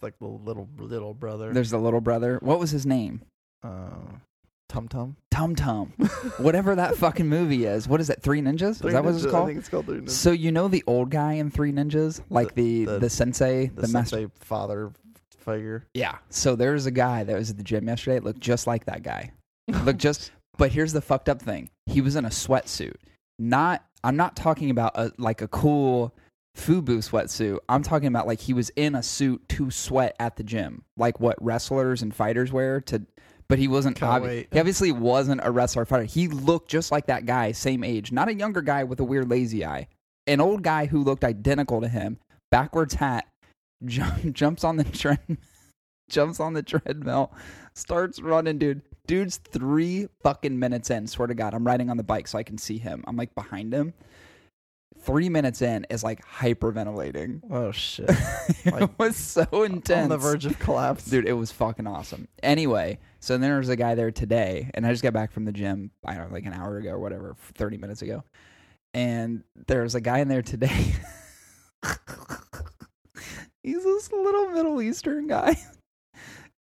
[0.00, 1.52] there's like the little little brother.
[1.52, 2.38] There's the little brother.
[2.42, 3.22] What was his name?
[3.62, 3.90] uh,
[4.68, 5.16] Tum Tum.
[5.30, 5.88] Tum Tum.
[6.38, 7.86] Whatever that fucking movie is.
[7.86, 8.22] What is it?
[8.22, 8.70] Three Ninjas?
[8.70, 9.48] Is Three that what it's I called?
[9.48, 10.10] think it's called Three Ninjas.
[10.10, 13.82] So you know the old guy in Three Ninjas, like the The- the, sensei, the
[13.82, 14.16] the, master.
[14.16, 14.90] sensei father
[15.36, 15.84] figure.
[15.94, 16.18] Yeah.
[16.30, 18.20] So there's a guy that was at the gym yesterday.
[18.20, 19.32] Looked just like that guy.
[19.68, 20.30] Looked just.
[20.58, 21.70] But here's the fucked up thing.
[21.86, 22.96] He was in a sweatsuit.
[23.38, 23.82] Not.
[24.04, 26.14] I'm not talking about a like a cool
[26.56, 27.58] FUBU sweatsuit.
[27.68, 31.18] I'm talking about like he was in a suit to sweat at the gym, like
[31.20, 33.02] what wrestlers and fighters wear to.
[33.48, 33.98] But he wasn't.
[33.98, 36.04] Obvi- he obviously wasn't a wrestler fighter.
[36.04, 38.12] He looked just like that guy, same age.
[38.12, 39.88] Not a younger guy with a weird lazy eye.
[40.26, 42.18] An old guy who looked identical to him.
[42.50, 43.26] Backwards hat.
[43.84, 45.18] Jump, jumps on the tread,
[46.08, 47.32] jumps on the treadmill,
[47.74, 48.82] starts running, dude.
[49.08, 51.08] Dude's three fucking minutes in.
[51.08, 53.02] Swear to God, I'm riding on the bike so I can see him.
[53.08, 53.92] I'm like behind him.
[55.02, 57.40] Three minutes in is like hyperventilating.
[57.50, 58.08] Oh shit!
[58.64, 60.04] it Like, was so intense.
[60.04, 61.04] On the verge of collapse.
[61.06, 62.28] Dude, it was fucking awesome.
[62.42, 65.44] Anyway, so then there was a guy there today, and I just got back from
[65.44, 68.22] the gym, I don't know, like an hour ago or whatever, 30 minutes ago.
[68.94, 70.92] And there was a guy in there today.
[73.62, 75.56] He's this little Middle Eastern guy.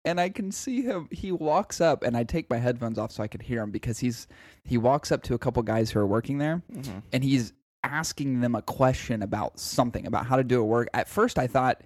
[0.04, 1.08] And I can see him.
[1.12, 4.00] He walks up, and I take my headphones off so I could hear him because
[4.00, 4.26] he's
[4.64, 7.04] he walks up to a couple guys who are working there, Mhm.
[7.14, 10.88] and he's asking them a question about something about how to do a work.
[10.94, 11.82] At first, I thought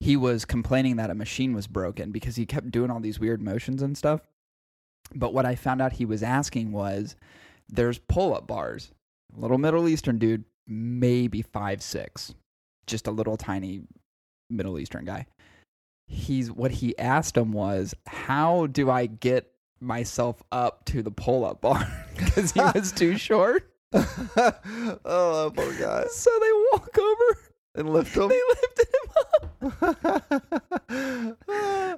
[0.00, 3.42] he was complaining that a machine was broken because he kept doing all these weird
[3.42, 4.20] motions and stuff.
[5.14, 7.16] But what I found out he was asking was
[7.68, 8.90] there's pull up bars.
[9.34, 12.34] Little Middle Eastern dude, maybe five six,
[12.86, 13.82] just a little tiny
[14.50, 15.26] Middle Eastern guy.
[16.06, 21.44] He's what he asked him was, How do I get myself up to the pull
[21.44, 21.86] up bar?
[22.16, 23.70] Because he was too short.
[25.04, 26.04] oh, poor guy.
[26.10, 27.38] So they walk over
[27.74, 28.28] And lift him.
[28.28, 31.36] they lifted him up.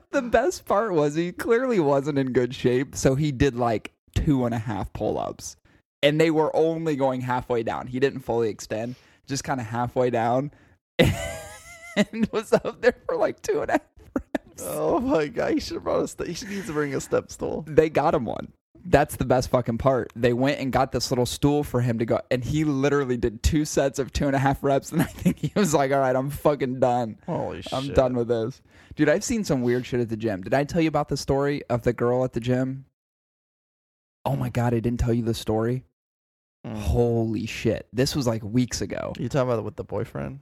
[0.10, 4.44] the best part was he clearly wasn't in good shape, so he did like two
[4.44, 5.56] and a half pull ups.
[6.02, 7.86] And they were only going halfway down.
[7.88, 8.94] He didn't fully extend,
[9.26, 10.52] just kind of halfway down.
[10.98, 13.82] and was up there for like two and a half
[14.14, 14.62] reps.
[14.64, 15.54] oh my god!
[15.54, 16.08] He should have brought a.
[16.08, 17.64] St- he should needs to bring a step stool.
[17.66, 18.52] They got him one.
[18.84, 20.12] That's the best fucking part.
[20.16, 23.42] They went and got this little stool for him to go, and he literally did
[23.42, 24.92] two sets of two and a half reps.
[24.98, 27.18] And I think he was like, "All right, I'm fucking done.
[27.26, 27.72] Holy shit!
[27.72, 28.62] I'm done with this."
[28.96, 30.42] Dude, I've seen some weird shit at the gym.
[30.42, 32.86] Did I tell you about the story of the girl at the gym?
[34.24, 35.84] Oh my god, I didn't tell you the story.
[36.66, 36.76] Mm.
[36.76, 37.86] Holy shit!
[37.92, 39.12] This was like weeks ago.
[39.18, 40.40] You talking about it with the boyfriend?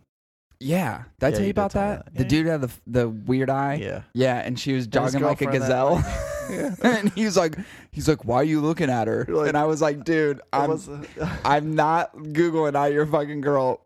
[0.59, 2.05] Yeah, did I tell you you about tell that?
[2.07, 2.15] that.
[2.15, 3.75] The dude had the the weird eye.
[3.75, 4.03] Yeah.
[4.15, 6.03] Yeah, and she was jogging like a gazelle.
[6.49, 6.77] Yeah.
[6.81, 7.57] and he's like,
[7.91, 9.27] he's like, why are you looking at her?
[9.29, 10.89] Like- and I was like, dude, I'm was,
[11.45, 13.85] I'm not googling out your fucking girl.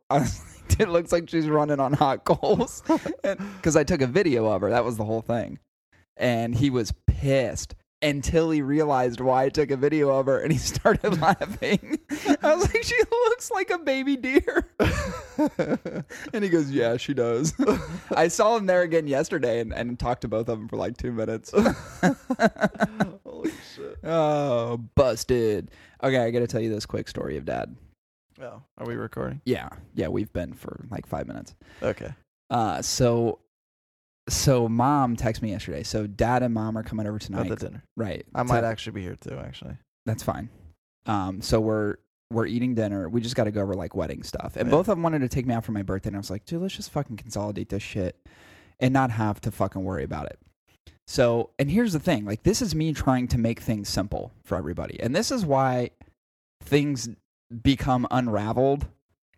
[0.78, 2.82] It looks like she's running on hot coals.
[3.22, 4.69] Because I took a video of her.
[4.69, 5.58] That was the whole thing.
[6.19, 10.52] And he was pissed until he realized why I took a video of her, and
[10.52, 11.98] he started laughing.
[12.42, 14.69] I was like, she looks like a baby deer.
[16.33, 17.55] and he goes, yeah, she does.
[18.17, 20.97] I saw him there again yesterday and, and talked to both of them for like
[20.97, 21.51] two minutes.
[23.25, 23.99] Holy shit!
[24.05, 25.71] Oh, busted.
[26.03, 27.75] Okay, I got to tell you this quick story of dad.
[28.41, 29.41] Oh, are we recording?
[29.45, 31.55] Yeah, yeah, we've been for like five minutes.
[31.83, 32.12] Okay.
[32.49, 33.39] Uh, so,
[34.29, 35.83] so mom texted me yesterday.
[35.83, 37.50] So dad and mom are coming over tonight.
[37.50, 37.84] At the dinner.
[37.97, 38.25] right.
[38.34, 39.39] I might to- actually be here too.
[39.39, 39.77] Actually.
[40.06, 40.49] That's fine.
[41.06, 41.97] Um, so we're
[42.31, 43.09] we're eating dinner.
[43.09, 44.71] We just got to go over like wedding stuff, and Yeah.
[44.71, 46.09] both of them wanted to take me out for my birthday.
[46.09, 48.17] And I was like, dude, let's just fucking consolidate this shit
[48.79, 50.39] and not have to fucking worry about it.
[51.07, 54.57] So, and here's the thing: like, this is me trying to make things simple for
[54.57, 55.91] everybody, and this is why
[56.63, 57.09] things
[57.63, 58.87] become unraveled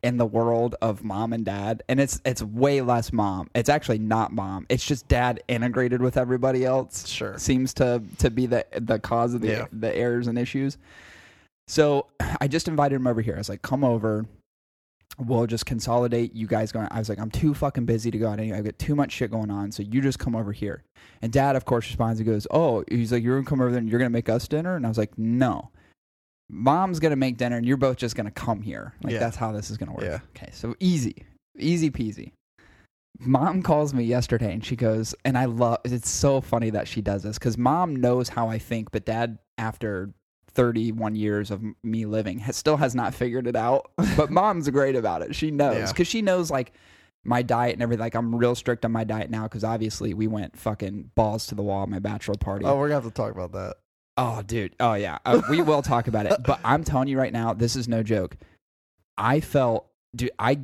[0.02, 4.00] in the world of mom and dad and it's it's way less mom it's actually
[4.00, 7.38] not mom it's just dad integrated with everybody else Sure.
[7.38, 9.66] seems to to be the the cause of the Yeah.
[9.72, 10.76] the errors and issues.
[11.72, 12.06] So
[12.40, 13.34] I just invited him over here.
[13.34, 14.26] I was like, "Come over.
[15.18, 16.34] We'll just consolidate.
[16.34, 18.58] You guys going." I was like, "I'm too fucking busy to go out anyway.
[18.58, 19.72] I've got too much shit going on.
[19.72, 20.84] So you just come over here."
[21.22, 22.18] And Dad, of course, responds.
[22.18, 24.46] He goes, "Oh, he's like, you're gonna come over there and you're gonna make us
[24.46, 25.70] dinner." And I was like, "No."
[26.50, 28.92] Mom's gonna make dinner, and you're both just gonna come here.
[29.02, 29.20] Like Yeah.
[29.20, 30.04] that's how this is gonna work.
[30.04, 30.18] Yeah.
[30.36, 31.24] Okay, so easy,
[31.58, 32.32] easy peasy
[33.20, 37.02] mom calls me yesterday and she goes and i love it's so funny that she
[37.02, 40.12] does this because mom knows how i think but dad after
[40.54, 44.94] 31 years of me living has, still has not figured it out but mom's great
[44.96, 45.86] about it she knows Yeah.
[45.86, 46.72] because she knows like
[47.24, 50.26] my diet and everything like i'm real strict on my diet now because obviously we
[50.26, 53.14] went fucking balls to the wall at my bachelor party Oh, we're gonna have to
[53.14, 53.76] talk about that.
[54.18, 54.74] Oh, dude.
[54.78, 55.16] Oh, yeah.
[55.24, 56.42] Uh, we will talk about it.
[56.44, 58.36] But I'm telling you right now, this is no joke.
[59.16, 60.58] I felt, dude, I,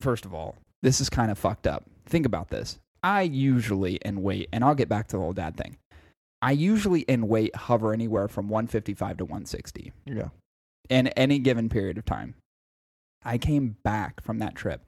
[0.00, 1.82] first of all, this is kind of fucked up.
[2.06, 2.78] Think about this.
[3.02, 5.76] I usually in weight, and I'll get back to the whole dad thing.
[6.44, 10.28] I usually in weight hover anywhere from 155 to 160 Yeah.
[10.90, 12.34] in any given period of time.
[13.24, 14.82] I came back from that trip.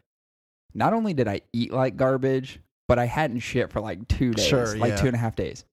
[0.74, 4.46] Not only did I eat like garbage, but I hadn't shit for like two days,
[4.46, 4.96] Sure, like yeah.
[4.96, 5.64] two and a half days.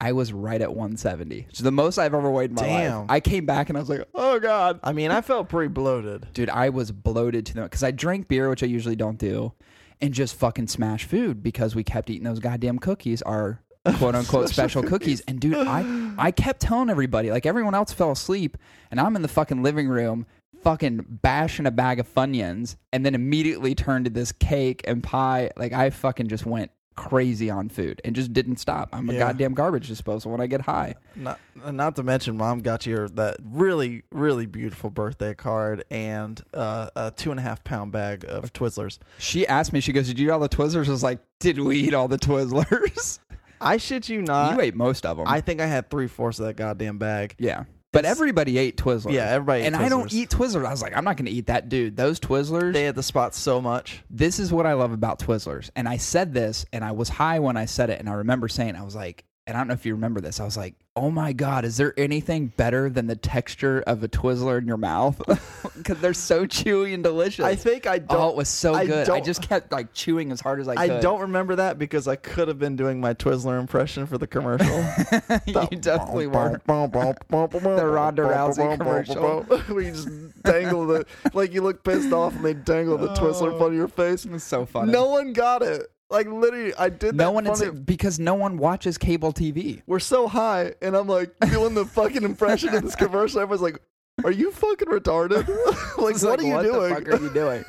[0.00, 1.46] I was right at 170.
[1.48, 2.98] It's the most I've ever weighed in my Damn.
[3.00, 3.06] life.
[3.10, 4.78] I came back and I was like, oh God.
[4.84, 6.28] I mean, I felt pretty bloated.
[6.32, 9.52] Dude, I was bloated to the because I drank beer, which I usually don't do,
[10.00, 13.60] and just fucking smash food because we kept eating those goddamn cookies, our
[13.96, 15.20] quote unquote special cookies.
[15.28, 18.56] And dude, I I kept telling everybody, like everyone else fell asleep,
[18.90, 20.26] and I'm in the fucking living room,
[20.62, 25.50] fucking bashing a bag of Funyuns, and then immediately turned to this cake and pie.
[25.56, 28.88] Like I fucking just went crazy on food and just didn't stop.
[28.92, 29.18] I'm a Yeah.
[29.18, 30.94] goddamn garbage disposal when I get high.
[31.16, 31.40] Not,
[31.72, 37.10] not to mention, mom got you that really, really beautiful birthday card and uh, a
[37.10, 38.98] two and a half pound bag of Twizzlers.
[39.18, 40.86] She asked me, she goes, Did you eat all the Twizzlers?
[40.86, 43.18] I was like, Did we eat all the Twizzlers?
[43.64, 44.54] I shit you not.
[44.54, 45.26] you ate most of them.
[45.28, 47.34] I think I had three fourths of that goddamn bag.
[47.38, 47.64] Yeah.
[47.92, 49.12] But It's- everybody ate Twizzlers.
[49.12, 49.62] Yeah, everybody.
[49.62, 50.14] ate And I don't Twizzlers.
[50.14, 50.66] eat Twizzlers.
[50.66, 51.96] I was like, I'm not going to eat that, dude.
[51.96, 52.72] Those Twizzlers.
[52.72, 54.02] They had the spot so much.
[54.10, 55.70] this is what I love about Twizzlers.
[55.76, 58.00] And I said this, and I was high when I said it.
[58.00, 60.40] And I remember saying, I was like, and I don't know if you remember this.
[60.40, 64.08] I was like, oh my God, is there anything better than the texture of a
[64.08, 65.20] Twizzler in your mouth?
[65.76, 67.44] Because they're so chewy and delicious.
[67.44, 68.20] I think I oh, don't.
[68.20, 69.10] oh, it was so I good.
[69.10, 70.96] I just kept like chewing as hard as I I could.
[70.98, 74.26] I don't remember that because I could have been doing my Twizzler impression for the
[74.26, 74.66] commercial.
[75.46, 76.60] you definitely were.
[76.68, 79.44] the Ronda Rousey commercial.
[79.74, 80.08] we just
[80.42, 83.14] dangle the like you look pissed off and they dangle the oh.
[83.16, 84.24] Twizzler in front of your face.
[84.24, 84.92] It was so funny.
[84.92, 85.90] No one got it.
[86.14, 87.14] Like literally, I did.
[87.16, 87.44] no that one.
[87.56, 89.82] Funny- because no one watches cable TV.
[89.86, 93.40] We're so high, and I'm like doing the fucking impression of this commercial.
[93.40, 93.80] Everyone's like,
[94.24, 95.48] "Are you fucking retarded?
[95.98, 97.64] like, what like, are you doing?" What the fuck are you doing?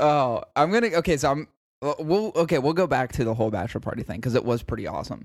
[0.00, 0.88] oh, I'm gonna.
[0.88, 1.48] Okay, so I'm.
[1.80, 2.58] We'll okay.
[2.58, 5.24] We'll go back to the whole bachelor party thing because it was pretty awesome.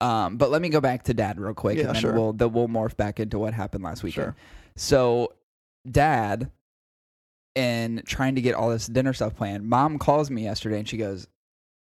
[0.00, 2.12] Um, but let me go back to Dad real quick, Yeah, and then sure.
[2.12, 4.26] we'll then we'll morph back into what happened last weekend.
[4.26, 4.36] Sure.
[4.74, 5.34] So,
[5.88, 6.50] Dad,
[7.54, 9.64] and trying to get all this dinner stuff planned.
[9.64, 11.28] Mom calls me yesterday, and she goes,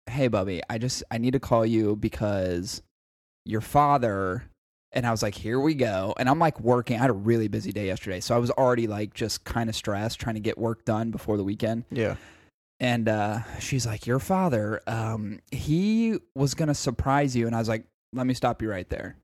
[0.08, 2.82] "Hey, Bubby, I just I need to call you because
[3.44, 4.44] your father."
[4.92, 6.96] And I was like, "Here we go." And I'm like working.
[6.96, 9.76] I had a really busy day yesterday, so I was already like just kind of
[9.76, 11.84] stressed, trying to get work done before the weekend.
[11.90, 12.16] yeah.
[12.78, 17.68] And uh, she's like, "Your father, um, he was gonna surprise you." And I was
[17.68, 19.16] like, "Let me stop you right there,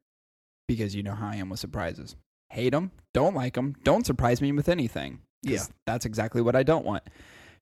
[0.68, 2.16] because you know how I am with surprises.
[2.50, 5.20] Hate them, don't like them, don't surprise me with anything.
[5.42, 5.64] Yeah.
[5.86, 7.02] that's exactly what I don't want."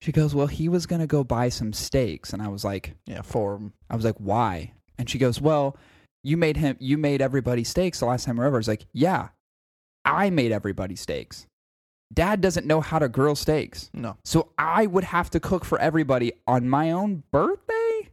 [0.01, 3.23] She goes, "Well, he was gonna go buy some steaks," and I was like, Yeah.
[3.23, 3.73] For him.
[3.91, 5.77] "I was like, why?" And she goes, "Well,
[6.23, 8.69] you made him, you made everybody steaks the last time we were over." I was
[8.69, 9.29] like, "Yeah,
[10.05, 11.47] I made everybody steaks.
[12.13, 14.17] Dad doesn't know how to grill steaks." no.
[14.25, 18.09] So I would have to cook for everybody on my own birthday?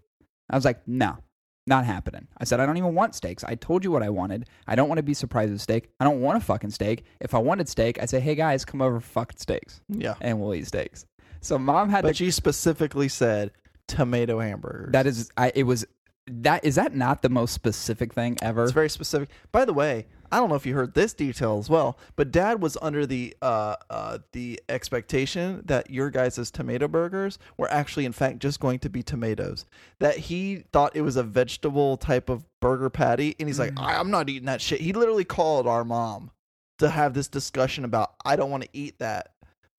[0.50, 1.18] I was like, no,
[1.66, 2.28] not happening.
[2.38, 3.44] I said, I don't even want steaks.
[3.44, 4.48] I told you what I wanted.
[4.66, 5.90] I don't want to be surprised with steak.
[6.00, 7.04] I don't want a fucking steak.
[7.20, 10.14] If I wanted steak, I'd say, hey guys, come over for fucking steaks Yeah.
[10.22, 11.06] and we'll eat steaks.
[11.42, 12.26] So mom had But to.
[12.26, 13.52] you specifically said
[13.88, 14.92] tomato hamburgers.
[14.92, 15.86] That is, I, it was,
[16.28, 18.64] that, is that not the most specific thing ever?
[18.64, 19.30] It's very specific.
[19.52, 22.62] By the way, I don't know if you heard this detail as well, but Dad
[22.62, 28.12] was under the uh, uh, the expectation that your guys' tomato burgers were actually, in
[28.12, 29.66] fact, just going to be tomatoes.
[30.00, 33.84] That he thought it was a vegetable type of burger patty, and he's like, Mm.
[33.84, 36.32] I- "I'm not eating that shit." He literally called our mom
[36.80, 39.30] to have this discussion about, "I don't want to eat that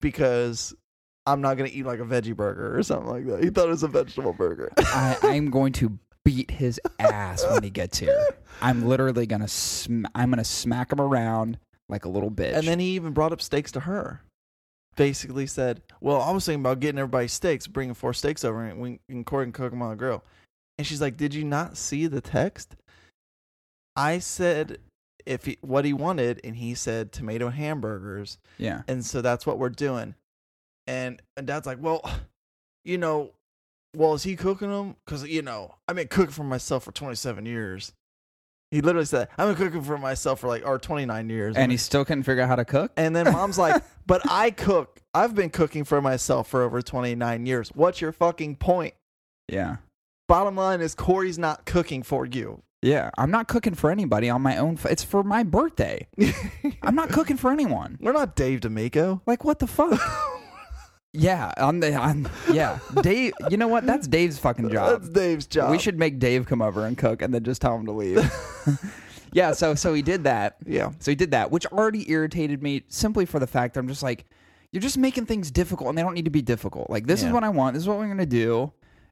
[0.01, 0.73] because."
[1.31, 3.43] I'm not gonna eat like a veggie burger or something like that.
[3.43, 4.71] He thought it was a vegetable burger.
[4.77, 8.25] I, I'm going to beat his ass when he gets here.
[8.61, 11.57] I'm literally gonna, sm- I'm gonna smack him around
[11.87, 12.53] like a little bitch.
[12.53, 14.21] And then he even brought up steaks to her.
[14.95, 18.81] Basically said, "Well, I was thinking about getting everybody steaks, bringing four steaks over, and
[18.81, 20.23] we can Cory can cook them on the grill."
[20.77, 22.75] And she's like, "Did you not see the text?"
[23.95, 24.79] I said,
[25.25, 28.81] "If he, what he wanted," and he said tomato hamburgers, yeah.
[28.89, 30.15] and so that's what we're doing.
[30.89, 32.01] And and Dad's like, "Well,
[32.83, 33.29] you know,
[33.95, 34.95] well, is he cooking them?
[35.05, 37.93] Because you know, I've been cooking for myself for 27 years."
[38.71, 41.77] He literally said, "I've been cooking for myself for like or 29 years." And he
[41.77, 42.91] still couldn't figure out how to cook.
[42.97, 44.99] And then mom's like, but I cook.
[45.13, 47.69] I've been cooking for myself for over 29 years.
[47.69, 48.95] What's your fucking point?
[49.47, 49.77] Yeah.
[50.27, 52.61] Bottom line is Cory's not cooking for you.
[52.81, 53.09] Yeah.
[53.17, 54.75] I'm not cooking for anybody on my own.
[54.75, 56.07] F- it's for my birthday.
[56.83, 57.97] I'm not cooking for anyone.
[57.99, 59.21] We're not Dave D'Amico.
[59.25, 59.99] Like what the fuck?
[61.13, 61.51] yeah.
[61.57, 61.93] I'm the.
[61.95, 62.79] I'm, yeah.
[63.01, 63.33] Dave.
[63.49, 63.85] You know what?
[63.85, 65.01] That's Dave's fucking job.
[65.01, 65.71] That's Dave's job.
[65.71, 68.19] We should make Dave come over and cook, and then just tell him to leave.
[69.33, 69.51] yeah.
[69.53, 70.57] So so he did that.
[70.65, 70.91] Yeah.
[70.99, 74.03] So he did that, which already irritated me simply for the fact that I'm just
[74.03, 74.25] like,
[74.71, 76.89] you're just making things difficult, and they don't need to be difficult.
[76.89, 77.73] Like this is what I want.
[77.73, 78.71] This is what we're gonna do.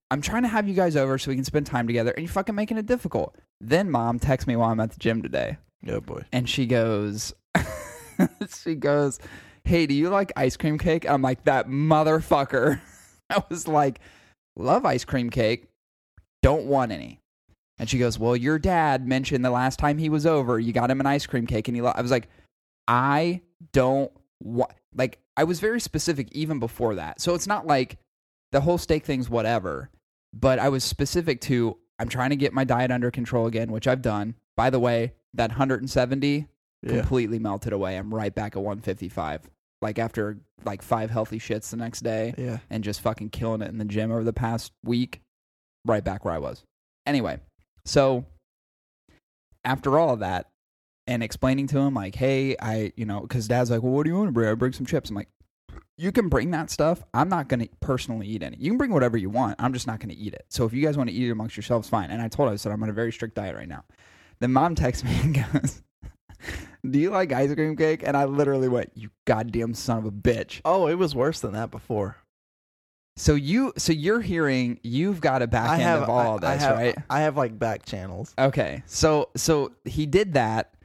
[0.09, 2.31] I'm trying to have you guys over so we can spend time together, and you're
[2.31, 3.35] fucking making it difficult.
[3.59, 5.57] Then mom texts me while I'm at the gym today,
[5.89, 6.21] Oh boy.
[6.31, 7.33] and she goes,
[8.63, 9.19] she goes,
[9.67, 12.79] "Hey, do you like ice cream cake?" I'm like, "That motherfucker."
[13.29, 13.99] I was like,
[14.55, 15.67] "Love ice cream cake,
[16.41, 17.19] don't want any."
[17.79, 20.89] And she goes, "Well, your dad mentioned the last time he was over, you got
[20.89, 21.93] him an ice cream cake, and he." Lo-.
[21.95, 22.29] I was like,
[22.87, 23.41] "I
[23.73, 27.97] don't want." Like, I was very specific even before that, so it's not like
[28.51, 29.89] the whole steak thing's whatever.
[30.33, 33.87] But I was specific to I'm trying to get my diet under control again, which
[33.87, 34.35] I've done.
[34.55, 36.47] By the way, that 170
[36.83, 36.89] Yeah.
[36.89, 37.97] completely melted away.
[37.97, 39.49] I'm right back at 155.
[39.81, 42.57] Like after like five healthy shits the next day Yeah.
[42.69, 45.21] and just fucking killing it in the gym over the past week,
[45.85, 46.63] right back where I was.
[47.05, 47.39] Anyway,
[47.85, 48.25] so
[49.63, 50.47] after all of that
[51.05, 54.09] and explaining to him like, hey, I, you know, because dad's like, well, what do
[54.09, 54.49] you want to bring?
[54.49, 55.09] I bring some chips.
[55.09, 55.29] I'm like,
[55.97, 57.01] you can bring that stuff.
[57.13, 58.57] I'm not going to personally eat any.
[58.57, 59.55] You can bring whatever you want.
[59.59, 60.45] I'm just not going to eat it.
[60.49, 62.11] So if you guys want to eat it amongst yourselves, fine.
[62.11, 63.83] And I told her, I said, I'm on a very strict diet right now.
[64.39, 65.81] Then mom texts me and goes,
[66.91, 68.03] do you like ice cream cake?
[68.05, 70.61] And I literally went, you goddamn son of a bitch.
[70.65, 72.17] Oh, it was worse than that before.
[73.15, 76.55] So you, so you're hearing you've got a back I end have of all I,
[76.55, 76.95] this, I have, right?
[77.09, 78.33] I have like back channels.
[78.37, 80.75] Okay, so so he did that,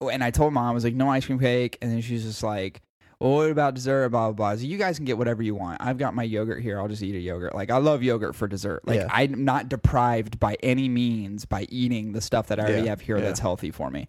[0.00, 2.42] and I told mom I was like, no ice cream cake, and then she's just
[2.42, 2.82] like,
[3.20, 4.08] well, what about dessert?
[4.08, 4.56] Blah blah blah.
[4.56, 5.80] So you guys can get whatever you want.
[5.80, 6.80] I've got my yogurt here.
[6.80, 7.54] I'll just eat a yogurt.
[7.54, 8.86] Like I love yogurt for dessert.
[8.86, 9.08] Like Yeah.
[9.10, 13.00] I'm not deprived by any means by eating the stuff that I already Yeah, have
[13.02, 13.24] here yeah.
[13.24, 14.08] that's healthy for me.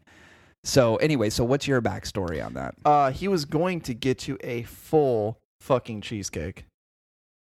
[0.63, 2.75] So anyway, so what's your backstory on that?
[2.86, 6.66] Uh, he was going to get you a full fucking cheesecake,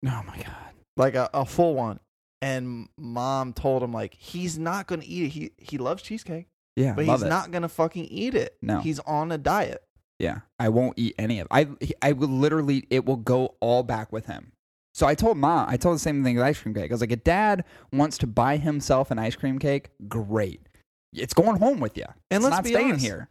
[0.05, 0.73] Oh my god.
[0.97, 1.99] like a, a full one.
[2.41, 5.29] And mom told him like he's not gonna eat it.
[5.29, 7.29] He he loves cheesecake, Yeah, but love he's it.
[7.29, 8.57] not gonna fucking eat it.
[8.61, 8.79] No.
[8.79, 9.81] he's on a diet.
[10.19, 11.47] Yeah, I won't eat any of.
[11.51, 11.69] I
[12.01, 14.51] I will literally it will go all back with him.
[14.93, 16.91] So I told mom, I told the same thing with ice cream cake.
[16.91, 20.67] I was like, if dad wants to buy himself an ice cream cake, great.
[21.13, 22.05] It's going home with you.
[22.31, 23.05] And it's let's not be staying honest.
[23.05, 23.29] here.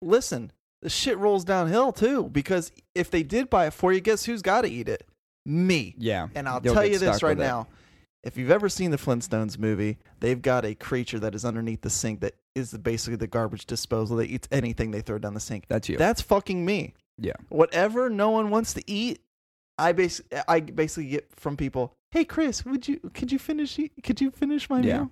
[0.00, 4.24] Listen, the shit rolls downhill too because if they did buy it for you, guess
[4.24, 5.06] who's got to eat it?
[5.46, 5.94] Me.
[5.98, 7.48] Yeah, And I'll You'll tell you this right with it.
[7.48, 7.66] now.
[8.22, 11.90] If you've ever seen the Flintstones movie, they've got a creature that is underneath the
[11.90, 15.64] sink that is basically the garbage disposal that eats anything they throw down the sink.
[15.68, 15.96] That's you.
[15.96, 16.94] That's fucking me.
[17.18, 17.32] Yeah.
[17.48, 19.20] Whatever no one wants to eat,
[19.78, 24.20] I bas- I basically get from people, "Hey Chris, would you could you finish could
[24.20, 24.98] you finish my Yeah.
[24.98, 25.10] meal?"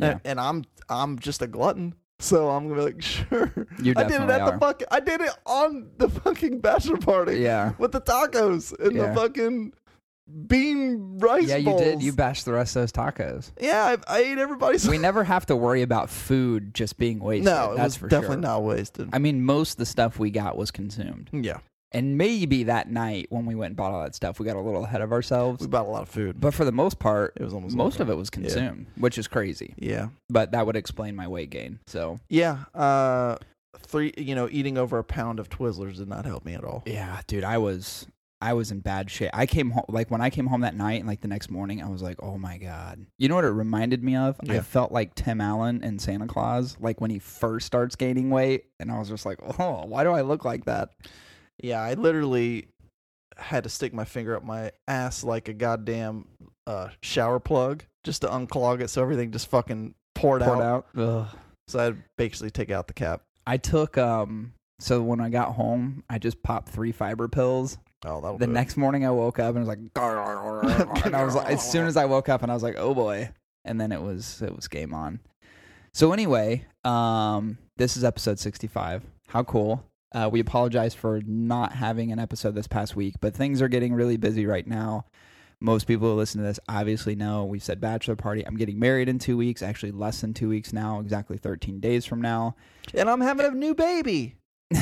[0.00, 0.10] Yeah.
[0.12, 1.94] And, and I'm I'm just a glutton.
[2.20, 3.52] So I'm gonna be like, sure.
[3.82, 4.50] You I did it at are.
[4.52, 4.86] the fucking.
[4.90, 9.08] I did it on the fucking bachelor party yeah, with the tacos and Yeah.
[9.08, 9.72] the fucking
[10.46, 11.80] bean rice yeah, you bowls.
[11.80, 12.02] did.
[12.02, 13.50] You bashed the rest of those tacos.
[13.60, 14.86] yeah, I, I ate everybody's.
[14.88, 17.46] we never have to worry about food just being wasted.
[17.46, 18.42] no, it that's was for definitely sure.
[18.42, 19.08] not wasted.
[19.12, 21.58] I mean, most of the stuff we got was consumed, yeah,
[21.92, 24.60] and maybe that night when we went and bought all that stuff, we got a
[24.60, 25.60] little ahead of ourselves.
[25.60, 26.40] we bought a lot of food.
[26.40, 29.26] But for the most part, It was almost most of it was consumed, which is
[29.28, 29.74] crazy.
[29.78, 31.78] Yeah, But that would explain my weight gain.
[31.86, 32.64] So yeah.
[32.74, 33.36] Uh,
[33.80, 34.12] three.
[34.18, 36.82] You know, eating over a pound of Twizzlers did not help me at all.
[36.86, 38.06] yeah, dude, I was
[38.40, 39.30] I was in bad shape.
[39.32, 41.82] I came home like when I came home that night and like the next morning,
[41.82, 43.04] I was like, oh my god.
[43.18, 44.36] You know what it reminded me of?
[44.48, 48.66] I felt like Tim Allen in Santa Claus, like when he first starts gaining weight,
[48.78, 50.90] and I was just like, oh, why do I look like that?
[51.62, 52.68] Yeah, I literally
[53.36, 56.26] had to stick my finger up my ass like a goddamn
[56.66, 60.86] uh, shower plug just to unclog it so everything just fucking poured, Poured out.
[60.98, 61.28] out.
[61.68, 63.22] So I'd basically take out the cap.
[63.46, 64.52] I took um.
[64.80, 67.78] So when I got home, I just popped three fiber pills.
[68.04, 69.78] Oh, that'll The do next morning, I woke up and was like,
[71.04, 72.94] and I was like, as soon as I woke up, and I was like, oh
[72.94, 73.30] boy,
[73.64, 75.18] and then it was it was game on.
[75.94, 79.02] So anyway, um, this is episode sixty-five.
[79.28, 79.84] How cool!
[80.12, 83.92] Uh, we apologize for not having an episode this past week, but things are getting
[83.92, 85.04] really busy right now.
[85.60, 88.46] Most people who listen to this obviously know we've said bachelor party.
[88.46, 92.06] I'm getting married in two weeks, actually less than two weeks now, exactly 13 days
[92.06, 92.54] from now.
[92.94, 94.36] and I'm having a new baby.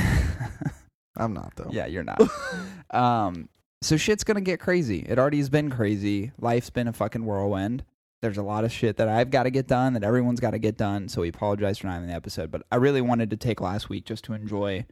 [1.17, 1.71] I'm not though.
[1.71, 2.21] Yeah, you're not.
[2.91, 3.49] um,
[3.81, 5.07] so shit's gonna get crazy.
[5.09, 6.33] It already has been crazy.
[6.39, 7.85] Life's been a fucking whirlwind.
[8.21, 10.59] There's a lot of shit that I've got to get done, that everyone's got to
[10.59, 11.09] get done.
[11.09, 13.89] So we apologize for not having the episode, but I really wanted to take last
[13.89, 14.87] week just to enjoy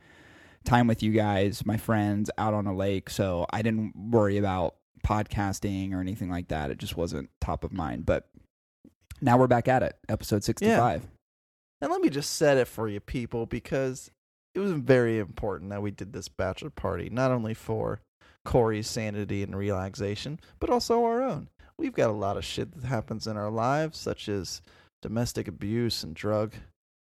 [0.64, 3.10] time with you guys, my friends, out on a lake.
[3.10, 6.70] So I didn't worry about podcasting or anything like that.
[6.70, 8.06] It just wasn't top of mind.
[8.06, 8.28] But
[9.20, 11.06] now we're back at it, episode 65.
[11.80, 14.10] And let me just set it for you people because
[14.54, 18.00] it was very important that we did this bachelor party, not only for
[18.44, 21.48] Cory's sanity and relaxation, but also our own.
[21.76, 24.62] We've got a lot of shit that happens in our lives, such as
[25.02, 26.54] domestic abuse and drug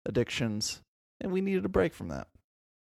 [0.07, 0.81] addictions,
[1.21, 2.29] and we needed a break from that.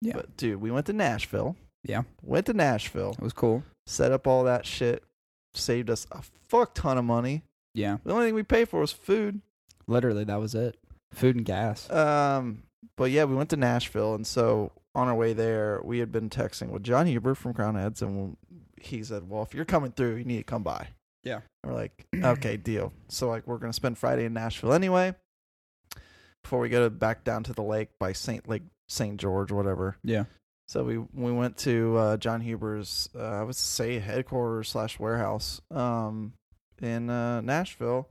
[0.01, 0.15] Yeah.
[0.15, 1.57] But dude, we went to Nashville.
[1.85, 2.03] Yeah.
[2.23, 3.63] Went to Nashville, It was cool.
[3.87, 5.03] set up all that shit,
[5.55, 7.43] saved us a fuck ton of money.
[7.75, 9.41] Yeah, The only thing we paid for was food.
[9.87, 10.77] literally that was it.
[11.13, 11.89] Food and gas.
[11.91, 12.63] Um,
[12.97, 16.29] but yeah, we went to Nashville, and so on our way there, we had been
[16.29, 18.37] texting with Jon Huber from Crowned Heads, and
[18.81, 20.89] he said, "Well, if you're coming through, you need to come by."
[21.25, 21.41] Yeah.
[21.63, 25.15] And we're like, "Okay, deal." So like, we're gonna spend Friday in Nashville anyway.
[26.43, 29.97] Before we go to, back down to the lake by Saint Lake Saint George, whatever.
[30.03, 30.25] Yeah.
[30.67, 35.61] So we we went to uh, Jon Huber's, uh, I would say headquarters slash warehouse,
[35.71, 36.35] um,
[36.83, 38.09] in uh, Nashville,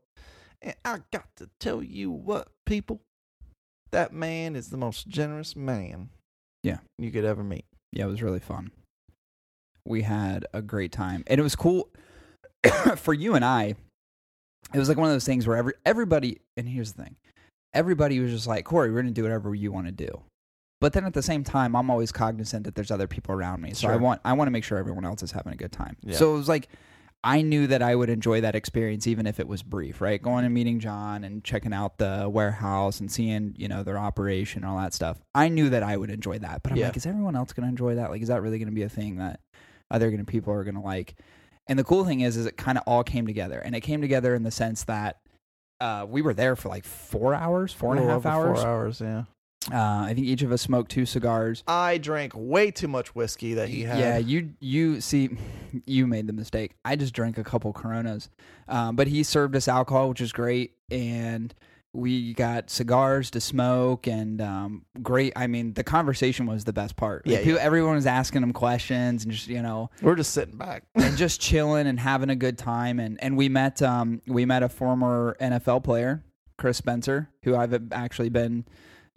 [0.61, 3.01] and I got to tell you what, people,
[3.91, 6.09] that man is the most generous man,
[6.63, 6.79] Yeah.
[6.97, 7.65] you could ever meet.
[7.93, 8.71] Yeah, it was really fun.
[9.85, 11.89] We had a great time, and it was cool
[12.97, 13.75] for you and I.
[14.73, 17.15] It was like one of those things where every everybody, and here's the thing,
[17.73, 20.21] everybody was just like, Cory, we're gonna do whatever you want to do.
[20.79, 23.73] But then at the same time, I'm always cognizant that there's other people around me,
[23.73, 25.97] so I want I want to make sure everyone else is having a good time.
[26.03, 26.17] Yeah.
[26.17, 26.69] So it was like
[27.23, 30.21] I knew that I would enjoy that experience even if it was brief, right?
[30.21, 34.63] Going and meeting Jon and checking out the warehouse and seeing, you know, their operation
[34.63, 35.17] and all that stuff.
[35.33, 36.61] I knew that I would enjoy that.
[36.63, 36.85] But I'm Yeah.
[36.87, 38.11] like, is everyone else going to enjoy that?
[38.11, 39.39] Like, is that really going to be a thing that
[39.89, 41.15] other gonna people are going to like?
[41.67, 43.59] And the cool thing is, is it kind of all came together.
[43.59, 45.17] And it came together in the sense that
[45.81, 48.61] uh, we were there for like four hours, four and a half hours.
[48.61, 49.23] Four hours, yeah.
[49.71, 51.63] Uh, I think each of us smoked two cigars.
[51.67, 53.99] I drank way too much whiskey that he had.
[53.99, 55.29] Yeah, you you see,
[55.85, 56.75] you made the mistake.
[56.85, 58.29] I just drank a couple Coronas,
[58.69, 61.53] um, but he served us alcohol, which is great, and
[61.93, 65.33] we got cigars to smoke and um, great.
[65.35, 67.25] I mean, the conversation was the best part.
[67.25, 67.65] Like, Yeah, people- yeah.
[67.65, 70.83] everyone was asking him questions and just you know We're just sitting back.
[70.95, 72.99] and just chilling and having a good time.
[72.99, 76.23] And and we met um we met a former NFL player,
[76.57, 78.65] Chris Spencer, who I've actually been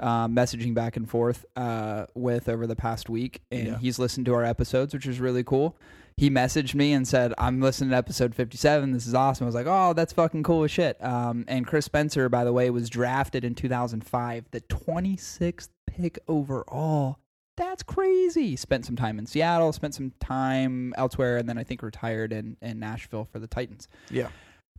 [0.01, 3.79] uh, messaging back and forth uh, with over the past week, and Yeah.
[3.79, 5.77] he's listened to our episodes, which is really cool.
[6.17, 8.93] He messaged me and said, "I'm listening to episode 57.
[8.93, 11.87] This is awesome." I was like, "Oh, that's fucking cool as shit." Um, and Chris
[11.87, 17.19] Spencer, by the way, was drafted in 2005, the 26th pick overall.
[17.57, 18.57] That's crazy.
[18.57, 22.57] Spent some time in Seattle, spent some time elsewhere, and then I think retired in,
[22.63, 23.87] in Nashville for the Titans.
[24.11, 24.29] yeah.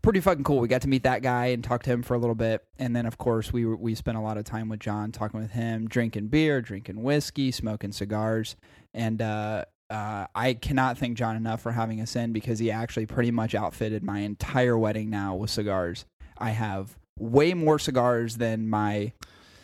[0.02, 0.60] Pretty fucking cool.
[0.60, 2.96] We got to meet that guy and talk to him for a little bit, and
[2.96, 5.52] then of course we were, we spent a lot of time with Jon, talking with
[5.52, 8.56] him, drinking beer, drinking whiskey, smoking cigars,
[8.94, 13.06] and uh, uh, I cannot thank Jon enough for having us in because he actually
[13.06, 16.06] pretty much outfitted my entire wedding now with cigars.
[16.38, 19.14] I have way more cigars than my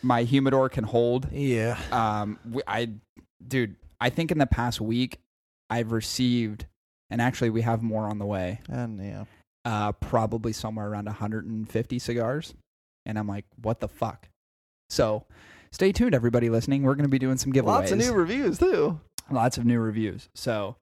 [0.02, 1.28] my humidor can hold.
[1.32, 1.78] Yeah.
[1.90, 2.90] Um, I,
[3.46, 5.18] dude, I think in the past week,
[5.70, 6.66] I've received,
[7.10, 8.60] and actually we have more on the way.
[8.68, 9.24] And yeah.
[9.64, 12.54] Uh, probably somewhere around 150 cigars,
[13.04, 14.28] and I'm like, what the fuck?
[14.88, 15.26] So,
[15.72, 16.82] stay tuned, everybody listening.
[16.84, 19.00] We're gonna be doing some giveaways, Lots of new reviews too.
[19.30, 20.28] lots of new reviews.
[20.34, 20.76] So,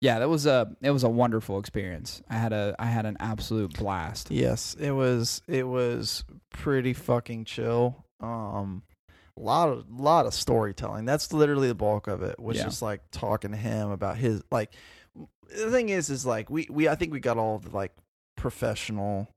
[0.00, 2.22] yeah, that was a it was a wonderful experience.
[2.30, 4.30] I had a I had an absolute blast.
[4.30, 8.04] Yes, it was it was pretty fucking chill.
[8.20, 8.82] Um
[9.36, 11.04] a lot of lot of storytelling.
[11.06, 12.38] That's literally the bulk of it.
[12.38, 12.64] Was Yeah.
[12.64, 14.72] just like talking to him about his like
[15.48, 17.92] the thing is is like we we I think we got all the like
[18.38, 19.28] professional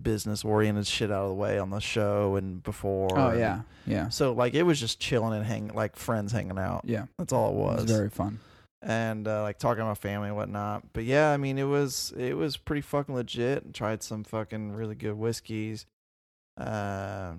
[0.00, 3.10] business oriented shit out of the way on the show and before.
[3.18, 6.82] Oh yeah, yeah, So like it was just chilling and hanging, like friends hanging out.
[6.86, 7.04] yeah.
[7.18, 7.82] That's all it It was.
[7.82, 8.38] was very fun.
[8.80, 10.84] and uh, like talking about family and whatnot.
[10.94, 13.64] But yeah, I mean, it was it was pretty fucking legit.
[13.64, 15.84] And tried some fucking really good whiskeys.
[16.56, 17.34] Uh,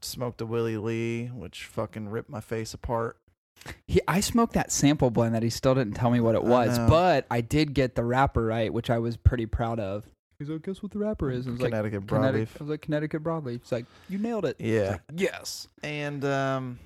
[0.00, 3.16] smoked a Willie Lee, which fucking ripped my face apart.
[3.86, 6.78] He, I smoked that sample blend that he still didn't tell me what it was,
[6.78, 6.86] know.
[6.88, 10.04] but I did get the wrapper right, which I was pretty proud of.
[10.38, 11.46] He's like, guess what the wrapper is?
[11.46, 12.60] I was like, Connecticut Connecticut, broadleaf.
[12.60, 13.54] I was like, Connecticut broadleaf.
[13.56, 14.56] It's like, you nailed it.
[14.58, 15.68] Yeah, Like, yes.
[15.82, 16.78] and um,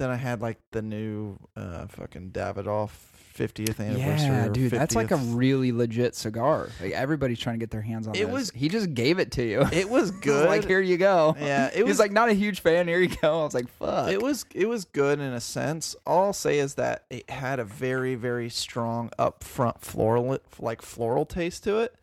[0.00, 2.90] then I had like the new uh fucking Davidoff
[3.36, 4.26] 50th anniversary.
[4.28, 6.68] Yeah, dude, that's like a really legit cigar.
[6.80, 8.32] Like everybody's trying to get their hands on It this.
[8.32, 9.62] was- He just gave it to you.
[9.72, 10.46] It was good.
[10.46, 11.36] like, here you go.
[11.38, 12.86] yeah, it He was like, not a huge fan.
[12.88, 13.40] Here you go.
[13.40, 14.10] I was like, fuck.
[14.10, 15.94] It was it was good in a sense.
[16.06, 21.24] All I'll say is that it had a very very strong upfront floral like floral
[21.24, 21.94] taste to it,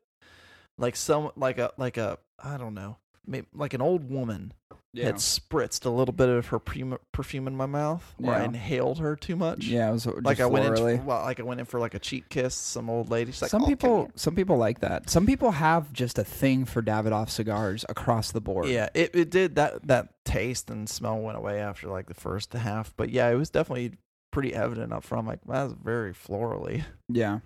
[0.78, 4.54] like some like a like a I don't know, maybe like an old woman
[4.93, 5.06] yeah.
[5.06, 9.00] had spritzed a little bit of her perfume perfume in my mouth, or I inhaled
[9.00, 9.65] her too much.
[9.65, 11.04] yeah, it was like I went in, florally.
[11.04, 12.56] well, like I went in for like a cheek kiss.
[12.56, 13.32] Some old lady.
[13.32, 15.10] She's like, some "Oh, people, some people like that.
[15.10, 18.67] Some people have just a thing for Davidoff cigars across the board.
[18.67, 22.54] Yeah, it, it did that that taste and smell went away after like the first
[22.54, 23.93] half, but yeah, it was definitely
[24.32, 25.28] pretty evident up front.
[25.28, 26.84] Like, that's very florally.
[27.10, 27.39] yeah,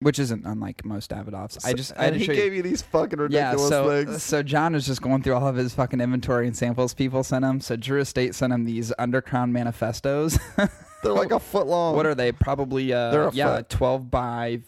[0.00, 1.64] which isn't unlike most Davidoffs.
[1.64, 2.62] I just, I and he gave you.
[2.62, 4.22] these fucking Yeah, ridiculous so things.
[4.22, 7.44] so John is just going through all of his fucking inventory and samples people sent
[7.44, 7.60] him.
[7.60, 10.38] So Drew Estate sent him these Undercrown manifestos.
[11.02, 11.94] They're like a foot long.
[11.96, 12.32] what are they?
[12.32, 13.68] Probably uh, They're yeah, foot.
[13.70, 14.60] twelve by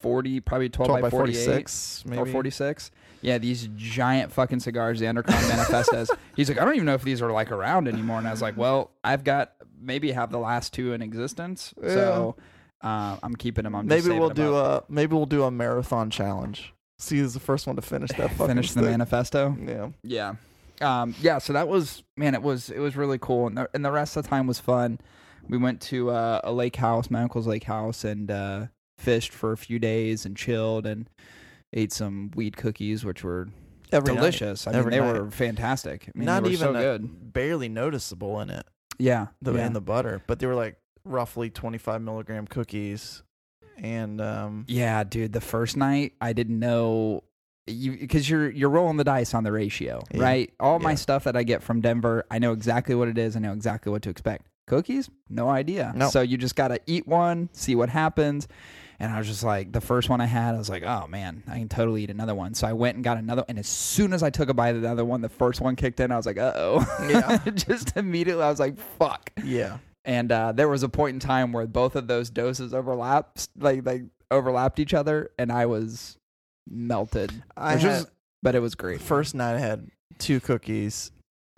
[0.00, 2.90] forty, probably twelve, 12 by, by 46, or forty six.
[3.22, 6.10] Yeah, these giant fucking cigars, the Undercrown Manifestos.
[6.36, 8.18] He's like, I don't even know if these are like around anymore.
[8.18, 12.36] And I was like, well, I've got maybe have the last two in existence, so
[12.84, 13.74] uh, I'm keeping them.
[13.74, 14.88] I'm maybe we'll do up.
[14.88, 16.72] a maybe we'll do a marathon challenge.
[17.00, 18.90] See who's the first one to finish that fucking finish the stick.
[18.90, 19.56] manifesto.
[19.60, 19.88] Yeah.
[20.04, 20.34] Yeah.
[20.80, 23.84] Um, yeah, so that was man, it was it was really cool, and the, and
[23.84, 25.00] the rest of the time was fun.
[25.48, 28.66] We went to uh, a lake house, my uncle's lake house, and uh,
[28.98, 31.08] fished for a few days and chilled and
[31.72, 33.48] ate some weed cookies, which were
[33.92, 34.20] Every night.
[34.20, 34.66] delicious.
[34.66, 35.12] I mean, they night.
[35.20, 36.08] were fantastic.
[36.14, 37.32] I mean, Not even so good.
[37.32, 38.66] barely noticeable in it.
[38.98, 39.66] Yeah, The yeah.
[39.66, 43.22] in the butter, but they were like roughly 25 milligram cookies,
[43.78, 45.32] and um, Yeah, dude.
[45.32, 47.24] The first night, I didn't know
[47.66, 50.22] you because you're you're rolling the dice on the ratio, Yeah.
[50.22, 50.52] right?
[50.60, 53.36] All my stuff that I get from Denver, I know exactly what it is.
[53.36, 54.46] I know exactly what to expect.
[54.66, 55.92] Cookies, no idea.
[55.94, 56.10] Nope.
[56.12, 58.48] So you just gotta eat one, see what happens.
[59.00, 61.42] And I was just like, the first one I had, I was like, oh man,
[61.48, 62.54] I can totally eat another one.
[62.54, 63.44] So I went and got another.
[63.48, 65.74] And as soon as I took a bite of the other one, the first one
[65.74, 66.12] kicked in.
[66.12, 67.06] I was like, uh oh.
[67.10, 67.38] Yeah.
[67.54, 69.30] just immediately, I was like, fuck.
[69.44, 73.48] yeah, And uh, there was a point in time where both of those doses overlapped,
[73.58, 76.18] like like overlapped each other, and I was
[76.68, 77.32] melted.
[77.56, 78.10] I which had was,
[78.42, 79.00] but it was great.
[79.00, 79.88] first night I had
[80.18, 81.10] two cookies,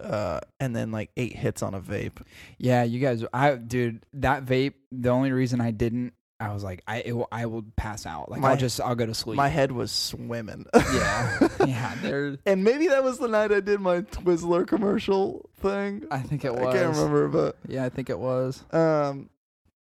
[0.02, 2.18] uh, and then like eight hits on a vape.
[2.58, 4.74] Yeah, you guys, I dude, that vape.
[4.92, 8.30] The only reason I didn't, I was like, I it, will- I will pass out.
[8.30, 9.36] Like My- I'll just I'll go to sleep.
[9.36, 10.66] My head was swimming.
[10.74, 11.94] yeah, yeah.
[12.02, 16.04] There, and maybe that was the night I did my Twizzler commercial thing.
[16.10, 16.74] I think it was.
[16.74, 18.64] I can't remember, but Yeah, I think it was.
[18.72, 19.30] um,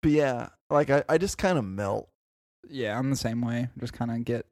[0.02, 2.10] but yeah, like I, I just kind of melt.
[2.69, 3.69] Yeah, I'm the same way.
[3.80, 4.45] Just kind of get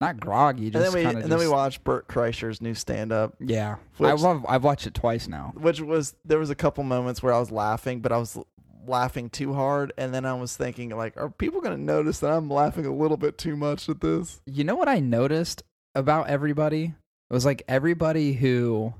[0.00, 1.22] not groggy, And just then we kind of.
[1.24, 4.46] and then we watched Bert Kreischer's new stand up, Yeah, I love.
[4.48, 5.52] I've watched it twice now.
[5.56, 8.38] which was there was a couple moments where I was laughing, but I was
[8.86, 12.48] laughing too hard, and then I was thinking like, are people gonna notice that I'm
[12.48, 14.40] laughing a little bit too much at this?
[14.46, 15.62] You know what I noticed
[15.94, 16.94] about everybody?
[17.30, 18.94] It was like everybody who,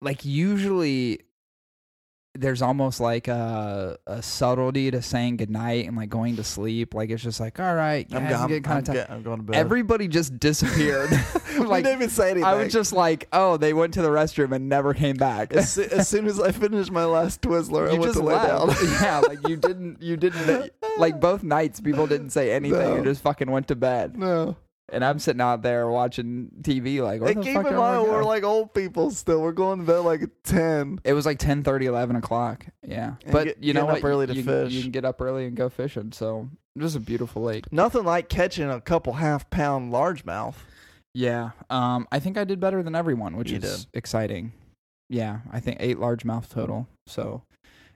[0.00, 1.20] like, usually
[2.36, 6.94] there's almost like a, a subtlety to saying goodnight and like going to sleep.
[6.94, 9.16] Like, it's just like, all right, I'm, guys, go- I'm, getting kind I'm of tired.
[9.16, 9.56] I'm going to bed.
[9.56, 11.10] Everybody just disappeared.
[11.58, 12.44] like, didn't even say anything.
[12.44, 15.52] I was just like, oh, they went to the restroom and never came back.
[15.52, 18.24] as, soo- as soon as I finished my last Twizzler, I you went just to
[18.24, 18.68] lay down.
[19.02, 22.78] yeah, like you didn't, you didn't, like both nights, people didn't say anything.
[22.78, 22.96] No.
[22.96, 24.16] You just fucking went to bed.
[24.16, 24.56] no.
[24.92, 28.02] And I'm sitting out there watching TV, like, where And the keep fuck in mind,
[28.04, 28.12] going?
[28.12, 29.40] we're like old people still.
[29.40, 31.00] We're going to bed like 10.
[31.04, 32.66] It was like 10, 30, 11 o'clock.
[32.86, 33.14] Yeah.
[33.24, 33.98] And but get- you know what?
[33.98, 34.72] up early to you, fish.
[34.72, 36.12] You can get up early and go fishing.
[36.12, 37.72] So it was a beautiful lake.
[37.72, 40.54] Nothing like catching a couple half pound largemouth.
[41.14, 41.50] Yeah.
[41.68, 44.52] Um, I think I did better than everyone, which You is exciting.
[45.08, 45.40] Yeah.
[45.52, 46.86] I think eight largemouth total.
[47.06, 47.42] So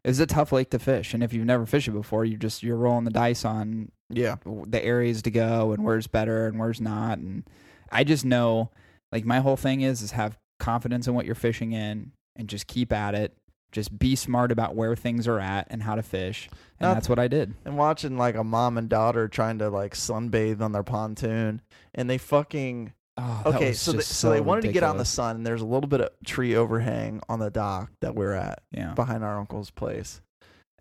[0.05, 1.15] it's a tough lake to fish.
[1.15, 4.37] And if you've never fished it before, you just, you're rolling the dice on Yeah.
[4.44, 7.18] the areas to go and where's better and where's not.
[7.18, 7.44] And
[7.90, 8.70] I just know,
[9.12, 12.66] like, my whole thing is, is have confidence in what you're fishing in and just
[12.66, 13.37] keep at it.
[13.72, 16.48] Just be smart about where things are at and how to fish.
[16.79, 17.55] And Not- that's what I did.
[17.64, 21.61] And watching like a mom and daughter trying to like sunbathe on their pontoon.
[21.94, 22.92] And they fucking.
[23.16, 25.37] Oh, Okay, so they, just so they wanted to get on the sun.
[25.37, 28.61] And there's a little bit of tree overhang on the dock that we're at.
[28.72, 28.92] Yeah.
[28.94, 30.20] behind our uncle's place,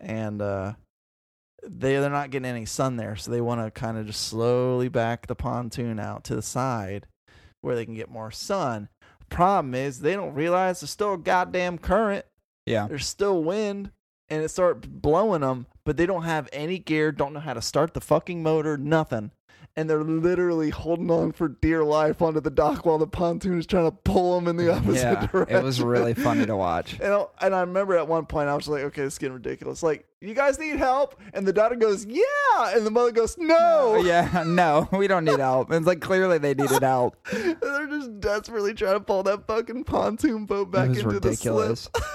[0.00, 0.72] and uh,
[1.66, 4.88] they they're not getting any sun there, so they want to kind of just slowly
[4.88, 7.06] back the pontoon out to the side
[7.60, 8.88] where they can get more sun.
[9.30, 12.26] Problem is, they don't realize there's still a goddamn current.
[12.66, 12.86] Yeah.
[12.86, 13.90] There's still wind,
[14.28, 17.62] and it start blowing them, but they don't have any gear, don't know how to
[17.62, 19.30] start the fucking motor, nothing.
[19.76, 23.66] And they're literally holding on for dear life onto the dock while the pontoon is
[23.66, 25.26] trying to pull them in the opposite Yeah.
[25.26, 25.56] direction.
[25.56, 26.96] It was really funny to watch.
[27.00, 29.82] And I, and I remember at one point I was like, okay, it's getting ridiculous.
[29.82, 31.20] Like, you guys need help?
[31.32, 32.22] And the daughter goes, yeah.
[32.76, 33.96] And the mother goes, no.
[34.04, 35.70] Yeah, no, we don't need help.
[35.70, 37.16] And it's like clearly they needed help.
[37.32, 41.10] And they're just desperately trying to pull that fucking pontoon boat back it was into
[41.10, 41.88] ridiculous.
[41.92, 42.10] the slip.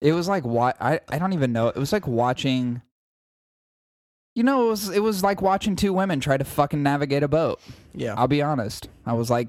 [0.00, 1.68] it was like what I I don't even know.
[1.68, 2.82] It was like watching.
[4.34, 7.28] You know, it was it was like watching two women try to fucking navigate a
[7.28, 7.60] boat.
[7.94, 8.14] yeah.
[8.16, 8.88] I'll be honest.
[9.06, 9.48] I was like,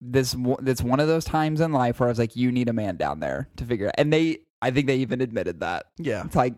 [0.00, 0.34] this.
[0.64, 2.96] It's one of those times in life where I was like, you need a man
[2.96, 3.94] down there to figure it.
[3.96, 5.86] And they, I think they even admitted that.
[5.96, 6.24] Yeah.
[6.24, 6.54] It's like,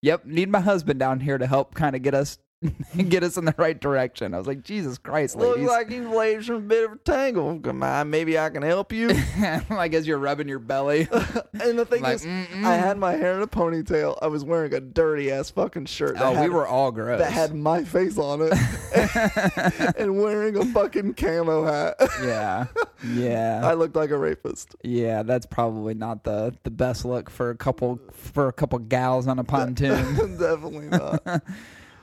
[0.00, 2.38] yep, need my husband down here to help kind of get us
[3.08, 4.34] get us in the right direction.
[4.34, 5.64] I was like, Jesus Christ, ladies.
[5.64, 7.58] Looks like you ladies from a bit of a tangle.
[7.60, 9.10] Come on, maybe I can help you.
[9.70, 11.08] like as you're rubbing your belly.
[11.52, 12.64] and the thing like, is, mm-mm.
[12.64, 14.18] I had my hair in a ponytail.
[14.22, 16.16] I was wearing a dirty ass fucking shirt.
[16.18, 17.18] Oh, we had- were all gross.
[17.18, 21.96] that had my face on it, and wearing a fucking camo hat.
[22.22, 22.66] yeah,
[23.06, 24.76] yeah, I looked like a rapist.
[24.82, 25.22] yeah.
[25.22, 29.38] That's probably not the the best look for a couple for a couple gals on
[29.38, 30.36] a pontoon.
[30.38, 31.42] Definitely not.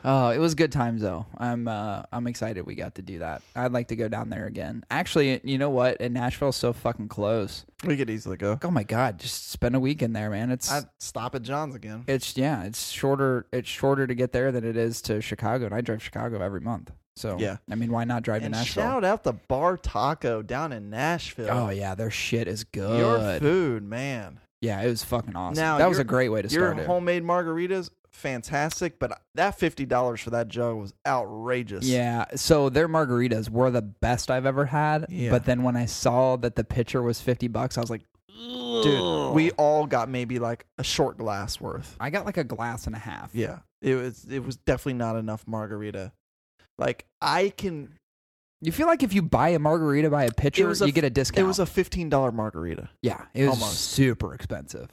[0.05, 1.25] Oh, it was good times though.
[1.37, 3.41] I'm uh, I'm excited we got to do that.
[3.55, 4.83] I'd like to go down there again.
[4.89, 5.97] Actually, you know what?
[5.99, 7.65] And Nashville's so fucking close.
[7.85, 8.59] We could easily go.
[8.63, 10.51] Oh my god, just spend a week in there, man.
[10.51, 12.03] It's I'd stop at Jon's again.
[12.07, 13.47] it's yeah, it's shorter.
[13.51, 16.61] It's shorter to get there than it is to Chicago, and I drive Chicago every
[16.61, 16.91] month.
[17.15, 17.57] So Yeah.
[17.69, 18.83] I mean, why not drive And to Nashville?
[18.83, 21.49] shout out the Bar Taco down in Nashville.
[21.51, 22.99] oh yeah, their shit is good.
[22.99, 24.39] Your food, man.
[24.61, 25.61] Yeah, it was fucking awesome.
[25.61, 26.87] Now, that was your- a great way to Your start it.
[26.87, 28.99] homemade margaritas, fantastic.
[28.99, 31.85] But that fifty dollars for that jug was outrageous.
[31.85, 35.05] Yeah, so their margaritas were the best I've ever had.
[35.09, 35.31] Yeah.
[35.31, 38.01] But then when I saw that the pitcher was fifty bucks, I was like,
[38.83, 39.33] dude.
[39.33, 41.95] We all got maybe like a short glass worth.
[41.99, 43.31] I got like a glass and a half.
[43.33, 44.25] Yeah, it was.
[44.25, 46.11] It was definitely not enough margarita.
[46.77, 47.93] Like I can.
[48.61, 51.09] You feel like if you buy a margarita by a pitcher, a you get a
[51.09, 51.45] discount.
[51.45, 52.89] It was a fifteen dollar margarita.
[53.01, 53.79] yeah, it was almost.
[53.79, 54.89] super expensive.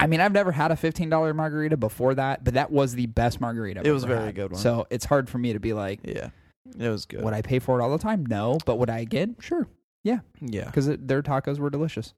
[0.00, 3.06] I mean, I've never had a fifteen dollar margarita before that, but that was the
[3.06, 3.80] best margarita.
[3.80, 4.34] I've It was very had.
[4.34, 4.60] good one.
[4.60, 6.30] So it's hard for me to be like, Yeah,
[6.78, 7.22] it was good.
[7.22, 8.24] would I pay for it all the time?
[8.26, 9.30] No, but would I get?
[9.40, 9.68] Sure,
[10.02, 10.64] yeah, Yeah.
[10.64, 12.14] because their tacos were delicious.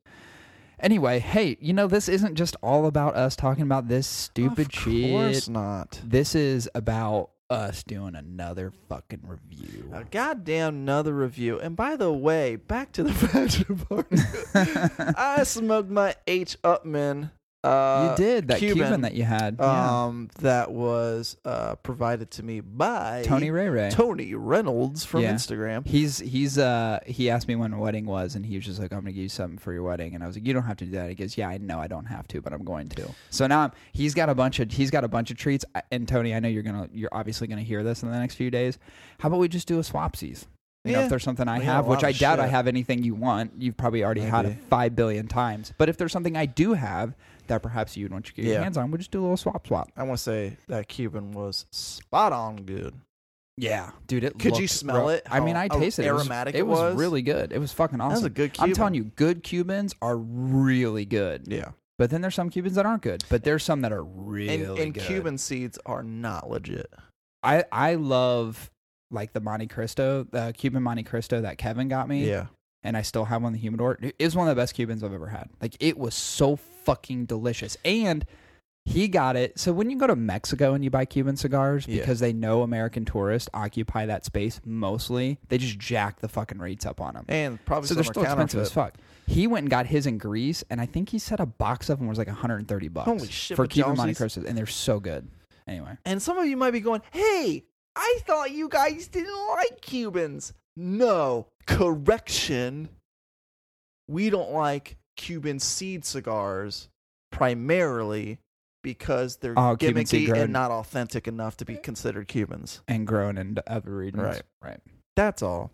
[0.81, 4.73] Anyway, hey, you know this isn't just all about us talking about this stupid of
[4.73, 5.11] shit.
[5.11, 6.01] course not.
[6.05, 9.91] This is about us doing another fucking review.
[9.93, 11.61] A goddamn another review.
[11.61, 15.15] And by the way, back to the bachelor party.
[15.17, 17.31] I smoked my H Upmann.
[17.65, 19.57] Uh, you did that Cuban, Cuban, that you had.
[19.61, 20.05] yeah.
[20.05, 23.89] Um, that was uh provided to me by Tony Ray Ray.
[23.91, 25.33] Tony Reynolds from Yeah.
[25.35, 25.87] Instagram.
[25.87, 28.93] He's he's uh he asked me when my wedding was and he was just like
[28.93, 30.77] I'm gonna give you something for your wedding and I was like you don't have
[30.79, 32.89] to do that he goes yeah I know I don't have to but I'm going
[32.89, 35.65] to so now I'm, he's got a bunch of he's got a bunch of treats
[35.93, 38.51] and Tony I know you're gonna you're obviously gonna hear this in the next few
[38.51, 38.79] days
[39.21, 40.47] how about we just do a swapsies
[40.85, 43.15] you know if there's something I We have which I doubt I have anything you
[43.15, 46.73] want you've probably already had it five billion times but if there's something I do
[46.73, 47.15] have
[47.49, 48.63] that perhaps you'd want to get your Yeah.
[48.63, 51.33] hands on we'll just do a little swap swap I want to say that Cuban
[51.33, 52.95] was spot on good.
[53.57, 55.23] yeah dude it Could you looked smell it?
[55.31, 56.97] I mean How I tasted it it was- aromatic it it was was?
[56.97, 58.71] really good it was fucking awesome That was a good Cuban.
[58.71, 61.45] I'm telling you, good Cubans are really good.
[61.49, 61.73] Yeah.
[61.99, 63.23] But then there's some Cubans that aren't good.
[63.29, 65.05] But there's some that are really And, and good.
[65.05, 66.93] Cuban seeds are not legit.
[67.45, 68.71] I I love
[69.11, 72.27] like the Montecristo, the Cuban Montecristo that Kevin got me.
[72.29, 72.47] Yeah.
[72.85, 73.99] And I still have one in the humidor.
[74.03, 75.49] It is one of the best Cubans I've ever had.
[75.61, 77.77] Like it was so fucking delicious.
[77.85, 78.25] And
[78.85, 79.57] he got it.
[79.61, 82.01] So when you go to Mexico and you buy Cuban cigars, Yeah.
[82.01, 86.85] because they know American tourists occupy that space mostly, they just jack the fucking rates
[86.85, 87.25] up on them.
[87.29, 88.95] And probably so they're still expensive as fuck.
[89.29, 92.01] He went and got his in Greece, and I think he said a box of
[92.01, 93.07] them was like 130 bucks.
[93.07, 95.29] Holy shit, for Cuban Montecristos, and they're so good.
[95.69, 97.63] Anyway, And some of you might be going, hey,
[97.95, 100.55] I thought you guys didn't like Cubans.
[100.75, 102.89] No, correction.
[104.09, 106.89] We don't like Cuban seed cigars
[107.31, 108.39] primarily
[108.83, 110.41] because they're Oh, gimmicky grown.
[110.41, 112.83] and not authentic enough to be considered Cubans.
[112.89, 114.23] and grown in other regions.
[114.23, 114.43] Right.
[114.63, 114.81] right.
[115.17, 115.71] That's all.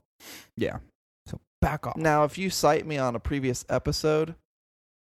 [0.56, 0.78] Yeah.
[1.26, 1.96] So back off.
[1.96, 4.34] Now, if you cite me on a previous episode,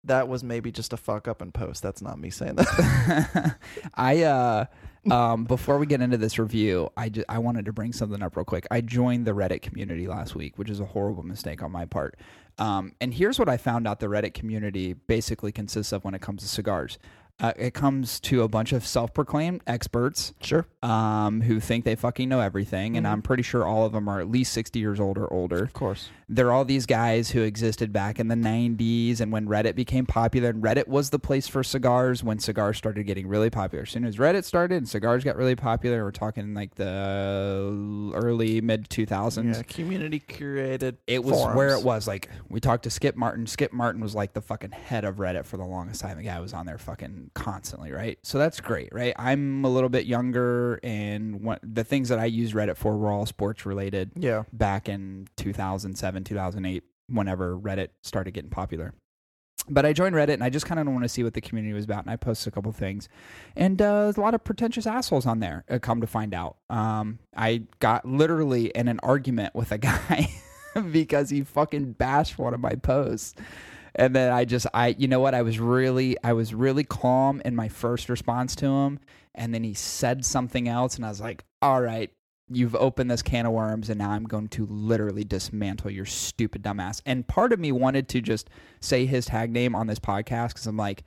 [0.04, 1.82] that was maybe just a fuck up in post.
[1.82, 3.56] That's not me saying that.
[3.94, 4.66] I uh
[5.10, 8.44] um before we get into this review, I I wanted to bring something up real
[8.44, 8.66] quick.
[8.70, 12.16] I joined the Reddit community last week, which is a horrible mistake on my part.
[12.58, 16.20] Um, and here's what I found out: the Reddit community basically consists of when it
[16.20, 16.98] comes to cigars.
[17.40, 20.66] Uh, it comes to a bunch of self-proclaimed experts sure.
[20.82, 23.10] um, who think they fucking know everything, and Mhm.
[23.10, 25.62] I'm pretty sure all of them are at least 60 years old or older.
[25.62, 26.08] Of course.
[26.28, 30.50] They're all these guys who existed back in the 90s and when Reddit became popular.
[30.50, 33.84] And Reddit was the place for cigars when cigars started getting really popular.
[33.84, 38.60] As soon as Reddit started and cigars got really popular, we're talking like the early
[38.60, 39.56] mid 2000s.
[39.56, 40.96] Yeah, community curated.
[41.06, 42.06] It was where it was.
[42.06, 43.46] Like we talked to Skip Martin.
[43.46, 46.16] Skip Martin was like the fucking head of Reddit for the longest time.
[46.18, 48.18] The guy was on there fucking constantly, right?
[48.22, 49.14] So that's great, right?
[49.18, 53.10] I'm a little bit younger, and what, the things that I use Reddit for were
[53.10, 54.44] all sports related Yeah.
[54.52, 58.94] back in 2007, 2008, whenever Reddit started getting popular.
[59.70, 61.74] But I joined Reddit and I just kind of want to see what the community
[61.74, 62.02] was about.
[62.04, 63.06] And I posted a couple things.
[63.54, 66.56] And uh, there's a lot of pretentious assholes on there, uh, come to find out.
[66.70, 70.30] Um, I got literally in an argument with a guy
[70.90, 73.34] because he fucking bashed one of my posts.
[73.98, 75.34] And then I just, I, you know what?
[75.34, 79.00] I was really, I was really calm in my first response to him.
[79.34, 80.96] And then he said something else.
[80.96, 82.10] And I was like, all right,
[82.48, 86.62] you've opened this can of worms and now I'm going to literally dismantle your stupid
[86.62, 87.02] dumbass.
[87.04, 88.48] And part of me wanted to just
[88.80, 91.04] say his tag name on this podcast because I'm like,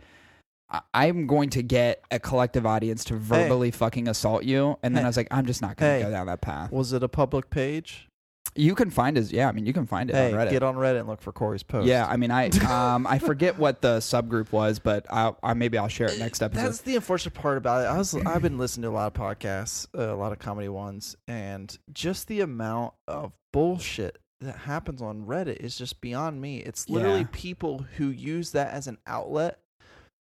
[0.94, 4.78] I'm going to get a collective audience to verbally fucking assault you.
[4.84, 5.06] And then Hey.
[5.06, 6.10] I was like, I'm just not going to Hey.
[6.10, 6.72] go down that path.
[6.72, 8.08] Was it a public page?
[8.56, 9.32] You can find his.
[9.32, 10.50] Yeah, I mean, you can find it Hey, on Reddit.
[10.50, 11.88] get on Reddit and look for Cory's post.
[11.88, 12.50] Yeah, I mean, I
[12.96, 16.42] um, I forget what the subgroup was, but I, I maybe I'll share it next
[16.42, 16.64] episode.
[16.64, 17.88] That's the unfortunate part about it.
[17.88, 20.70] I was I've been listening to a lot of podcasts, uh, a lot of comedy
[20.70, 26.58] ones, and just the amount of bullshit that happens on Reddit is just beyond me.
[26.58, 27.28] It's literally Yeah.
[27.32, 29.60] people who use that as an outlet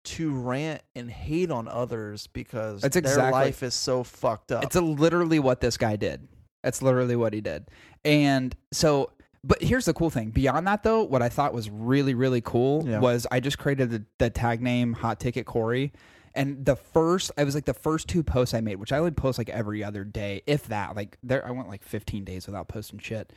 [0.03, 4.63] to rant and hate on others because That's their exactly- life is so fucked up.
[4.63, 6.27] It's a, literally what this guy did.
[6.63, 7.69] That's literally what he did.
[8.05, 9.11] And so,
[9.43, 10.29] but here's the cool thing.
[10.29, 12.99] Beyond that, though, what I thought was really, really cool Yeah.
[12.99, 15.91] was I just created the, the tag name Hot Ticket Cory.
[16.33, 19.17] And the first, I was like the first two posts I made, which I would
[19.17, 20.95] post like every other day, if that.
[20.95, 23.33] Like there, I went like 15 days without posting shit.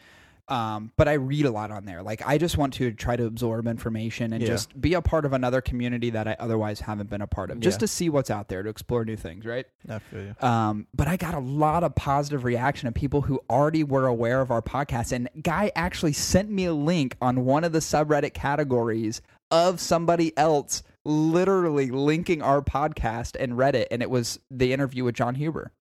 [0.49, 2.03] Um, but I read a lot on there.
[2.03, 4.49] Like I just want to try to absorb information and Yeah.
[4.49, 7.61] just be a part of another community that I otherwise haven't been a part of,
[7.61, 7.81] just Yeah.
[7.81, 9.65] to see what's out there, to explore new things, right?
[9.89, 10.35] I feel you.
[10.47, 14.43] Um, but I got a lot of positive reaction of people who already were aware
[14.43, 15.13] of our podcast.
[15.13, 20.37] And guy actually sent me a link on one of the subreddit categories of somebody
[20.37, 25.73] else literally linking our podcast and Reddit, and it was the interview with Jon Huber.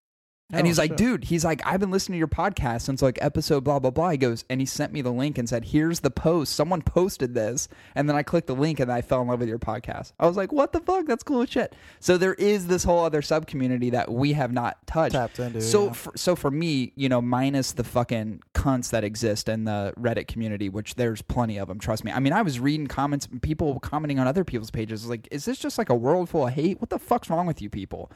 [0.54, 0.96] And Oh, he's like, shit.
[0.98, 4.10] dude, he's like, I've been listening to your podcast since like episode blah blah blah.
[4.10, 6.54] He goes, and he sent me the link and said, here's the post.
[6.54, 9.48] Someone posted this, and then I clicked the link and I fell in love with
[9.48, 10.12] your podcast.
[10.18, 11.06] I was like, what the fuck?
[11.06, 11.74] That's cool as shit.
[12.00, 15.12] So there is this whole other sub community that we have not touched.
[15.14, 15.60] Tapped into.
[15.60, 15.92] So, yeah.
[15.92, 20.28] for, so for me, you know, minus the fucking cunts that exist in the Reddit
[20.28, 21.78] community, which there's plenty of them.
[21.78, 22.12] Trust me.
[22.12, 25.58] I mean, I was reading comments, people commenting on other people's pages, like, is this
[25.58, 26.80] just like a world full of hate?
[26.80, 28.10] What the fuck's wrong with you people?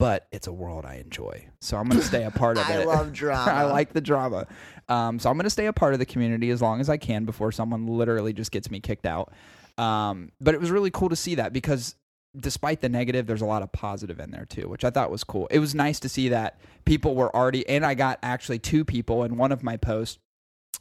[0.00, 2.80] But it's a world I enjoy, so I'm gonna stay a part of I it.
[2.80, 3.50] I love drama.
[3.52, 4.46] I like the drama,
[4.88, 7.26] um, so I'm gonna stay a part of the community as long as I can
[7.26, 9.30] before someone literally just gets me kicked out.
[9.76, 11.96] Um, but it was really cool to see that because
[12.34, 15.22] despite the negative, there's a lot of positive in there too, which I thought was
[15.22, 15.46] cool.
[15.50, 19.24] It was nice to see that people were already, and I got actually two people
[19.24, 20.18] in one of my posts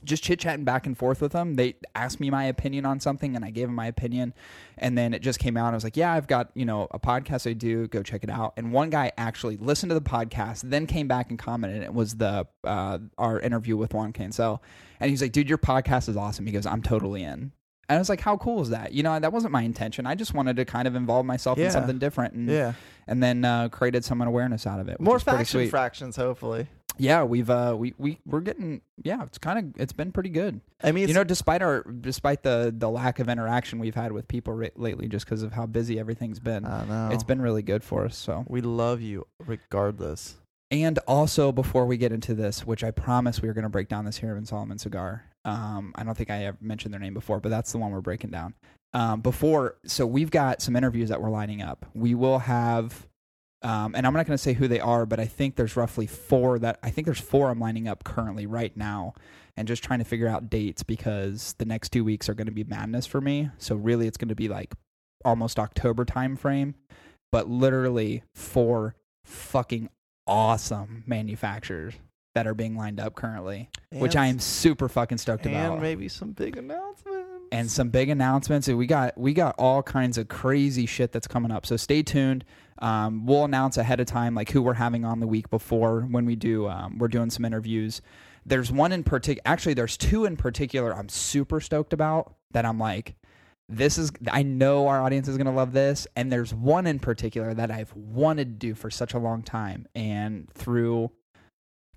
[0.03, 1.55] just chit chatting back and forth with them.
[1.55, 4.33] They asked me my opinion on something, and I gave them my opinion.
[4.77, 5.73] And then it just came out.
[5.73, 7.87] I was like, "Yeah, I've got you know a podcast I do.
[7.87, 11.29] Go check it out." And one guy actually listened to the podcast, then came back
[11.29, 11.83] and commented.
[11.83, 14.63] It was the uh, our interview with Juan Cancel,
[15.01, 17.51] and he's like, "Dude, your podcast is awesome." He goes, "I'm totally in."
[17.89, 20.05] And I was like, "How cool is that?" You know, that wasn't my intention.
[20.05, 21.65] I just wanted to kind of involve myself Yeah.
[21.65, 22.73] in something different, and yeah.
[23.05, 25.01] and then uh, created some awareness out of it.
[25.01, 25.69] More faction sweet.
[25.71, 26.67] fractions, hopefully.
[26.99, 30.61] Yeah, we've uh, we we we're getting yeah, it's kind of it's been pretty good
[30.83, 34.27] I mean, you know, despite our despite the the lack of interaction we've had with
[34.27, 37.09] people re- lately, just because of how busy everything's been, I know.
[37.11, 38.17] it's been really good for us.
[38.17, 40.35] So, We love you regardless.
[40.71, 43.87] and also before we get into this, which I promise we are going to break
[43.87, 45.25] down this Hiram and Solomon cigar.
[45.45, 48.01] Um, I don't think I ever mentioned their name before, but that's the one we're
[48.01, 48.53] breaking down.
[48.93, 51.85] Um, before, so we've got some interviews that we're lining up.
[51.93, 53.07] We will have.
[53.61, 56.07] Um, and I'm not going to say who they are, but I think there's roughly
[56.07, 59.13] four that I think there's four I'm lining up currently right now,
[59.57, 62.53] and just trying to figure out dates because the next two weeks are going to
[62.53, 63.49] be madness for me.
[63.57, 64.73] So really, it's going to be like
[65.25, 66.75] almost October time frame,
[67.33, 68.95] but literally four
[69.25, 69.89] fucking
[70.25, 71.95] awesome manufacturers
[72.35, 75.81] that are being lined up currently, which I am super fucking stoked and about And
[75.81, 77.27] maybe some big announcements.
[77.51, 78.67] and some big announcements.
[78.67, 81.65] And we got we got all kinds of crazy shit that's coming up.
[81.65, 82.45] So stay tuned.
[82.81, 86.25] Um, we'll announce ahead of time like who we're having on the week before when
[86.25, 86.67] we do.
[86.67, 88.01] Um, we're doing some interviews.
[88.45, 89.41] There's one in particular.
[89.45, 90.93] Actually, there's two in particular.
[90.95, 92.65] I'm super stoked about that.
[92.65, 93.15] I'm like,
[93.67, 94.11] this is.
[94.31, 96.07] I know our audience is gonna love this.
[96.15, 99.87] And there's one in particular that I've wanted to do for such a long time,
[99.93, 101.11] and through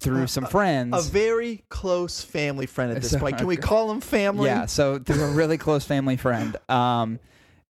[0.01, 3.38] through Uh, some friends, a very close family friend at this So- point.
[3.38, 4.47] Can we call him family?
[4.49, 7.21] Yeah, so through a really close family friend, um,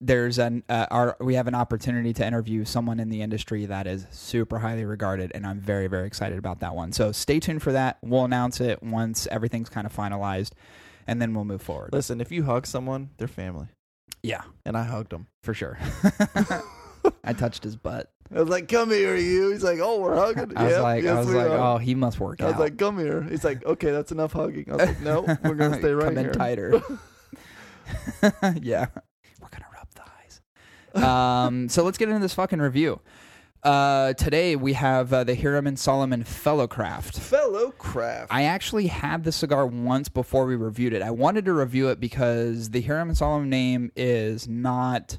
[0.04, 3.86] there's an uh, our we have an opportunity to interview someone in the industry that
[3.86, 6.92] is super highly regarded, and I'm very very excited about that one.
[6.92, 7.98] So stay tuned for that.
[8.02, 10.50] We'll announce it once everything's kind of finalized,
[11.06, 11.90] and then we'll move forward.
[11.92, 13.68] Listen, if you hug someone, they're family.
[14.24, 15.26] Yeah, And I hugged him.
[15.42, 15.78] for sure.
[17.24, 18.08] I touched his butt.
[18.34, 21.02] I was like, "Come here, you." He's like, "Oh, we're hugging." I was Yep, like,
[21.02, 21.74] yes, I was like, are.
[21.74, 22.46] oh, he must work out.
[22.46, 25.22] I was like, "Come here." He's like, "Okay, that's enough hugging." I was like, "No,
[25.44, 26.70] we're gonna stay right Come in here." tighter.
[28.62, 28.86] yeah,
[29.40, 30.40] we're gonna rub thighs.
[30.95, 33.01] Um, so let's get into this fucking review.
[33.62, 37.16] Uh, today we have uh, the Hiram and Solomon Fellowcraft.
[37.16, 38.32] Fellow craft.
[38.32, 41.01] I actually had the cigar once before we reviewed it.
[41.01, 45.18] I wanted to review it because the Hiram and Solomon name is not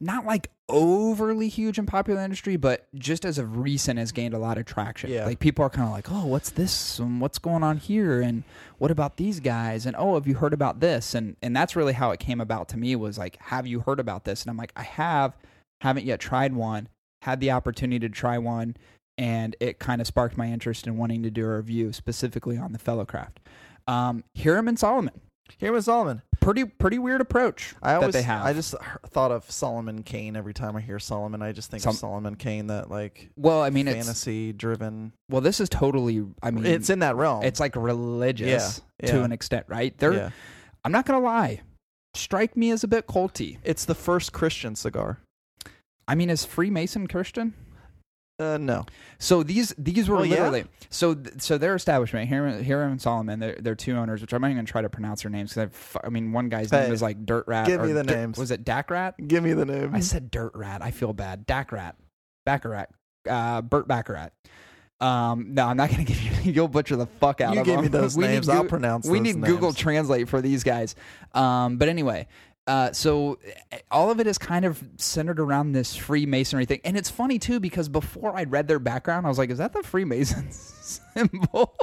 [0.00, 4.38] not like overly huge in popular industry, but just as of recent has gained a
[4.38, 5.10] lot of traction.
[5.10, 5.24] Yeah.
[5.24, 6.98] Like people are kind of like, "Oh, what's this?
[6.98, 8.20] And what's going on here?
[8.20, 8.42] And
[8.78, 9.86] what about these guys?
[9.86, 12.68] And oh, have you heard about this?" And and that's really how it came about
[12.70, 15.36] to me was like, "Have you heard about this?" And I'm like, "I have,
[15.80, 16.88] haven't yet tried one.
[17.22, 18.76] Had the opportunity to try one."
[19.18, 22.72] And it kind of sparked my interest in wanting to do a review specifically on
[22.72, 23.36] the Fellowcraft.
[23.88, 25.22] Um, Hiram and Solomon,
[25.56, 26.20] Here with Solomon.
[26.46, 28.46] Pretty pretty weird approach I always, that they have.
[28.46, 28.74] I just
[29.08, 31.42] thought of Solomon Kane every time I hear Solomon.
[31.42, 35.12] I just think Som- of Solomon Kane, that like well, I mean, it's fantasy driven.
[35.28, 36.24] well, this is totally.
[36.42, 37.42] I mean, It's in that realm.
[37.42, 39.24] it's like religious Yeah, to yeah.
[39.24, 39.96] an extent, right?
[39.98, 40.14] They're.
[40.14, 40.30] yeah.
[40.84, 41.62] I'm not gonna lie,
[42.14, 43.58] strike me as a bit culty.
[43.64, 45.18] It's the first Christian cigar.
[46.06, 47.54] I mean, is Freemason Christian?
[48.38, 48.84] Uh, no.
[49.18, 50.34] So these these were Oh, yeah?
[50.34, 54.34] literally so th- so their establishment Hiram, Hiram and Solomon they're, they're two owners which
[54.34, 55.70] I'm not even gonna try to pronounce their names because
[56.04, 58.36] I mean one guy's Hey, name is like Dirt Rat give me the Dirt- names.
[58.38, 59.94] was it Dak Rat Give me the name.
[59.94, 61.96] I said Dirt Rat I feel bad Dak Rat
[62.44, 62.86] Baccarat
[63.28, 64.32] uh, Burt Bacharach
[65.00, 67.76] um no I'm not gonna give you you'll butcher the fuck out you of gave
[67.76, 68.48] them me those We names.
[68.48, 69.06] I'll pronounce.
[69.06, 69.72] we need Google.
[69.72, 70.94] Translate for these guys.
[71.34, 72.28] Um, but anyway,
[72.66, 73.38] uh, so
[73.72, 77.38] uh, all of it is kind of centered around this Freemasonry thing, and it's funny
[77.38, 81.74] too because before I read their background, I was like, "Is that the Freemasons symbol?"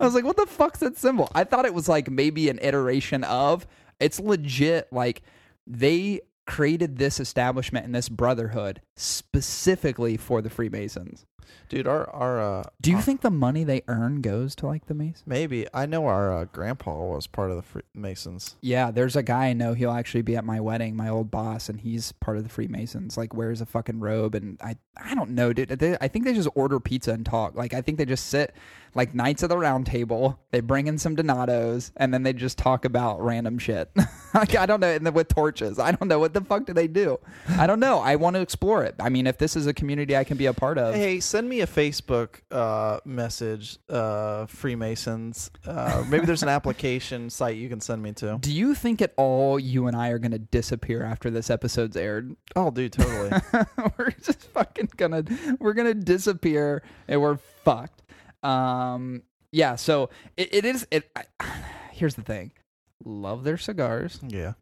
[0.00, 2.58] I was like, "What the fuck's that symbol?" I thought it was like maybe an
[2.60, 3.66] iteration of.
[4.00, 4.88] It's legit.
[4.92, 5.22] Like
[5.66, 11.24] they created this establishment and this brotherhood specifically for the Freemasons.
[11.68, 11.86] Dude.
[11.86, 12.40] Our our.
[12.40, 15.22] Uh, Do you our- think the money they earn goes to like the Masons?
[15.26, 18.56] maybe I know our uh, grandpa was part of the Freemasons.
[18.60, 19.74] Yeah, there's a guy I know.
[19.74, 23.16] He'll actually be at my wedding, my old boss, and he's part of the Freemasons.
[23.16, 25.68] Like wears a fucking robe, and I, I don't know, dude.
[25.68, 27.54] They, I think they just order pizza and talk.
[27.54, 28.54] Like I think they just sit
[28.94, 30.38] like Knights of the Round Table.
[30.50, 33.90] They bring in some Donatos, and then they just talk about random shit.
[34.34, 35.78] like I don't know, and then with torches.
[35.78, 37.18] I don't know what the fuck do they do.
[37.48, 37.98] I don't know.
[38.00, 38.94] I want to explore it.
[39.00, 41.48] I mean, if this is a community I can be a part of, Hey, send
[41.48, 45.50] me a Facebook uh, message, uh, Freemasons.
[45.66, 48.36] Uh, maybe there's an application site you can send me to.
[48.38, 52.36] do you think at all you and I are gonna disappear after this episode's aired?
[52.54, 53.30] Oh, dude, totally.
[53.98, 55.24] we're just fucking gonna
[55.58, 58.02] we're gonna disappear and we're fucked.
[58.42, 59.22] Um,
[59.52, 59.76] yeah.
[59.76, 60.86] So it, it is.
[60.90, 61.10] It.
[61.16, 61.24] I,
[61.92, 62.52] here's the thing.
[63.06, 64.20] Love their cigars.
[64.28, 64.52] yeah.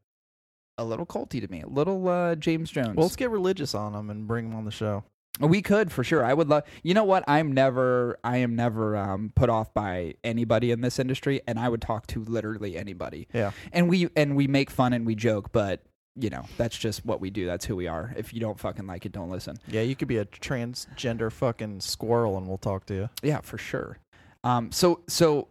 [0.78, 1.62] A little culty to me.
[1.62, 2.94] A little uh, James Jones.
[2.94, 5.02] Well, let's get religious on them and bring them on the show.
[5.48, 6.24] We could for sure.
[6.24, 6.64] I would love.
[6.82, 7.24] You know what?
[7.26, 8.18] I'm never.
[8.22, 12.06] I am never um, put off by anybody in this industry, and I would talk
[12.08, 13.28] to literally anybody.
[13.32, 13.52] Yeah.
[13.72, 15.82] And we and we make fun and we joke, but
[16.16, 17.46] you know that's just what we do.
[17.46, 18.12] That's who we are.
[18.16, 19.56] If you don't fucking like it, don't listen.
[19.68, 23.10] Yeah, you could be a transgender fucking squirrel and we'll talk to you.
[23.22, 23.98] Yeah, for sure.
[24.44, 25.48] Um, so so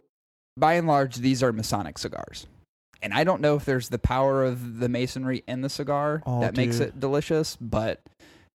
[0.56, 2.46] by and large, these are Masonic cigars,
[3.02, 6.40] and I don't know if there's the power of the masonry in the cigar Oh,
[6.40, 8.02] that makes it delicious, but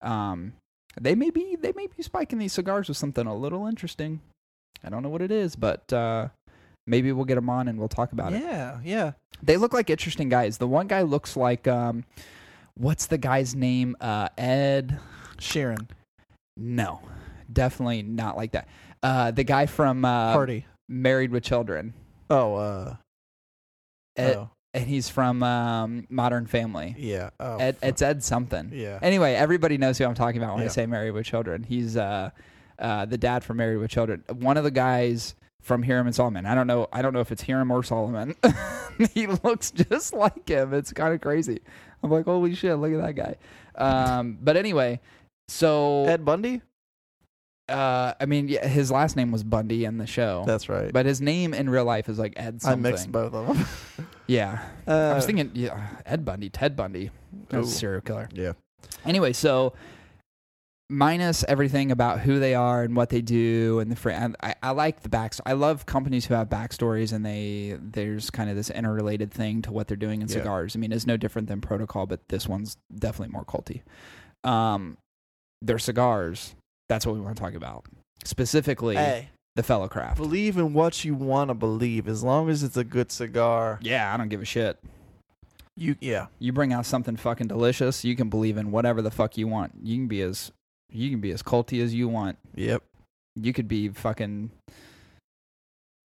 [0.01, 0.53] um,
[0.99, 4.21] they may be they may be spiking these cigars with something a little interesting.
[4.83, 6.29] I don't know what it is, but uh,
[6.85, 8.41] maybe we'll get them on and we'll talk about it.
[8.41, 9.11] Yeah, yeah.
[9.41, 10.57] They look like interesting guys.
[10.57, 12.05] The one guy looks like um,
[12.75, 13.95] what's the guy's name?
[13.99, 14.99] Uh, Ed.
[15.37, 15.89] Sheeran.
[16.57, 17.01] No,
[17.51, 18.67] definitely not like that.
[19.03, 20.65] Uh, the guy from uh, Party.
[20.87, 21.93] Married with Children.
[22.29, 22.95] Oh, uh.
[24.15, 26.95] Ed, oh, and he's from um, Modern Family.
[26.97, 27.29] yeah.
[27.39, 28.71] Oh, Ed, it's Ed something.
[28.73, 28.99] Yeah.
[29.01, 31.63] Anyway, everybody knows who I'm talking about when I say Married with Children.
[31.63, 32.31] He's uh,
[32.77, 34.23] uh, the dad from Married with Children.
[34.27, 36.45] One of the guys from Hiram and Solomon.
[36.45, 36.87] I don't know.
[36.91, 38.35] I don't know if it's Hiram or Solomon.
[39.13, 40.73] he looks just like him.
[40.73, 41.61] It's kind of crazy.
[42.03, 43.35] I'm like, holy shit, look at that guy.
[43.75, 44.99] Um, but anyway,
[45.47, 46.61] so Ed Bundy?
[47.69, 50.91] Uh, I mean, yeah, his last name was Bundy in the show, That's right.
[50.93, 52.81] but his name in real life is like Ed I something.
[52.81, 53.65] mixed both of them.
[54.27, 57.11] Yeah, Uh, I was thinking, yeah, Ed Bundy, Ted Bundy,
[57.49, 58.27] that's a serial killer.
[58.33, 58.53] Yeah.
[59.05, 59.73] Anyway, so
[60.89, 64.53] minus everything about who they are and what they do and the fr- and I,
[64.61, 65.33] I like the back.
[65.45, 69.71] I love companies who have backstories and they there's kind of this interrelated thing to
[69.71, 70.35] what they're doing in Yeah.
[70.35, 70.75] cigars.
[70.75, 73.81] I mean, it's no different than Protocol, but this one's definitely more culty.
[74.43, 74.97] Um,
[75.61, 76.55] their cigars.
[76.89, 77.85] That's what we want to talk about
[78.23, 78.95] specifically.
[78.95, 80.17] Hey, The Fellow Craft.
[80.17, 82.07] believe in what you want to believe.
[82.07, 84.77] As long as it's a good cigar, Yeah, I don't give a shit.
[85.75, 86.27] you yeah.
[86.39, 89.73] You bring out something fucking delicious, you can believe in whatever the fuck you want.
[89.81, 90.51] You can be as
[90.91, 92.37] you can be as culty as you want.
[92.55, 92.83] Yep.
[93.35, 94.51] You could be fucking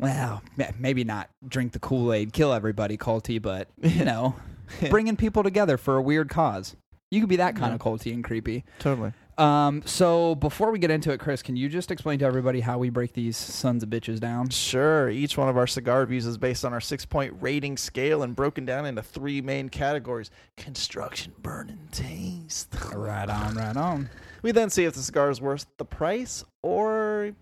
[0.00, 0.42] well,
[0.78, 4.34] maybe not drink the Kool-Aid, kill everybody culty, but you know,
[4.88, 6.74] bringing people together for a weird cause.
[7.10, 7.74] You could be that kind Yeah.
[7.74, 8.64] of culty and creepy.
[8.78, 9.12] Totally.
[9.40, 12.76] Um, so before we get into it, Chris, can you just explain to everybody how
[12.76, 14.50] we break these sons of bitches down?
[14.50, 15.08] Sure.
[15.08, 18.36] Each one of our cigar reviews is based on our six point rating scale and
[18.36, 22.76] broken down into three main categories construction, burn, and taste.
[23.00, 24.10] Right on, right on.
[24.42, 27.32] We then see if the cigar is worth the price or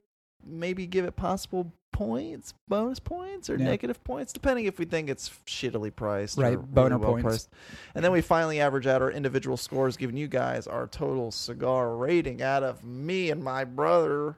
[0.47, 3.65] maybe give it possible points, bonus points, or Yeah.
[3.65, 6.39] negative points, depending if we think it's shittily priced.
[6.39, 7.25] Right, or boner really well points.
[7.25, 7.49] priced.
[7.97, 11.97] And then we finally average out our individual scores, giving you guys our total cigar
[11.97, 14.37] rating out of me and my brother.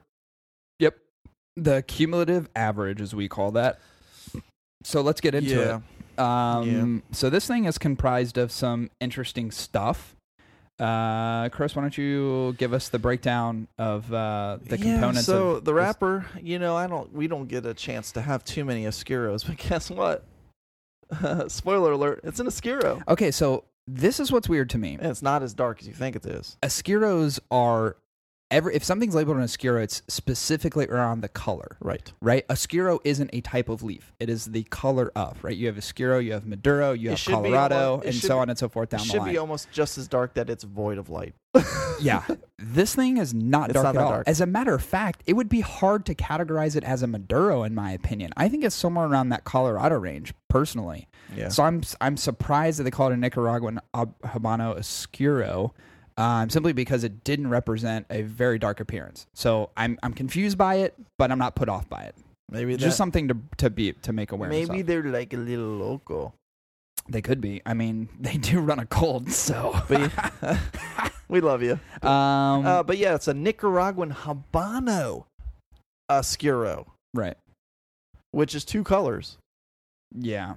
[0.79, 0.97] Yep.
[1.55, 3.79] The cumulative average, as we call that.
[4.83, 5.81] So let's get into yeah.
[6.17, 6.19] it.
[6.19, 10.15] Um, So this thing is comprised of some interesting stuff.
[10.81, 15.25] Uh, Chris, why don't you give us the breakdown of uh, the Yeah, components?
[15.25, 17.13] So of the wrapper, you know, I don't.
[17.13, 20.25] We don't get a chance to have too many Oscuros, but guess what?
[21.51, 22.21] Spoiler alert!
[22.23, 24.93] It's an Oscuro, Okay, so this is what's weird to me.
[24.99, 26.57] and it's not as dark as you think it is.
[26.63, 27.97] Oscuros are
[28.51, 32.11] every if something's labeled an Oscuro, it's specifically around the color, Right.
[32.21, 32.45] right?
[32.49, 35.55] Oscuro isn't a type of leaf; it is the color of, right?
[35.57, 38.59] You have Oscuro, you have Maduro, you have Colorado, almost- and should so on and
[38.59, 39.25] so forth It down the line.
[39.27, 41.33] should be almost just as dark that it's void of light.
[41.99, 42.23] yeah,
[42.57, 44.11] this thing is not It's dark not at all.
[44.11, 44.27] dark.
[44.27, 47.63] As a matter of fact, it would be hard to categorize it as a Maduro,
[47.63, 48.31] in my opinion.
[48.37, 51.07] I think it's somewhere around that Colorado range, personally.
[51.35, 51.49] Yeah.
[51.49, 55.73] So I'm I'm surprised that they call it a Nicaraguan uh, Habano Oscuro,
[56.17, 59.25] um, simply because it didn't represent a very dark appearance.
[59.33, 62.15] So I'm I'm confused by it, but I'm not put off by it.
[62.49, 64.67] maybe Just that- something to to be to make awareness.
[64.67, 64.87] Maybe of.
[64.87, 66.33] they're like a little local.
[67.09, 67.61] they could be.
[67.65, 69.75] I mean, they do run a cold, so.
[71.29, 71.79] We love you.
[72.07, 75.23] um, Uh, but yeah, it's a Nicaraguan Habano
[76.09, 77.37] Oscuro, right.
[78.31, 79.37] which is two colors.
[80.13, 80.55] Yeah.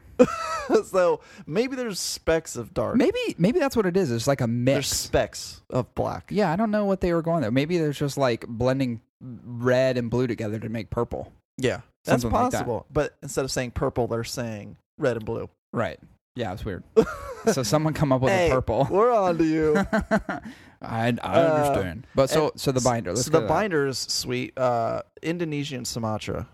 [0.87, 2.97] so maybe there's specks of dark.
[2.97, 4.11] Maybe maybe that's what it is.
[4.11, 4.89] It's like a there's mix.
[4.89, 6.27] specks of black.
[6.31, 7.51] Yeah, I don't know what they were going there.
[7.51, 11.33] Maybe there's just like blending red and blue together to make purple.
[11.57, 12.59] Yeah, that's Something like that.
[12.59, 12.87] possible.
[12.93, 15.49] But instead of saying purple, they're saying red and blue.
[15.73, 15.99] Right.
[16.37, 16.83] Yeah, it's weird.
[17.53, 18.89] so someone come up with Hey, a purple.
[18.91, 19.77] We're on to you.
[19.93, 20.41] I,
[20.83, 22.07] I Uh, understand.
[22.15, 23.11] But so so the binder.
[23.13, 24.59] Let's so the binder is sweet.
[24.59, 26.49] Uh, Indonesian Sumatra,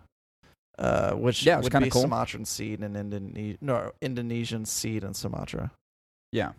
[0.80, 2.02] uh, which Yeah, would be cool.
[2.02, 5.70] Sumatran seed and Indone- no Indonesian seed in Sumatra.
[6.32, 6.52] Yeah.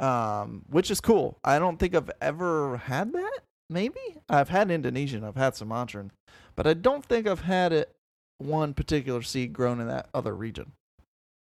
[0.00, 1.38] Um, which is cool.
[1.44, 3.38] I don't think I've ever had that.
[3.68, 5.24] Maybe I've had Indonesian.
[5.24, 6.10] I've had Sumatran,
[6.54, 7.90] but I don't think I've had it
[8.38, 10.72] one particular seed grown in that other region.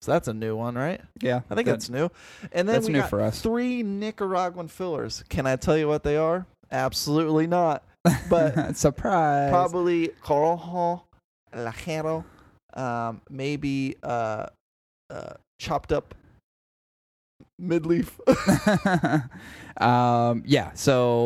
[0.01, 0.99] So that's a new one, right?
[1.21, 1.41] Yeah.
[1.49, 2.09] I think that- that's new.
[2.51, 3.41] And then that's we new got for us.
[3.41, 5.23] three Nicaraguan fillers.
[5.29, 6.45] Can I tell you what they are?
[6.71, 7.83] Absolutely not.
[8.29, 9.51] but surprise.
[9.51, 11.01] Probably Corojo,
[11.53, 12.23] Ligero,
[12.73, 14.47] um, maybe uh,
[15.09, 16.15] uh, chopped up
[17.61, 18.09] midleaf.
[19.81, 20.71] um, yeah.
[20.73, 21.23] So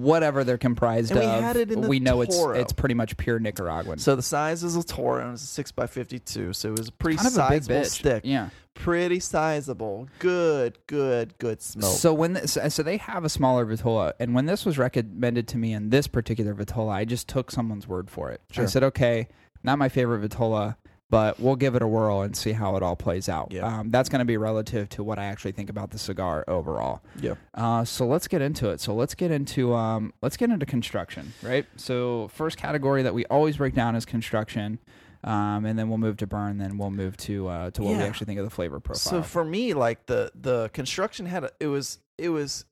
[0.00, 2.58] whatever they're comprised And we of, had it in the we know it's Toro.
[2.58, 3.98] it's pretty much pure Nicaraguan.
[3.98, 6.52] so the size is a Toro, and it's a six by fifty-two.
[6.52, 7.86] So it was a pretty kind of a sizable bitch.
[7.86, 8.22] stick.
[8.24, 8.50] Yeah.
[8.74, 10.08] Pretty sizable.
[10.18, 11.96] Good, good, good smoke.
[11.96, 15.58] So when this, so they have a smaller vitola, and when this was recommended to
[15.58, 18.40] me in this particular vitola, I just took someone's word for it.
[18.56, 19.28] I said, okay,
[19.64, 20.76] not my favorite vitola,
[21.10, 23.52] but we'll give it a whirl and see how it all plays out.
[23.52, 23.66] Yeah.
[23.66, 27.02] Um, that's going to be relative to what I actually think about the cigar overall.
[27.20, 27.34] yeah.
[27.52, 28.80] Uh, so let's get into it.
[28.80, 31.66] So let's get into um, let's get into construction, right?
[31.76, 34.78] So first category that we always break down is construction.
[35.22, 36.58] Um, and then we'll move to burn.
[36.58, 38.98] Then we'll move to uh, to what we actually think of the flavor profile.
[38.98, 42.66] So for me, like the the construction had a, it was it was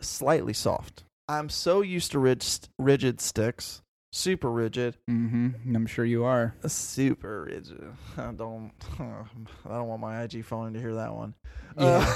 [0.00, 1.02] slightly soft.
[1.28, 5.74] I'm so used to rigid rigid sticks, super rigid, mm-hmm.
[5.74, 6.54] I'm sure you are.
[6.66, 7.82] super rigid.
[8.16, 11.34] I don't I don't want my IG phone to hear that one.
[11.78, 12.06] Yeah.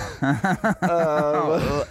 [0.83, 1.85] Uh,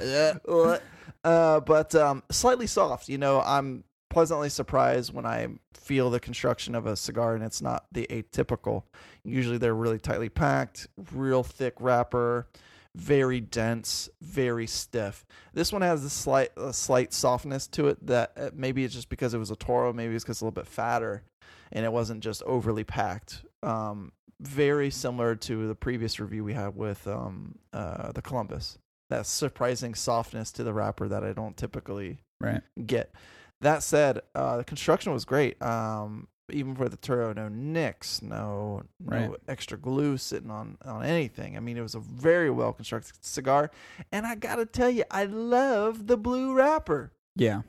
[1.24, 3.10] uh, but um, slightly soft.
[3.10, 7.62] You know, I'm pleasantly surprised when I feel the construction of a cigar and it's
[7.62, 8.84] not the atypical.
[9.24, 12.47] Usually they're really tightly packed, real thick wrapper,
[12.96, 15.26] very dense, very stiff.
[15.54, 19.10] This one has a slight a slight softness to it that uh, maybe it's just
[19.10, 21.24] because it was a Toro, maybe it's because it's a little bit fatter
[21.72, 23.44] and it wasn't just overly packed.
[23.64, 28.78] Um, very similar to the previous review we had with um, uh, the Columbus.
[29.10, 32.62] That surprising softness to the wrapper that I don't typically right.
[32.86, 33.14] get.
[33.62, 35.62] That said, uh, the construction was great.
[35.62, 39.32] Um, even for the Toro, no nicks, no no Right.
[39.48, 41.56] extra glue sitting on on anything.
[41.56, 43.72] I mean, it was a very well constructed cigar,
[44.12, 47.14] and I gotta tell you, I love the blue wrapper.
[47.36, 47.62] Yeah.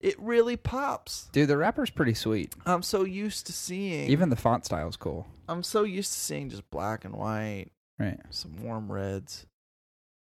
[0.00, 1.28] It really pops.
[1.32, 2.54] Dude, the wrapper's pretty sweet.
[2.64, 5.26] I'm so used to seeing Even the font style's cool.
[5.48, 8.20] I'm so used to seeing just black and white, Right.
[8.30, 9.46] some warm reds.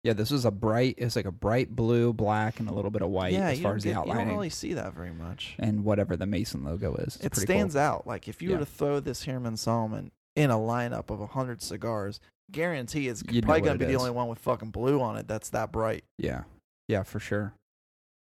[0.06, 0.93] Yeah, this is a bright.
[0.99, 3.76] It's like a bright blue, black, and a little bit of white yeah, as far
[3.76, 5.56] as the get- you don't really see that very much.
[5.58, 7.18] and whatever the Mason logo is.
[7.24, 7.82] It stands cool.
[7.82, 8.06] out.
[8.06, 8.58] Like if you Yeah.
[8.58, 12.20] were to throw this Hiram and Solomon in a lineup of hundred cigars,
[12.51, 15.28] guarantee it's You'd probably gonna be it the only one with fucking blue on it.
[15.28, 16.03] That's that bright.
[16.20, 16.43] Yeah,
[16.88, 17.56] yeah, for sure.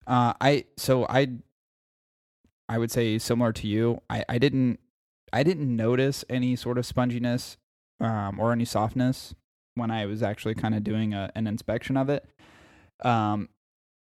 [0.07, 1.27] Uh, I so I,
[2.68, 4.01] I would say similar to you.
[4.09, 4.79] I I didn't
[5.33, 7.57] I didn't notice any sort of sponginess,
[7.99, 9.35] um, or any softness
[9.75, 12.25] when I was actually kind of doing a, an inspection of it.
[13.03, 13.49] Um,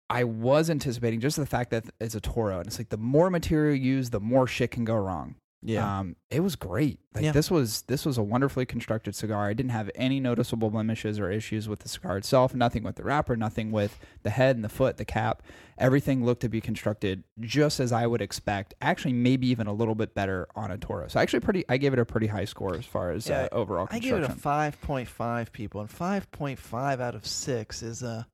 [0.09, 3.29] I was anticipating just the fact that it's a Toro, and it's like the more
[3.29, 5.35] material you use, the more shit can go wrong.
[5.61, 5.99] Yeah.
[5.99, 6.99] Um, it was great.
[7.13, 7.31] Like Yeah.
[7.33, 9.49] this was this was a wonderfully constructed cigar.
[9.49, 12.55] I didn't have any noticeable blemishes or issues with the cigar itself.
[12.55, 13.35] Nothing with the wrapper.
[13.35, 15.43] Nothing with the head and the foot, the cap.
[15.77, 18.73] Everything looked to be constructed just as I would expect.
[18.81, 21.09] Actually, maybe even a little bit better on a Toro.
[21.09, 21.65] So actually, pretty.
[21.67, 24.11] I gave it a pretty high score as far as Yeah, uh, overall I give
[24.13, 24.31] construction.
[24.31, 28.27] it a five point five people, and five point five out of six is a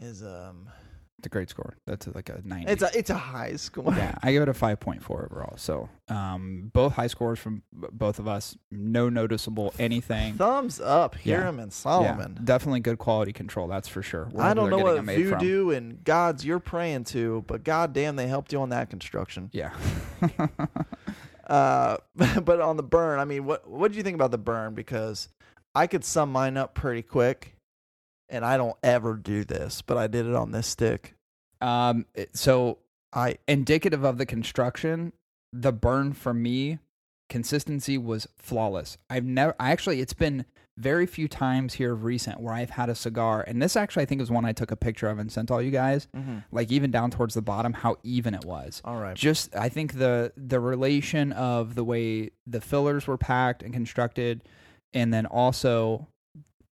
[0.00, 0.68] is um
[1.26, 1.76] a great score.
[1.86, 2.70] That's like a ninety.
[2.70, 3.92] it's a it's a high score.
[3.94, 5.54] yeah, I give it a 5.4 overall.
[5.56, 8.56] So, um, both high scores from b- both of us.
[8.70, 10.34] No noticeable anything.
[10.34, 11.38] Thumbs up, Yeah.
[11.38, 12.38] Hiram and Yeah, Solomon.
[12.44, 13.68] definitely good quality control.
[13.68, 14.30] That's for sure.
[14.38, 15.38] I don't know what made from.
[15.40, 19.50] voodoo and gods you're praying to, but goddamn, they helped you on that construction.
[19.52, 19.72] Yeah.
[21.46, 21.96] Uh,
[22.44, 24.74] but on the burn, I mean, what what do you think about the burn?
[24.74, 25.28] Because
[25.74, 27.56] I could sum mine up pretty quick,
[28.28, 31.14] and I don't ever do this, but I did it on this stick.
[31.60, 32.06] um.
[32.14, 32.78] it- So
[33.12, 35.12] I indicative of the construction,
[35.52, 36.78] the burn for me,
[37.28, 38.98] consistency was flawless.
[39.10, 39.54] I've never.
[39.60, 40.44] I actually, it's been
[40.78, 44.06] very few times here of recent where I've had a cigar, and this actually I
[44.06, 46.08] think was one I took a picture of and sent all you guys.
[46.50, 48.80] Like even down towards the bottom, how even it was.
[48.84, 49.14] all right.
[49.14, 54.42] just I think the the relation of the way the fillers were packed and constructed,
[54.94, 56.08] and then also,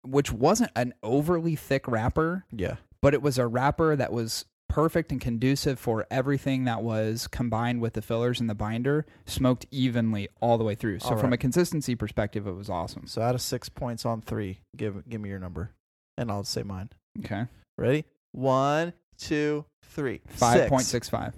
[0.02, 5.10] which wasn't an overly thick wrapper, Yeah, but it was a wrapper that was perfect
[5.10, 10.28] and conducive for everything that was combined with the fillers and the binder, smoked evenly
[10.40, 11.00] all the way through.
[11.00, 13.06] So All from a consistency perspective, it was awesome.
[13.08, 15.70] so out of six points on three, give give me your number,
[16.16, 16.90] and I'll say mine.
[17.24, 17.46] Okay,
[17.76, 18.04] Ready?
[18.32, 20.20] One, two, three.
[20.28, 21.34] five point six five.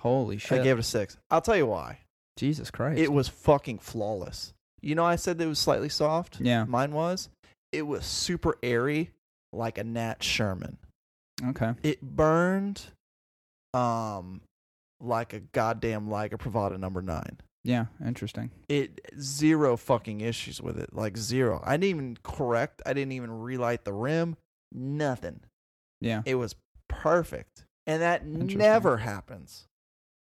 [0.00, 0.60] Holy shit!
[0.60, 1.16] I gave it a six.
[1.30, 1.98] I'll tell you why.
[2.38, 2.98] Jesus Christ!
[2.98, 4.54] It was fucking flawless.
[4.80, 6.40] You know, I said that it was slightly soft.
[6.40, 6.64] yeah.
[6.64, 7.28] Mine was.
[7.72, 9.10] It was super airy,
[9.52, 10.78] like a Nat Sherman.
[11.44, 11.72] Okay.
[11.82, 12.82] It burned,
[13.74, 14.42] um,
[15.00, 17.38] like a goddamn like a Privada number nine.
[17.64, 17.86] Yeah.
[18.04, 18.50] Interesting.
[18.68, 21.62] It zero fucking issues with it, like zero.
[21.64, 22.82] I didn't even correct.
[22.84, 24.36] I didn't even relight the rim.
[24.72, 25.40] Nothing.
[26.00, 26.22] Yeah.
[26.24, 26.56] It was
[26.88, 29.66] perfect, and that never happens.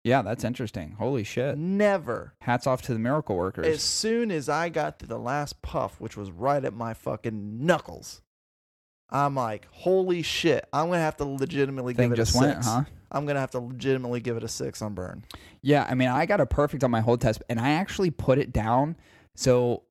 [0.04, 0.22] Yeah.
[0.22, 0.95] That's interesting.
[0.97, 1.58] Holy shit!
[1.58, 2.34] Never.
[2.41, 3.68] Hats off to the miracle workers.
[3.68, 7.66] As soon as I got to the last puff, which was right at my fucking
[7.66, 8.22] knuckles,
[9.10, 10.66] I'm like, holy shit!
[10.74, 12.68] I'm gonna have to legitimately Thing give it just a went, six.
[12.68, 12.84] huh?
[13.12, 15.26] I'm gonna have to legitimately give it a six on burn.
[15.62, 18.38] Yeah, I mean, I got a perfect on my hold test, and I actually put
[18.39, 18.95] it down.
[19.36, 19.84] So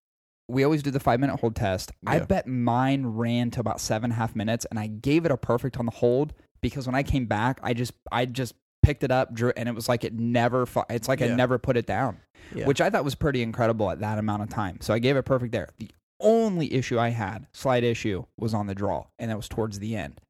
[0.48, 1.92] we always do the five minute hold test.
[2.06, 5.30] I bet mine ran to about seven and a half minutes, and I gave it
[5.30, 6.32] a perfect on the hold
[6.62, 8.54] because when I came back, I just I just
[8.90, 10.66] picked it up, drew, and it was like it never.
[10.66, 11.36] fu- It's like I Yeah.
[11.36, 12.18] never put it down,
[12.52, 12.66] Yeah.
[12.66, 14.78] which I thought was pretty incredible at that amount of time.
[14.80, 15.68] So I gave it perfect there.
[15.78, 19.78] The only issue I had, slight issue, was on the draw, and that was towards
[19.78, 20.20] the end.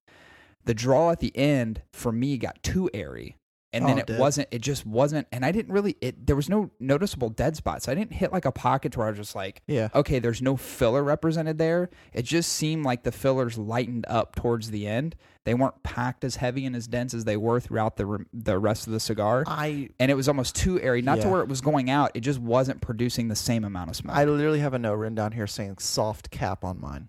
[0.66, 3.36] The draw at the end for me got too airy.
[3.72, 4.18] And then Oh, it dead.
[4.18, 7.88] wasn't, it just wasn't, and I didn't really, it, there was no noticeable dead spots.
[7.88, 9.88] I didn't hit like a pocket where I was just like, yeah.
[9.94, 11.88] okay, there's no filler represented there.
[12.12, 15.14] It just seemed like the fillers lightened up towards the end.
[15.44, 18.86] They weren't packed as heavy and as dense as they were throughout the, the rest
[18.86, 19.44] of the cigar.
[19.46, 22.10] I And it was almost too airy, not to where it was going out.
[22.14, 24.16] It just wasn't producing the same amount of smoke.
[24.16, 27.08] I literally have a note written down here saying soft cap on mine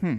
[0.00, 0.18] hmm.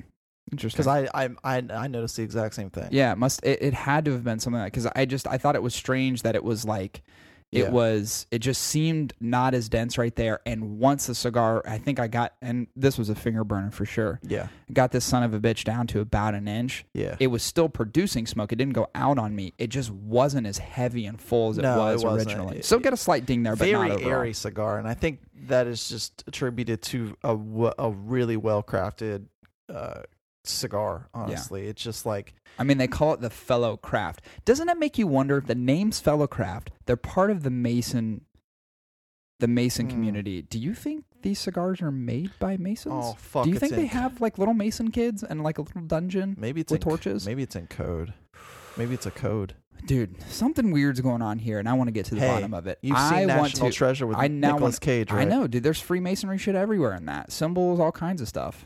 [0.52, 0.84] Interesting.
[0.84, 2.90] because I, I I I noticed the exact same thing.
[2.92, 4.80] Yeah, it must it, it had to have been something like that.
[4.84, 7.02] because I just I thought it was strange that it was like
[7.52, 7.70] it Yeah.
[7.70, 10.40] was it just seemed not as dense right there.
[10.46, 13.86] And once the cigar, I think I got and this was a finger burner for
[13.86, 14.20] sure.
[14.24, 14.48] Yeah.
[14.74, 16.84] Got this son of a bitch down to about an inch.
[16.94, 17.16] Yeah.
[17.20, 18.52] It was still producing smoke.
[18.52, 19.54] It didn't go out on me.
[19.60, 22.32] It just wasn't as heavy and full as it No, it was wasn't.
[22.32, 22.58] originally.
[22.58, 24.12] It- so get a slight ding there, but Very not overall.
[24.12, 27.38] airy cigar, and I think that is just attributed to a
[27.80, 29.26] a really well crafted
[29.74, 30.02] uh,
[30.44, 31.08] cigar.
[31.14, 34.22] Honestly, it's just like I mean, they call it the fellow craft.
[34.46, 36.72] Doesn't it make you wonder if the name's fellow craft?
[36.86, 38.22] They're part of the Mason,
[39.40, 39.92] the Mason Hmm.
[39.92, 40.42] community.
[40.44, 42.94] Do you think these cigars are made by Masons?
[42.96, 43.46] oh fuck.
[43.46, 46.36] Do you think they have like little Mason kids and like a little dungeon?
[46.40, 47.26] maybe it's with in, torches?
[47.26, 48.14] Maybe it's in code.
[48.78, 49.56] Maybe it's a code.
[49.86, 52.54] Dude, something weird's going on here, and I want to get to the Hey, bottom
[52.54, 52.80] of it.
[52.82, 53.76] You've I seen want National to.
[53.76, 55.22] Treasure with I now Nicolas want- Cage, right?
[55.28, 55.62] I know, dude.
[55.64, 57.32] There's Freemasonry shit everywhere in that.
[57.34, 58.66] Symbols, all kinds of stuff.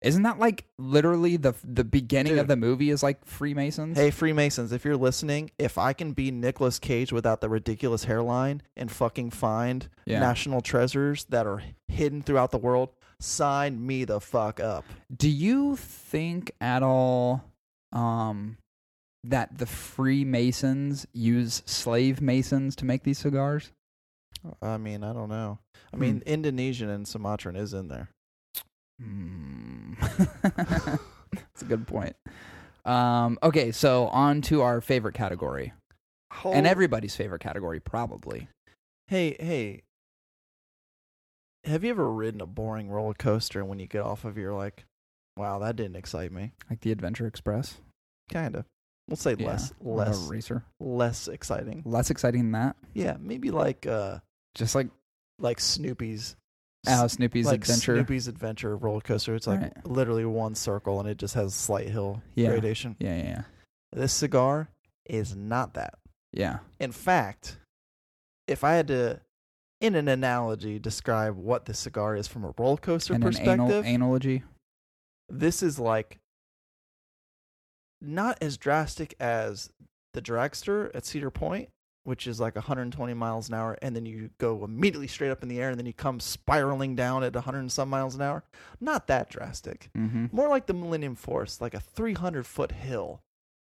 [0.00, 3.98] Isn't that like literally the the beginning of the movie is like Freemasons?
[3.98, 8.62] Hey Freemasons, if you're listening, if I can be Nicolas Cage without the ridiculous hairline
[8.76, 10.20] and fucking find Yeah.
[10.20, 14.84] national treasures that are hidden throughout the world, sign me the fuck up.
[15.14, 17.42] Do you think at all
[17.92, 18.56] um,
[19.24, 23.72] that the Freemasons use slave masons to make these cigars?
[24.62, 25.58] I mean, I don't know.
[25.92, 28.10] I mean, Indonesian and Sumatran is in there.
[29.00, 29.94] Hmm.
[30.42, 32.16] That's a good point.
[32.84, 35.72] Um, okay, so on to our favorite category,
[36.44, 38.48] and everybody's favorite category, probably
[39.08, 39.82] Hey, hey.
[41.64, 44.40] Have you ever ridden a boring roller coaster and when you get off of it,
[44.40, 44.84] you're like,
[45.36, 46.52] wow, that didn't excite me?
[46.70, 47.78] Like the Adventure Express.
[48.30, 48.64] Kind of.
[49.08, 50.64] We'll say Yeah, less, less, racer.
[50.80, 51.82] less exciting.
[51.84, 52.76] Less exciting than that.
[52.94, 54.18] Yeah, maybe like uh,
[54.54, 54.88] Just like
[55.38, 56.36] like Snoopy's.
[56.86, 57.96] Oh, Snoopy's like Adventure.
[57.96, 59.34] Snoopy's Adventure roller coaster.
[59.34, 59.86] It's like Right.
[59.86, 62.50] literally one circle and it just has slight hill Yeah.
[62.50, 62.96] gradation.
[63.00, 63.42] Yeah, yeah, yeah.
[63.92, 64.68] This cigar
[65.06, 65.94] is not that.
[66.32, 66.58] Yeah.
[66.78, 67.58] In fact,
[68.46, 69.20] if I had to,
[69.80, 73.66] in an analogy, describe what this cigar is from a roller coaster and an anal-
[73.68, 74.42] perspective, analogy.
[75.28, 76.18] this is like
[78.00, 79.70] not as drastic as
[80.14, 81.70] the dragster at Cedar Point,
[82.04, 85.48] which is like 120 miles an hour, and then you go immediately straight up in
[85.48, 88.44] the air, and then you come spiraling down at 100 and some miles an hour.
[88.80, 89.90] Not that drastic.
[89.96, 90.26] Mm-hmm.
[90.32, 93.20] More like the Millennium Force, like a 300 foot hill,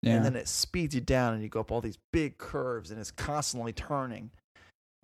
[0.01, 0.15] Yeah.
[0.15, 2.99] and then it speeds you down, and you go up all these big curves, and
[2.99, 4.31] it's constantly turning.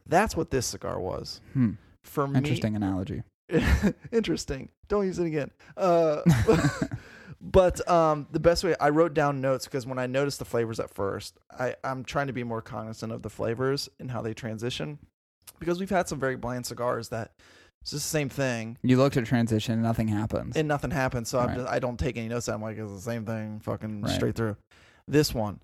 [0.08, 1.72] That's what this cigar was hmm.
[2.04, 2.38] for me.
[2.38, 3.24] Interesting analogy.
[4.12, 4.70] Interesting.
[4.88, 5.52] Don't use it again.
[5.76, 6.22] Uh,
[7.42, 10.80] but um, the best way I wrote down notes because when I noticed the flavors
[10.80, 14.34] at first, I, I'm trying to be more cognizant of the flavors and how they
[14.34, 15.00] transition
[15.60, 17.32] because we've had some very bland cigars that
[17.82, 20.56] it's just the same thing You looked at transition nothing happens.
[20.56, 21.30] and nothing happens.
[21.30, 21.58] So I'm Right.
[21.58, 22.48] just, I don't take any notes.
[22.50, 24.12] I'm like, it's the same thing, fucking Right.
[24.12, 24.58] straight through.
[25.08, 25.60] This one,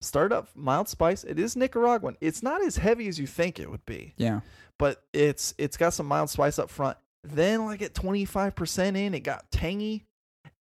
[0.00, 1.22] start up mild spice.
[1.22, 2.16] It is Nicaraguan.
[2.20, 4.40] It's not as heavy as you think it would be yeah.
[4.78, 6.96] but it's it's got some mild spice up front.
[7.22, 10.06] Then like at 25% in, it got tangy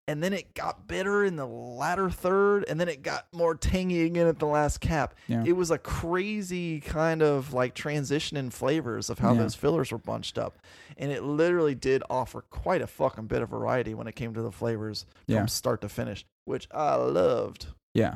[0.09, 4.01] and then it got bitter in the latter third and then it got more tangy
[4.05, 5.13] again at the last cap.
[5.27, 5.43] Yeah.
[5.45, 9.41] It was a crazy kind of like transition in flavors of how Yeah.
[9.41, 10.57] those fillers were bunched up.
[10.97, 14.41] And it literally did offer quite a fucking bit of variety when it came to
[14.41, 15.37] the flavors Yeah.
[15.37, 17.67] from start to finish, which I loved.
[17.93, 18.15] Yeah.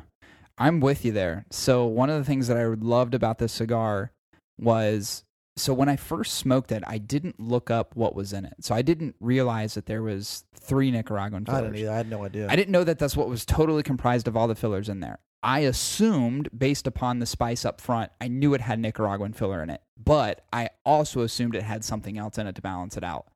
[0.57, 1.45] I'm with you there.
[1.51, 4.11] So one of the things that I loved about this cigar
[4.59, 5.23] was
[5.55, 8.55] so when I first smoked it, I didn't look up what was in it.
[8.61, 11.71] So I didn't realize that there was three Nicaraguan I fillers.
[11.71, 11.91] didn't either.
[11.91, 12.47] I had no idea.
[12.49, 15.19] I didn't know that that's what was totally comprised of all the fillers in there.
[15.43, 19.69] I assumed, based upon the spice up front, I knew it had Nicaraguan filler in
[19.69, 23.27] it, but I also assumed it had something else in it to balance it out.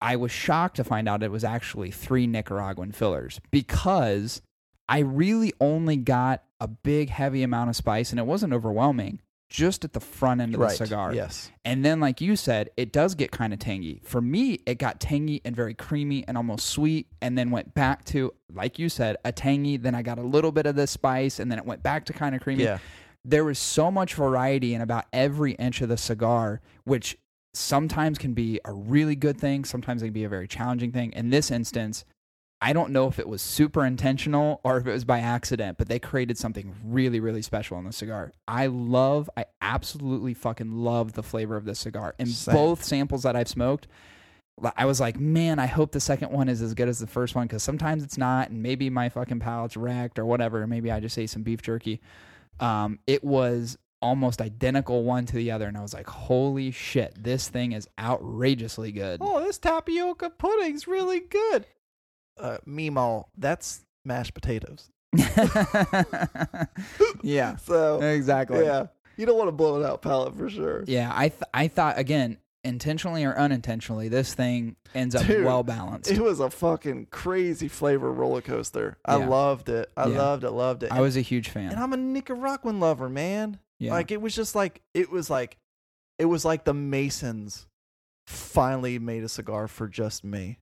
[0.00, 4.42] I was shocked to find out it was actually three Nicaraguan fillers because
[4.88, 9.20] I really only got a big, heavy amount of spice and it wasn't overwhelming
[9.54, 10.76] just at the front end of right.
[10.76, 11.14] the cigar.
[11.14, 11.52] Yes.
[11.64, 14.00] And then, like you said, it does get kind of tangy.
[14.02, 18.04] For me, it got tangy and very creamy and almost sweet, and then went back
[18.06, 19.76] to, like you said, a tangy.
[19.76, 22.12] Then I got a little bit of the spice, and then it went back to
[22.12, 22.64] kind of creamy.
[22.64, 22.78] Yeah.
[23.24, 27.16] There was so much variety in about every inch of the cigar, which
[27.52, 31.12] sometimes can be a really good thing, sometimes it can be a very challenging thing.
[31.12, 32.04] In this instance,
[32.64, 35.86] I don't know if it was super intentional or if it was by accident, but
[35.86, 38.32] they created something really, really special in the cigar.
[38.48, 42.14] I love, I absolutely fucking love the flavor of this cigar.
[42.18, 42.54] In Same.
[42.54, 43.86] both samples that I've smoked,
[44.76, 47.34] I was like, man, I hope the second one is as good as the first
[47.34, 50.66] one because sometimes it's not, and maybe my fucking palate's wrecked or whatever.
[50.66, 52.00] Maybe I just ate some beef jerky.
[52.60, 57.12] Um, it was almost identical one to the other, and I was like, holy shit,
[57.22, 59.18] this thing is outrageously good.
[59.20, 61.66] Oh, this tapioca pudding's really good.
[62.38, 62.58] Uh,
[63.38, 64.90] that's mashed potatoes.
[67.22, 68.64] yeah, So exactly.
[68.64, 70.84] yeah, you don't want to blow it out palate for sure.
[70.86, 75.62] Yeah, I th- I thought again, intentionally or unintentionally, this thing ends up Dude, well
[75.62, 76.10] balanced.
[76.10, 78.96] It was a fucking crazy flavor roller coaster.
[79.04, 79.28] I Yeah.
[79.28, 79.90] loved it.
[79.96, 80.18] I Yeah.
[80.18, 80.50] loved it.
[80.50, 80.92] Loved it.
[80.92, 81.70] I was a huge fan.
[81.70, 81.78] and.
[81.80, 83.58] I'm a Nicaraguan lover, man.
[83.78, 85.58] Yeah, Like it was just like it was like
[86.18, 87.66] it was like the Masons
[88.26, 90.58] finally made a cigar for just me.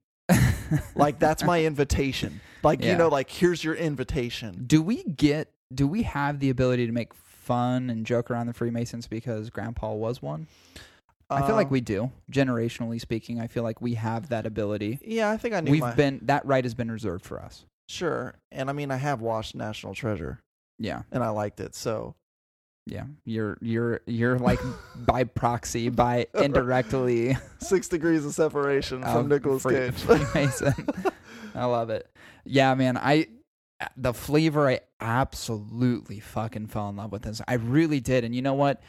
[0.94, 2.40] Like that's my invitation.
[2.62, 2.92] Like Yeah.
[2.92, 4.64] you know, like here's your invitation.
[4.66, 5.50] do we get?
[5.74, 9.94] Do we have the ability to make fun and joke around the Freemasons because Grandpa
[9.94, 10.46] was one?
[11.30, 12.10] I feel like Um, we do.
[12.30, 14.98] Generationally speaking, I feel like we have that ability.
[15.02, 17.64] Yeah, I think I knew We've my been that right has been reserved for us.
[17.88, 20.40] sure, and I mean I have watched National Treasure
[20.78, 21.74] Yeah, and I liked it.
[21.74, 22.14] So
[22.86, 23.04] yeah.
[23.24, 24.60] You're you're you're like
[24.96, 29.94] by proxy, by indirectly six degrees of separation from Nicolas Free- Cage.
[29.94, 30.74] Freemason.
[31.54, 32.08] I love it.
[32.44, 32.96] Yeah, man.
[32.96, 33.28] I
[33.80, 37.40] uh, the flavor I absolutely fucking fell in love with this.
[37.46, 38.24] I really did.
[38.24, 38.82] And you know what?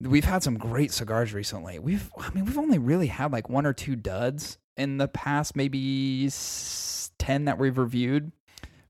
[0.00, 1.78] We've had some great cigars recently.
[1.78, 5.56] We've I mean, we've only really had like one or two duds in the past
[5.56, 6.28] maybe
[7.18, 8.32] 10 that we've reviewed.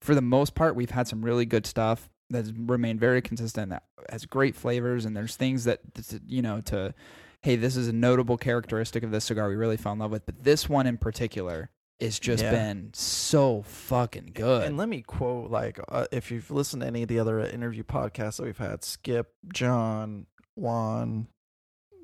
[0.00, 3.84] For the most part, we've had some really good stuff that's remained very consistent that
[4.10, 5.80] has great flavors and there's things that
[6.26, 6.94] you know to
[7.42, 10.24] hey, this is a notable characteristic of this cigar we really fell in love with.
[10.24, 11.68] But this one in particular
[12.00, 12.50] has just Yeah.
[12.52, 14.62] been so fucking good.
[14.66, 17.82] And let me quote like uh, if you've listened to any of the other interview
[17.82, 21.28] podcasts that we've had, Skip, John, Juan,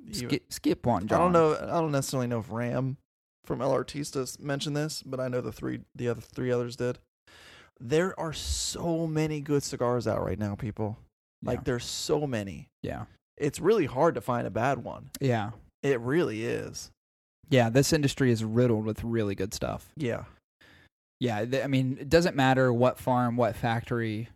[0.05, 1.05] You- skip, skip one.
[1.05, 1.55] I don't know.
[1.55, 2.99] I don't necessarily know if Ram
[3.45, 6.99] from El Artistas mentioned this, but I know the three, the other three others did.
[7.81, 10.99] There are so many good cigars out right now, people.
[11.43, 11.63] Like Yeah.
[11.65, 12.69] there's so many.
[12.83, 13.07] yeah,
[13.39, 15.11] It's really hard to find a bad one.
[15.21, 15.53] yeah,
[15.83, 16.91] It really is.
[17.49, 17.71] yeah.
[17.71, 19.91] This industry is riddled with really good stuff.
[19.97, 20.25] Yeah.
[21.21, 24.29] Yeah, th- I mean, it doesn't matter what farm, what factory.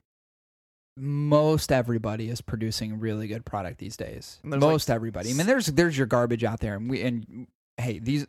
[0.96, 4.38] Most everybody is producing really good product these days.
[4.44, 5.30] There's, like, Most everybody.
[5.30, 7.46] I mean, there's there's your garbage out there, and we and
[7.78, 8.26] hey, these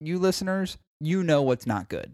[0.00, 2.12] you listeners, you know what's not good.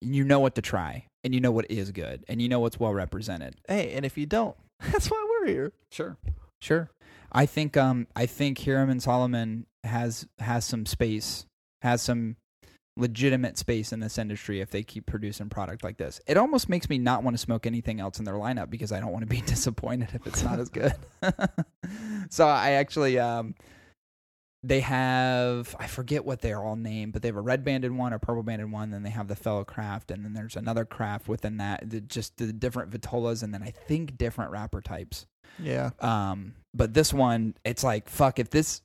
[0.00, 2.78] You know what to try, and you know what is good, and you know what's
[2.78, 3.56] well represented.
[3.68, 4.56] Hey, and if you don't,
[4.92, 5.72] that's why we're here.
[5.90, 6.16] Sure,
[6.60, 6.88] sure.
[7.32, 11.46] I think um I think Hiram and Solomon has has some space,
[11.82, 12.36] has some
[12.96, 16.20] legitimate space in this industry if they keep producing product like this.
[16.26, 19.00] It almost makes me not want to smoke anything else in their lineup because I
[19.00, 20.94] don't want to be disappointed if it's not as good.
[22.30, 23.56] so I actually um
[24.66, 28.12] they have I forget what they're all named, but they have a red banded one,
[28.12, 31.28] a purple banded one, then they have the fellow craft, and then there's another craft
[31.28, 35.26] within that, the, just the different vitolas, and then I think different wrapper types.
[35.62, 35.90] Yeah.
[36.00, 38.38] Um, but this one, it's like fuck.
[38.38, 38.82] If this,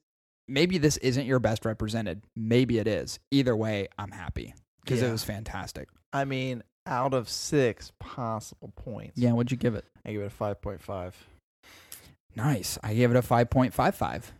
[0.47, 2.21] maybe this isn't your best represented.
[2.35, 3.19] Maybe it is.
[3.31, 4.53] Either way, I'm happy
[4.83, 5.09] because Yeah.
[5.09, 5.89] it was fantastic.
[6.13, 9.85] I mean, out of six possible points, Yeah, what'd you give it?
[10.05, 11.15] I give it a five point five.
[12.35, 12.77] Nice.
[12.83, 14.31] I gave it a five point five five.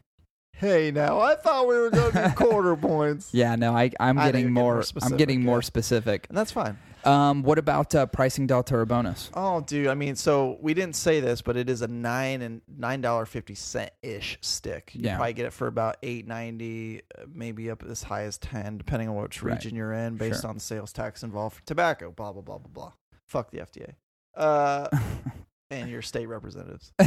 [0.54, 4.20] Hey, now I thought we were going to do quarter points, Yeah, no, I I'm
[4.20, 4.64] I getting getting more.
[4.64, 5.62] more I'm specific, getting more yeah.
[5.62, 6.26] specific.
[6.30, 6.78] and that's fine.
[7.04, 9.32] Um, what about uh, pricing delta or bonus?
[9.34, 9.88] Oh, dude.
[9.88, 13.26] I mean, so we didn't say this, but it is a nine and nine dollar
[13.26, 14.91] fifty cent ish stick.
[14.93, 15.16] You Yeah.
[15.16, 19.10] probably get it for about eight ninety, uh, maybe up as high as ten, depending
[19.10, 19.54] on which Right.
[19.56, 20.49] region you're in, based Sure.
[20.52, 22.12] on the sales tax involved for tobacco.
[22.12, 22.91] Blah blah blah blah blah.
[23.26, 23.95] Fuck the FDA.
[24.38, 24.88] Uh,
[25.72, 26.93] and your state representatives.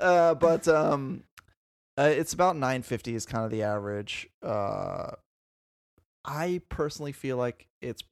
[0.00, 1.22] uh, but um,
[1.98, 4.28] uh, it's about nine fifty is kind of the average.
[4.42, 5.12] Uh,
[6.24, 8.02] I personally feel like it's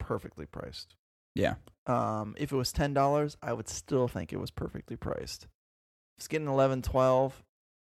[0.00, 0.94] perfectly priced.
[1.34, 1.54] yeah,
[1.86, 5.44] Um, if it was ten dollars, I would still think it was perfectly priced.
[5.44, 7.42] If it's getting 11 12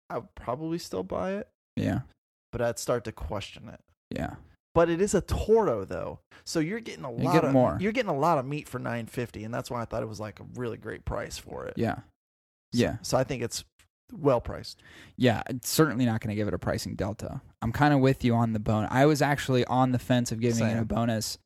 [0.09, 2.01] I would probably still buy it, yeah,
[2.53, 3.81] but I'd start to question it.
[4.11, 4.35] yeah.
[4.75, 7.77] But it is a Toro though, so you're getting a You lot get of more.
[7.81, 10.09] You're getting a lot of meat for nine fifty, and that's why I thought it
[10.09, 11.75] was like a really great price for it.
[11.77, 11.97] Yeah.
[11.97, 12.03] So-
[12.73, 12.97] Yeah.
[13.03, 13.65] So I think it's
[14.13, 14.81] well priced.
[15.17, 17.41] Yeah, certainly not going to give it a pricing delta.
[17.63, 18.87] I'm kind of with you on the bone.
[18.91, 21.39] I was actually on the fence of giving it a bonus.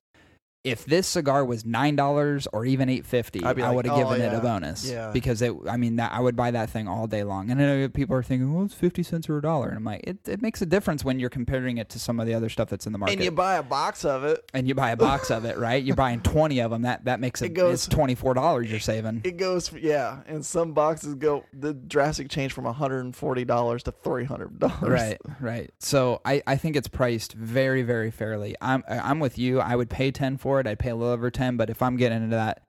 [0.62, 3.94] If this cigar was nine dollars or even eight fifty, I'd I like, would have
[3.94, 4.86] "Oh, given it a bonus.
[4.90, 5.10] Yeah.
[5.10, 5.54] because it.
[5.66, 7.50] I mean, that I would buy that thing all day long.
[7.50, 9.84] And I know people are thinking, "Well, it's fifty cents or a dollar," and I'm
[9.84, 12.50] like, it, it makes a difference when you're comparing it to some of the other
[12.50, 13.14] stuff that's in the market.
[13.14, 15.82] And you buy a box of it, and you buy a box of it, right?
[15.82, 16.82] You're buying twenty of them.
[16.82, 17.46] That that makes it.
[17.46, 19.22] It goes- it's twenty four dollars you're saving.
[19.24, 23.82] it goes yeah, and some boxes go the drastic change from hundred and forty dollars
[23.84, 24.82] to three hundred dollars.
[24.82, 25.70] Right, right.
[25.78, 28.56] So I, I think it's priced very, very fairly.
[28.60, 29.58] I'm I'm with you.
[29.58, 30.66] I would pay ten for it.
[30.66, 32.62] I'd pay a little over ten, but if I'm getting into that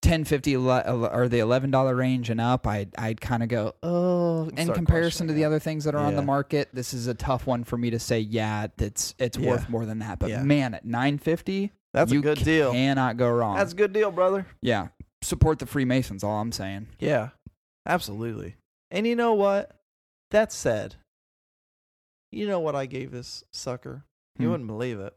[0.00, 4.48] ten fifty or the eleven dollar range and up, I'd I'd kind of go oh.
[4.56, 7.14] In Start comparison to the other things that are on the market, this is a
[7.14, 8.20] tough one for me to say.
[8.20, 9.50] Yeah, it's it's Yeah.
[9.50, 10.18] worth more than that.
[10.18, 10.42] But Yeah.
[10.42, 12.72] man, at nine fifty, That's you a good deal.
[12.72, 13.56] Cannot go wrong.
[13.56, 14.46] That's a good deal, brother.
[14.62, 14.88] yeah.
[15.22, 16.22] Support the Freemasons.
[16.22, 16.88] All I'm saying.
[16.98, 17.30] Yeah,
[17.86, 18.56] absolutely.
[18.90, 19.70] And you know what?
[20.30, 20.96] That said,
[22.30, 24.04] you know what I gave this sucker?
[24.38, 24.50] You Hmm.
[24.52, 25.14] wouldn't believe it.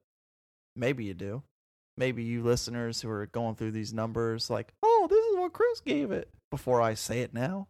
[0.76, 1.44] Maybe you do.
[1.98, 5.80] Maybe you listeners who are going through these numbers, like, oh, this is what Chris
[5.82, 6.30] gave it.
[6.52, 7.68] Before I say it now,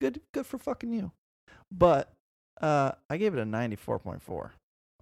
[0.00, 1.12] good, good for fucking you.
[1.70, 2.12] But
[2.60, 4.52] uh, I gave it a ninety-four point four.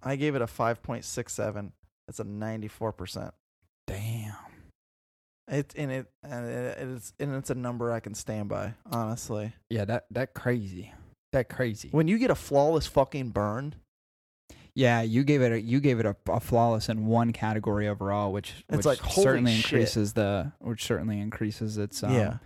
[0.03, 1.71] I gave it a five point six seven.
[2.07, 3.33] That's a ninety-four percent.
[3.87, 4.33] Damn.
[5.47, 6.45] It and it and
[6.95, 8.73] it's and it's a number I can stand by.
[8.91, 9.85] Honestly, Yeah.
[9.85, 10.91] That that crazy.
[11.33, 11.89] That crazy.
[11.91, 13.75] when you get a flawless fucking burn,
[14.75, 18.31] Yeah, you gave it a you gave it a, a flawless in one category overall,
[18.33, 19.71] which It's which like, certainly shit.
[19.73, 22.37] increases the which certainly increases its um, yeah,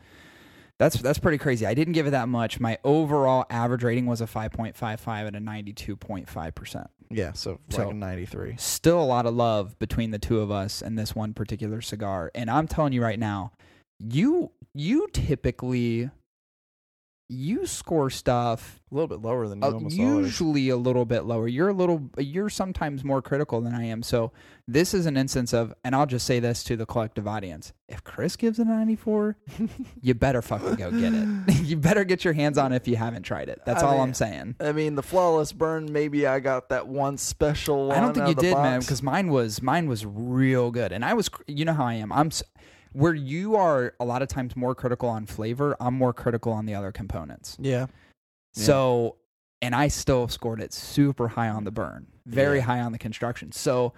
[0.77, 1.65] That's that's pretty crazy.
[1.65, 2.59] I didn't give it that much.
[2.59, 6.29] My overall average rating was a five point five five and a ninety two point
[6.29, 6.87] five percent.
[7.09, 7.31] yeah.
[7.33, 8.55] So, So- like ninety-three.
[8.59, 12.31] Still a lot of love between the two of us and this one particular cigar.
[12.35, 13.53] And I'm telling you right now,
[13.99, 16.11] you you typically
[17.31, 20.25] you score stuff A little bit lower than uh, almost always.
[20.25, 21.47] usually a little bit lower.
[21.47, 24.01] You're a little, you're sometimes more critical than I am.
[24.01, 24.31] So
[24.67, 28.03] this is an instance of, and I'll just say this to the collective audience: if
[28.03, 29.37] Chris gives a 94,
[30.01, 31.55] you better fucking go get it.
[31.63, 33.61] you better get your hands on it if you haven't tried it.
[33.63, 34.55] That's I all mean, I'm saying.
[34.59, 35.91] I mean, the flawless burn.
[35.93, 37.89] Maybe I got that one special.
[37.89, 41.05] One I don't think you did, man, because mine was mine was real good, and
[41.05, 42.11] I was, you know how I am.
[42.11, 42.31] I'm
[42.93, 45.75] where you are a lot of times more critical on flavor.
[45.79, 47.57] I'm more critical on the other components.
[47.59, 47.87] yeah.
[48.53, 49.15] So
[49.61, 52.63] and I still scored it super high on the burn, very Yeah.
[52.63, 53.51] high on the construction.
[53.51, 53.93] So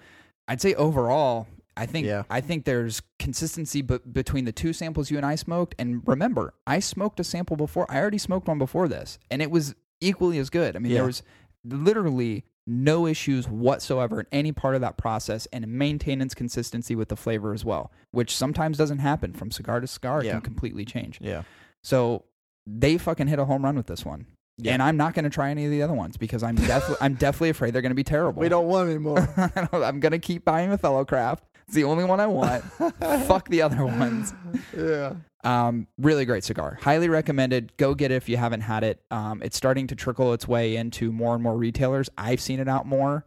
[0.48, 2.24] I'd say overall, I think Yeah.
[2.28, 5.74] I think there's consistency b- between the two samples you and I smoked.
[5.78, 7.90] And remember, I smoked a sample before.
[7.90, 10.74] I already smoked one before this, and it was equally as good.
[10.76, 10.98] I mean, Yeah.
[10.98, 11.22] there was
[11.64, 17.16] literally no issues whatsoever in any part of that process, and maintenance consistency with the
[17.16, 20.20] flavor as well, which sometimes doesn't happen from cigar to cigar.
[20.20, 20.32] It Yeah.
[20.32, 21.18] can completely change.
[21.20, 21.42] Yeah.
[21.82, 22.24] So
[22.66, 24.26] they fucking hit a home run with this one.
[24.58, 24.74] Yeah.
[24.74, 27.14] And I'm not going to try any of the other ones because I'm definitely I'm
[27.26, 28.40] definitely afraid they're going to be terrible.
[28.40, 29.28] We don't want anymore.
[29.72, 31.44] I'm going to keep buying the Fellow Craft.
[31.66, 32.64] It's the only one I want.
[33.26, 34.34] Fuck the other ones.
[34.76, 35.14] yeah.
[35.44, 36.78] Um, really great cigar.
[36.82, 37.76] Highly recommended.
[37.76, 39.02] Go get it if you haven't had it.
[39.10, 42.08] Um, it's starting to trickle its way into more and more retailers.
[42.16, 43.26] I've seen it out more.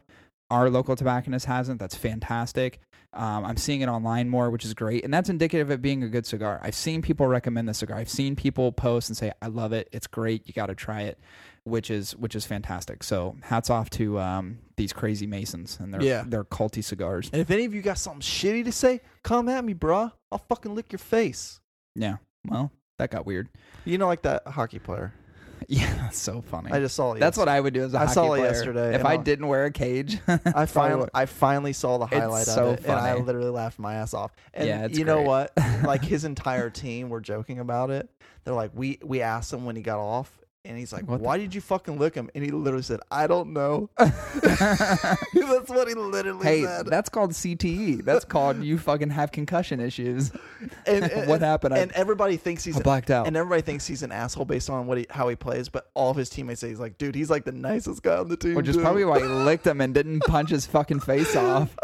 [0.50, 1.78] Our local tobacconist hasn't.
[1.80, 2.80] That's fantastic.
[3.12, 6.02] Um, I'm seeing it online more, which is great, and that's indicative of it being
[6.02, 6.60] a good cigar.
[6.62, 7.96] I've seen people recommend the cigar.
[7.96, 9.88] I've seen people post and say, "I love it.
[9.90, 10.46] It's great.
[10.46, 11.18] You got to try it,"
[11.66, 13.02] which is which is fantastic.
[13.02, 16.24] So hats off to um, these crazy Masons and their Yeah.
[16.26, 17.28] their culty cigars.
[17.32, 20.12] And if any of you got something shitty to say, come at me, bruh.
[20.32, 21.60] I'll fucking lick your face.
[21.94, 22.16] Yeah.
[22.46, 23.48] Well, that got weird.
[23.84, 25.12] You know, like that hockey player.
[25.68, 26.70] Yeah, that's so funny.
[26.70, 27.18] I just saw it.
[27.18, 28.44] That's what I would do as a I hockey saw it player.
[28.44, 31.08] yesterday, If I I'll- didn't wear a cage, I finally.
[31.14, 34.32] I finally saw the highlight so of it, and I literally laughed my ass off.
[34.54, 35.52] And Yeah, it's you know what?
[35.84, 38.08] like his entire team were joking about it.
[38.44, 41.24] They're like, we we asked him when he got off, and he's like, What the-
[41.24, 45.88] "Why did you fucking lick him?" And he literally said, "I don't know." That's what
[45.88, 46.86] he literally hey, said.
[46.86, 48.04] that's called CTE.
[48.04, 50.30] That's called you fucking have concussion issues.
[50.86, 51.74] and, and- what happened?
[51.74, 53.26] I- And everybody thinks he's I blacked out.
[53.26, 55.68] and everybody thinks he's an asshole based on what he, how he plays.
[55.68, 58.28] But all of his teammates say he's like, dude, he's like the nicest guy on
[58.28, 58.54] the team.
[58.54, 61.74] Which is dude." probably why he licked him and didn't punch his fucking face off.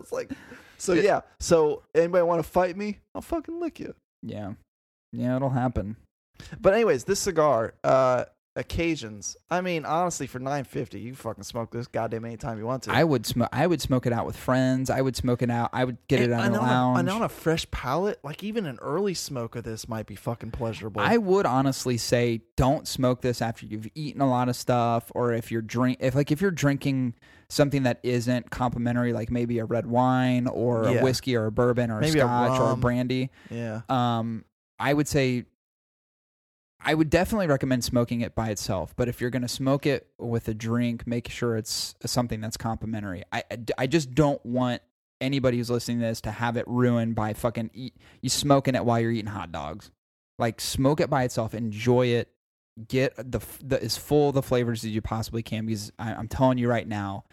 [0.00, 0.30] it's like,
[0.78, 1.20] so yeah.
[1.40, 2.98] So anybody want to fight me?
[3.14, 3.94] I'll fucking lick you.
[4.22, 4.54] Yeah.
[5.12, 5.96] Yeah, it'll happen.
[6.60, 8.24] But anyways, this cigar, uh,
[8.54, 9.34] occasions.
[9.50, 12.92] I mean, honestly, for nine fifty, you fucking smoke this goddamn anytime you want to.
[12.92, 13.48] I would smoke.
[13.50, 14.90] I would smoke it out with friends.
[14.90, 15.70] I would smoke it out.
[15.72, 16.98] I would get it And- on and the a- lounge.
[17.00, 20.50] and on a fresh palate, like even an early smoke of this might be fucking
[20.50, 21.00] pleasurable.
[21.00, 25.32] I would honestly say don't smoke this after you've eaten a lot of stuff, or
[25.32, 27.14] if you're drink if like if you're drinking
[27.48, 30.90] something that isn't complementary, like maybe a red wine or Yeah.
[31.00, 33.30] a whiskey or a bourbon or Maybe a a scotch or a brandy.
[33.50, 33.80] yeah.
[33.88, 34.44] Um,
[34.78, 35.44] I would say
[36.84, 38.94] I would definitely recommend smoking it by itself.
[38.96, 42.40] But if you're going to smoke it with a drink, make sure it's uh, something
[42.40, 43.22] that's complementary.
[43.32, 43.44] I,
[43.78, 44.82] I- just don't want
[45.20, 48.84] anybody who's listening to this to have it ruined by fucking eat, you smoking it
[48.84, 49.90] while you're eating hot dogs.
[50.38, 52.28] Like smoke it by itself, enjoy it,
[52.88, 55.66] get the, the as full of the flavors as you possibly can.
[55.66, 57.24] Because I, I'm telling you right now,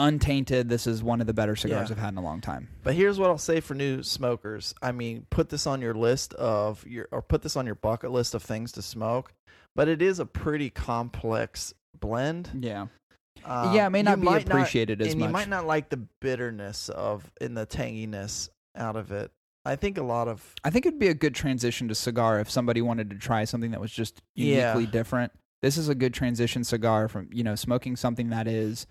[0.00, 1.94] untainted, this is one of the better cigars Yeah.
[1.96, 2.68] I've had in a long time.
[2.82, 4.74] But here's what I'll say for new smokers.
[4.82, 8.10] I mean, put this on your list of your or put this on your bucket
[8.10, 9.32] list of things to smoke.
[9.76, 12.50] But it is a pretty complex blend.
[12.60, 12.86] Yeah,
[13.44, 15.28] Um, yeah, it may you not be might appreciated as and much.
[15.28, 19.30] you might not like the bitterness of in the tanginess out of it.
[19.64, 22.50] I think a lot of I think it'd be a good transition to cigar if
[22.50, 24.72] somebody wanted to try something that was just Yeah.
[24.74, 25.32] uniquely different.
[25.62, 28.86] This is a good transition cigar from, you know, smoking something that is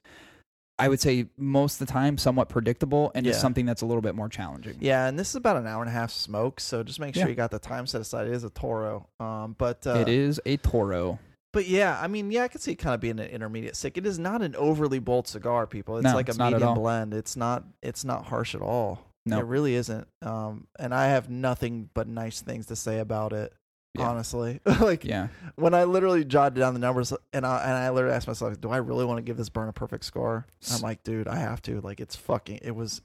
[0.79, 3.31] I would say most of the time somewhat predictable and Yeah.
[3.33, 4.77] just something that's a little bit more challenging.
[4.79, 7.23] yeah, and this is about an hour and a half smoke, so just make sure
[7.25, 7.29] Yeah.
[7.29, 8.27] you got the time set aside.
[8.27, 11.19] It is a Toro, um, but uh, it is a Toro.
[11.51, 13.97] But yeah, I mean, yeah, I could see it kind of being an intermediate stick.
[13.97, 15.97] It is not an overly bold cigar, people.
[15.97, 16.75] It's No, like it's a not at medium all.
[16.75, 17.13] blend.
[17.13, 17.63] It's not.
[17.81, 18.99] It's not harsh at all.
[19.25, 19.39] No.
[19.39, 20.07] it really isn't.
[20.21, 23.53] Um, and I have nothing but nice things to say about it.
[23.95, 24.07] Yeah.
[24.09, 25.29] Honestly, like Yeah.
[25.55, 28.69] when I literally jotted down the numbers, and I and I literally asked myself, do
[28.69, 30.45] I really want to give this burn a perfect score?
[30.67, 31.81] And I'm like, dude, I have to.
[31.81, 32.59] Like, it's fucking.
[32.61, 33.01] It was.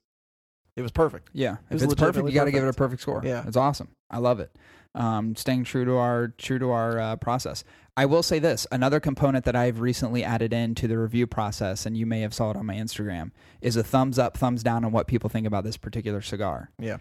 [0.77, 1.31] It was perfect.
[1.33, 1.57] Yeah.
[1.71, 2.79] was If it's perfect, you got to give it a perfect.
[2.79, 3.23] perfect score.
[3.25, 3.45] Yeah.
[3.47, 3.89] It's awesome.
[4.11, 4.51] I love it.
[4.97, 7.65] Um, staying true to our true to our uh, process.
[7.97, 11.97] I will say this: another component that I've recently added into the review process, and
[11.97, 13.31] you may have saw it on my Instagram,
[13.61, 16.71] is a thumbs up, thumbs down on what people think about this particular cigar.
[16.79, 16.99] Yeah.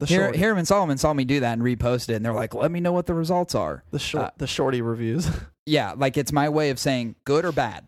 [0.00, 2.54] The short, Hiram and Solomon saw me do that and reposted it, and they're like,
[2.54, 5.28] "Let me know what the results are." the short, uh, the shorty reviews.
[5.66, 7.86] Yeah, like it's my way of saying good or bad.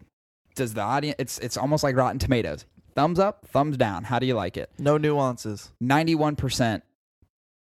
[0.54, 1.16] Does the audience?
[1.18, 2.64] It's it's almost like Rotten Tomatoes.
[2.94, 4.04] Thumbs up, thumbs down.
[4.04, 4.70] How do you like it?
[4.78, 5.72] no nuances.
[5.80, 6.84] Ninety-one percent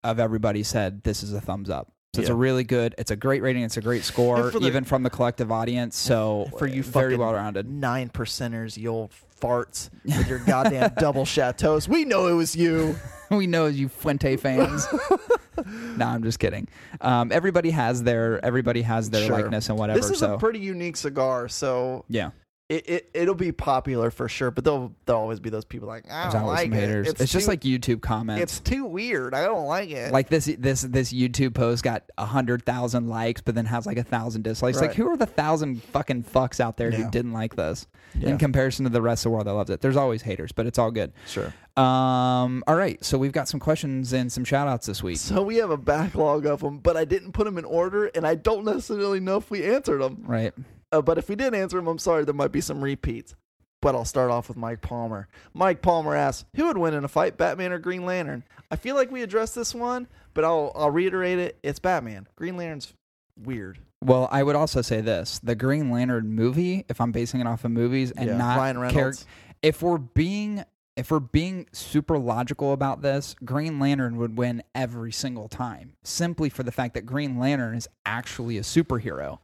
[0.03, 1.93] of everybody said this is a thumbs up.
[2.15, 2.35] So it's Yeah.
[2.35, 2.95] a really good.
[2.99, 3.63] It's a great rating.
[3.63, 5.97] It's a great score, for the- even from the collective audience.
[5.97, 7.69] So for you very fucking well rounded.
[7.71, 9.13] nine percenters, you old
[9.43, 11.89] farts with your goddamn double chateaus.
[11.89, 12.97] We know it was you.
[13.31, 14.87] we know you Fuente fans.
[15.97, 16.69] no, I'm just kidding.
[17.01, 19.37] Um, everybody has their everybody has their Sure.
[19.37, 19.99] likeness and whatever.
[20.01, 21.49] This is so a pretty unique cigar.
[21.49, 22.31] So yeah,
[22.69, 26.05] it, it it'll be popular for sure, but there'll there'll always be those people like
[26.11, 26.81] I There's don't always like some it.
[26.81, 27.09] haters.
[27.09, 28.43] It's, just too- like YouTube comments.
[28.43, 29.35] it's too weird.
[29.35, 30.13] I don't like it.
[30.13, 33.99] like this this this YouTube post got a hundred thousand likes, but then has like
[33.99, 34.79] a thousand dislikes.
[34.81, 34.97] Like, Right.
[34.97, 37.11] who are the thousand fucking fucks out there who Yeah.
[37.11, 37.87] didn't like this
[38.19, 38.31] Yeah.
[38.31, 39.81] in comparison to the rest of the world that loves it?
[39.81, 41.13] There's always haters, but it's all good.
[41.27, 41.53] sure.
[41.77, 45.17] Um, all right, so we've got some questions and some shout outs this week.
[45.17, 48.27] So we have a backlog of them, but I didn't put them in order, and
[48.27, 50.23] I don't necessarily know if we answered them.
[50.27, 50.53] Right.
[50.93, 53.35] Uh, but if we did answer them, I'm sorry, there might be some repeats.
[53.81, 55.27] But I'll start off with Mike Palmer.
[55.55, 58.95] Mike Palmer asks, "Who would win in a fight, Batman or Green Lantern?" I feel
[58.95, 61.59] like we addressed this one, but I'll I'll reiterate it.
[61.65, 62.29] It's Batman.
[62.37, 62.93] Green Lantern's
[63.37, 63.79] weird.
[64.05, 67.65] Well, I would also say this: the Green Lantern movie, if I'm basing it off
[67.65, 69.27] of movies and Yeah, not Ryan Reynolds.
[69.63, 70.65] if we're being
[70.97, 76.51] if we're being super logical about this, Green Lantern would win every single time, simply
[76.51, 79.39] for the fact that Green Lantern is actually a superhero.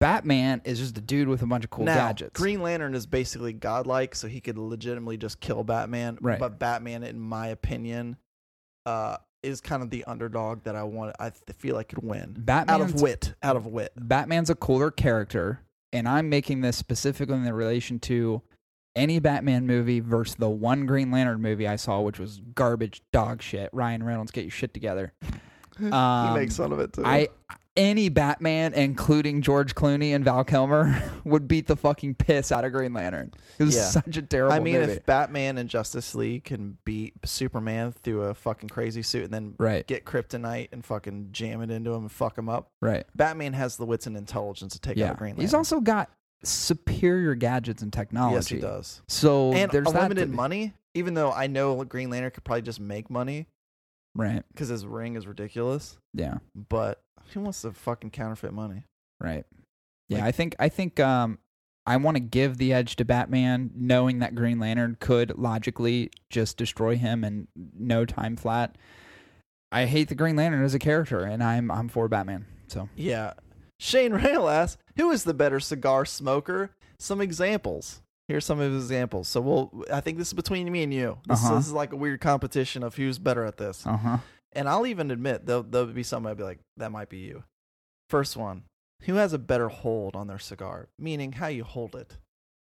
[0.00, 2.38] Batman is just a dude with a bunch of cool now, gadgets.
[2.38, 6.18] Green Lantern is basically godlike, so he could legitimately just kill Batman.
[6.20, 6.38] Right.
[6.38, 8.18] But Batman, in my opinion,
[8.84, 11.14] uh, is kind of the underdog that I want.
[11.20, 13.34] I feel like could win out of wit.
[13.42, 13.92] Out of wit.
[13.96, 15.60] Batman's a cooler character,
[15.92, 18.42] and I'm making this specifically in relation to
[18.96, 23.42] any Batman movie versus the one Green Lantern movie I saw, which was garbage dog
[23.42, 23.70] shit.
[23.72, 25.12] Ryan Reynolds, get your shit together.
[25.90, 27.02] Um, he makes fun of it too.
[27.04, 27.26] I
[27.76, 32.72] any Batman, including George Clooney and Val Kilmer, would beat the fucking piss out of
[32.72, 33.32] Green Lantern.
[33.58, 33.84] It was Yeah.
[33.88, 34.92] such a terrible I mean, movie.
[34.92, 39.54] if Batman and Justice League can beat Superman through a fucking crazy suit and then
[39.58, 43.52] right, get kryptonite and fucking jam it into him and fuck him up, right, Batman
[43.54, 45.10] has the wits and intelligence to take out yeah.
[45.12, 45.42] a Green Lantern.
[45.42, 46.10] He's also got
[46.44, 48.34] superior gadgets and technology.
[48.34, 49.02] yes, he does.
[49.08, 50.72] So and there's that unlimited be- money.
[50.94, 53.48] Even though I know Green Lantern could probably just make money
[54.14, 54.44] Right.
[54.52, 56.38] because his ring is ridiculous, Yeah.
[56.68, 57.02] but
[57.34, 58.84] who wants to fucking counterfeit money?
[59.20, 59.44] Right.
[60.08, 61.38] Yeah, Like- I think I think um
[61.86, 66.56] I want to give the edge to Batman knowing that Green Lantern could logically just
[66.56, 68.76] destroy him in no time flat.
[69.70, 72.46] I hate the Green Lantern as a character and I'm I'm for Batman.
[72.68, 73.34] So, Yeah.
[73.80, 76.70] Shane Rail asks, who is the better cigar smoker?
[76.98, 78.00] Some examples.
[78.28, 79.28] Here's some of his examples.
[79.28, 81.18] So we'll I think this is between me and you.
[81.28, 81.56] This, Uh-huh.
[81.56, 83.86] this is like a weird competition of who's better at this.
[83.86, 84.18] uh-huh.
[84.54, 87.44] And I'll even admit there'll, there'll be some I'd be like, that might be you.
[88.08, 88.64] First one,
[89.02, 90.88] who has a better hold on their cigar?
[90.98, 92.18] Meaning how you hold it.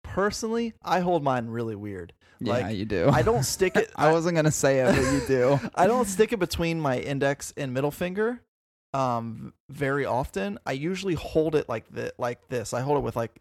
[0.03, 2.14] Personally, I hold mine really weird.
[2.41, 3.09] Yeah, Like, you do.
[3.09, 3.91] I don't stick it.
[3.97, 5.61] I wasn't going to say it, but you do.
[5.74, 8.41] I don't stick it between my index and middle finger
[8.95, 10.59] um very often.
[10.64, 12.72] I usually hold it like this like this.
[12.72, 13.39] I hold it with like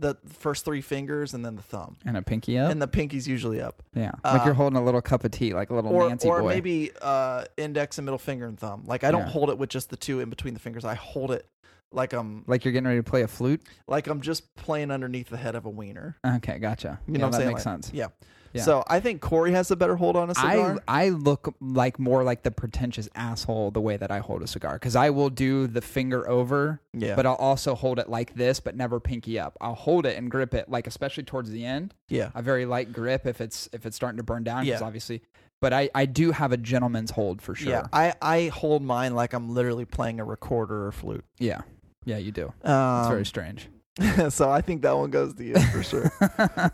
[0.00, 1.96] the first three fingers and then the thumb.
[2.04, 2.70] And a pinky up?
[2.72, 3.82] And the pinky's usually up.
[3.94, 4.12] yeah.
[4.24, 6.40] like you're uh, holding a little cup of tea, like a little Or Nancy or
[6.40, 6.48] boy.
[6.48, 8.84] maybe uh index and middle finger and thumb.
[8.86, 9.28] Like I don't Yeah.
[9.28, 10.84] hold it with just the two in between the fingers.
[10.84, 11.46] I hold it
[11.92, 13.60] like I'm like you're getting ready to play a flute?
[13.86, 16.16] like I'm just playing underneath the head of a wiener.
[16.26, 16.98] Okay, gotcha.
[17.06, 17.48] You yeah, know what I'm that saying?
[17.48, 17.90] makes Like, sense.
[17.92, 18.06] Yeah.
[18.52, 18.62] Yeah.
[18.62, 20.80] So I think Cory has a better hold on a cigar.
[20.88, 24.46] I I look like more like the pretentious asshole the way that I hold a
[24.46, 27.14] cigar because I will do the finger over, yeah.
[27.14, 29.56] but I'll also hold it like this, but never pinky up.
[29.60, 32.30] I'll hold it and grip it like especially towards the end, yeah.
[32.34, 34.64] a very light grip if it's if it's starting to burn down.
[34.64, 34.86] Because Yeah.
[34.86, 35.22] obviously,
[35.60, 37.70] but I I do have a gentleman's hold for sure.
[37.70, 37.86] Yeah.
[37.92, 41.24] I I hold mine like I'm literally playing a recorder or flute.
[41.38, 41.60] yeah,
[42.04, 42.16] yeah.
[42.16, 42.52] You do.
[42.64, 43.68] Um, It's very strange.
[44.30, 46.10] so I think that one goes to you for sure.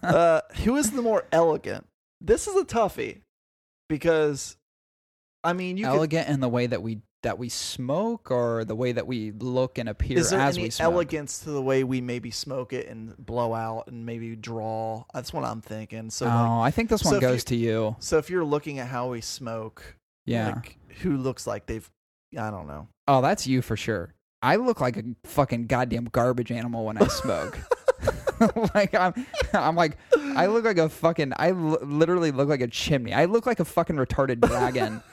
[0.03, 1.87] uh, who is the more elegant?
[2.20, 3.20] This is a toughie
[3.89, 4.57] because,
[5.45, 8.77] I mean, you could, Elegant in the way that we that we smoke, or the
[8.77, 10.92] way that we look and appear is there as any we smoke.
[10.92, 15.05] elegance to the way we maybe smoke it and blow out and maybe draw?
[15.13, 16.11] That's what I'm thinking.
[16.11, 17.96] So, oh, like, I think this one if goes you- to you.
[17.99, 20.55] so if you're looking at how we smoke, Yeah.
[20.55, 21.91] like who looks like they've,
[22.38, 22.87] I don't know.
[23.09, 24.14] Oh, that's you for sure.
[24.42, 27.58] I look like a fucking goddamn garbage animal when I smoke.
[28.75, 31.33] like I'm, I'm like, I look like a fucking.
[31.37, 33.13] I l- literally look like a chimney.
[33.13, 35.03] I look like a fucking retarded dragon.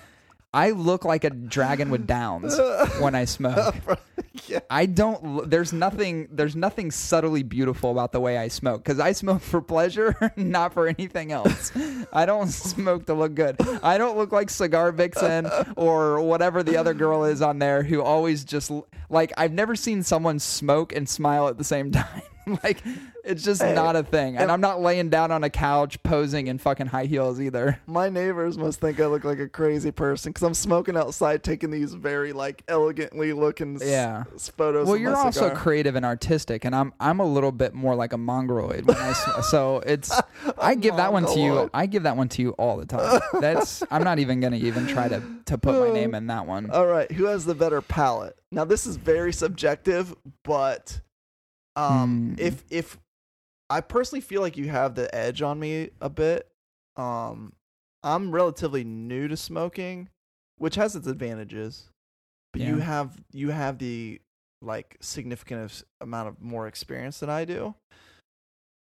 [0.54, 2.60] I look like a dragon with downs
[3.00, 3.74] when I smoke.
[4.48, 4.60] yeah.
[4.70, 5.50] I don't.
[5.50, 6.28] There's nothing.
[6.32, 10.74] There's nothing subtly beautiful about the way I smoke because I smoke for pleasure, not
[10.74, 11.72] for anything else.
[12.14, 13.58] I don't smoke to look good.
[13.82, 18.02] I don't look like Cigar Vixen or whatever the other girl is on there who
[18.02, 18.72] always just
[19.10, 22.22] like I've never seen someone smoke and smile at the same time.
[22.64, 22.82] like
[23.24, 24.38] it's just Hey, not a thing.
[24.38, 27.80] And I'm not laying down on a couch posing in fucking high heels either.
[27.88, 31.72] My neighbors must think I look like a crazy person because I'm smoking outside, taking
[31.72, 34.24] these very like elegantly looking Yeah.
[34.36, 34.88] s- photos.
[34.88, 38.18] Well, you're also creative and artistic, and I'm I'm a little bit more like a
[38.18, 38.86] mongoloid.
[38.86, 40.12] When I, so it's
[40.58, 41.70] I give that one to you.
[41.74, 43.22] I give that one to you all the time.
[43.40, 46.70] That's I'm not even gonna even try to to put my name in that one.
[46.72, 48.38] All right, who has the better palate?
[48.52, 50.14] Now this is very subjective,
[50.44, 51.00] but
[51.76, 52.36] um, Hmm.
[52.38, 52.98] if if
[53.70, 56.48] I personally feel like you have the edge on me a bit.
[56.96, 57.54] Um,
[58.04, 60.10] I'm relatively new to smoking,
[60.58, 61.90] which has its advantages.
[62.52, 64.22] But you have you have the
[64.62, 67.74] like significant amount of more experience than I do.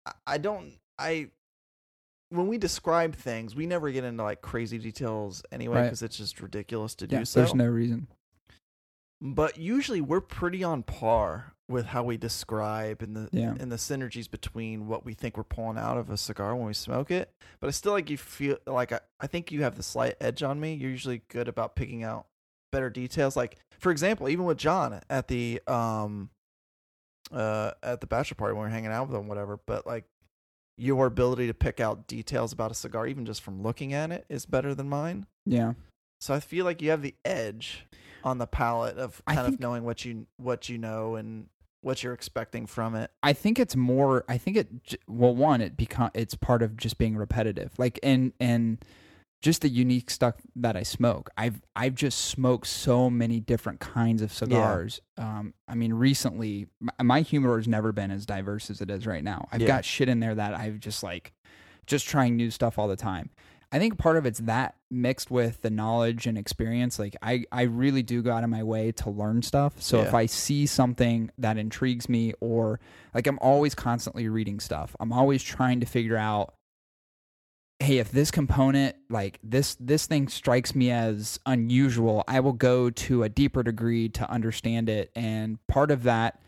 [0.04, 1.30] I, I don't I
[2.28, 5.84] when we describe things, we never get into like crazy details anyway Right.
[5.84, 7.40] because it's just ridiculous to Yeah, do so.
[7.40, 8.08] there's no reason.
[9.20, 13.54] but usually we're pretty on par with how we describe and the Yeah.
[13.58, 16.74] and the synergies between what we think we're pulling out of a cigar when we
[16.74, 17.32] smoke it.
[17.60, 20.42] But I still like you feel like I, I think you have the slight edge
[20.42, 20.74] on me.
[20.74, 22.26] You're usually good about picking out
[22.70, 23.34] better details.
[23.36, 26.30] Like for example, even with Jon at the um
[27.32, 29.58] uh at the bachelor party when we are hanging out with him, whatever.
[29.66, 30.04] But like
[30.78, 34.24] your ability to pick out details about a cigar, even just from looking at it,
[34.28, 35.26] is better than mine.
[35.46, 35.74] Yeah.
[36.20, 37.86] So I feel like you have the edge
[38.24, 41.48] on the palate of kind think- of knowing what you what you know and
[41.82, 43.10] what you're expecting from it.
[43.22, 44.24] I think it's more.
[44.28, 44.96] I think it.
[45.06, 47.72] Well, one, it become it's part of just being repetitive.
[47.78, 48.82] Like and and
[49.42, 51.28] just the unique stuff that I smoke.
[51.36, 55.00] I've I've just smoked so many different kinds of cigars.
[55.18, 59.06] Um, I mean, recently my, my humidor has never been as diverse as it is
[59.06, 59.48] right now.
[59.52, 59.66] I've Yeah.
[59.66, 61.32] got shit in there that I've just like
[61.86, 63.30] just trying new stuff all the time.
[63.72, 66.98] I think part of it's that mixed with the knowledge and experience.
[66.98, 69.80] Like I, I really do go out of my way to learn stuff.
[69.80, 72.80] So if I see something that intrigues me or
[73.14, 74.94] like I'm always constantly reading stuff.
[75.00, 76.54] I'm always trying to figure out
[77.78, 82.90] hey, if this component like this this thing strikes me as unusual, I will go
[82.90, 86.41] to a deeper degree to understand it and part of that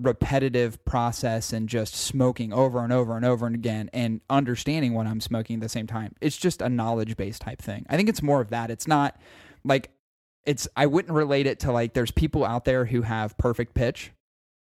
[0.00, 5.06] repetitive process and just smoking over and over and over and again and understanding what
[5.06, 6.14] I'm smoking at the same time.
[6.20, 7.84] It's just a knowledge based type thing.
[7.88, 8.70] I think it's more of that.
[8.70, 9.20] It's not
[9.64, 9.90] like
[10.46, 14.12] it's I wouldn't relate it to like there's people out there who have perfect pitch.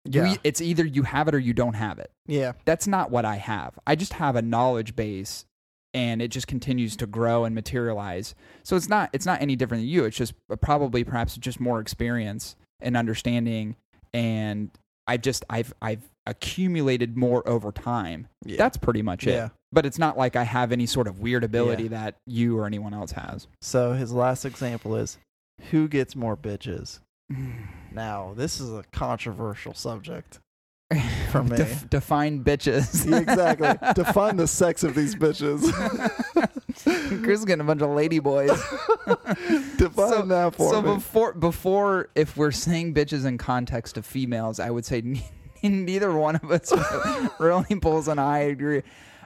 [0.09, 0.35] Yeah.
[0.45, 2.11] it's either you have it or you don't have it.
[2.27, 2.53] Yeah.
[2.63, 3.77] That's not what I have.
[3.85, 5.45] I just have a knowledge base
[5.93, 8.35] and it just continues to grow and materialize.
[8.63, 10.05] So it's not it's not any different than you.
[10.05, 13.75] It's just uh, probably perhaps just more experience and understanding
[14.13, 14.71] and
[15.07, 18.27] I've just I've I've accumulated more over time.
[18.45, 18.57] Yeah.
[18.57, 19.31] That's pretty much it.
[19.31, 19.49] Yeah.
[19.71, 21.89] But it's not like I have any sort of weird ability Yeah.
[21.89, 23.47] that you or anyone else has.
[23.61, 25.17] So his last example is
[25.71, 26.99] who gets more bitches?
[27.93, 30.39] Now, this is a controversial subject.
[31.31, 31.57] For me.
[31.57, 33.11] Def- define bitches.
[33.11, 33.73] Exactly.
[34.03, 35.63] Define the sex of these bitches.
[37.23, 38.49] Chris is getting a bunch of lady boys.
[39.77, 40.95] Define So- that for so me.
[40.95, 45.23] before before if we're saying bitches in context of females, I would say ne-
[45.63, 46.71] neither one of us
[47.39, 48.83] really pulls an I agree.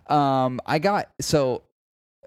[0.08, 1.64] Um, I got so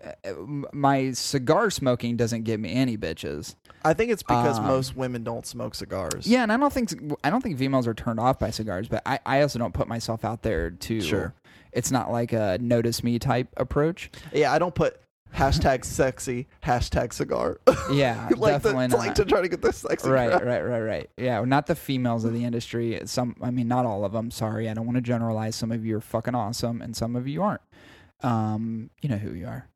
[0.04, 0.32] uh,
[0.72, 3.54] my cigar smoking doesn't give me any bitches.
[3.86, 6.26] I think it's because Um, most women don't smoke cigars.
[6.26, 9.02] Yeah, and I don't think I don't think females are turned off by cigars, but
[9.04, 11.00] I, I also don't put myself out there to.
[11.00, 11.34] Sure.
[11.72, 14.10] It's not like a notice me type approach.
[14.32, 14.96] Yeah, I don't put
[15.34, 17.60] hashtag sexy, hashtag cigar.
[17.92, 18.98] Yeah, like, the, definitely not.
[18.98, 20.46] like to try to get the sexy right, crowd.
[20.46, 21.10] right, right, right.
[21.18, 22.98] Yeah, not the females of the industry.
[23.04, 24.30] Some, I mean, not all of them.
[24.30, 25.54] Sorry, I don't want to generalize.
[25.54, 27.60] Some of you are fucking awesome, and some of you aren't.
[28.22, 29.68] Um, you know who you are.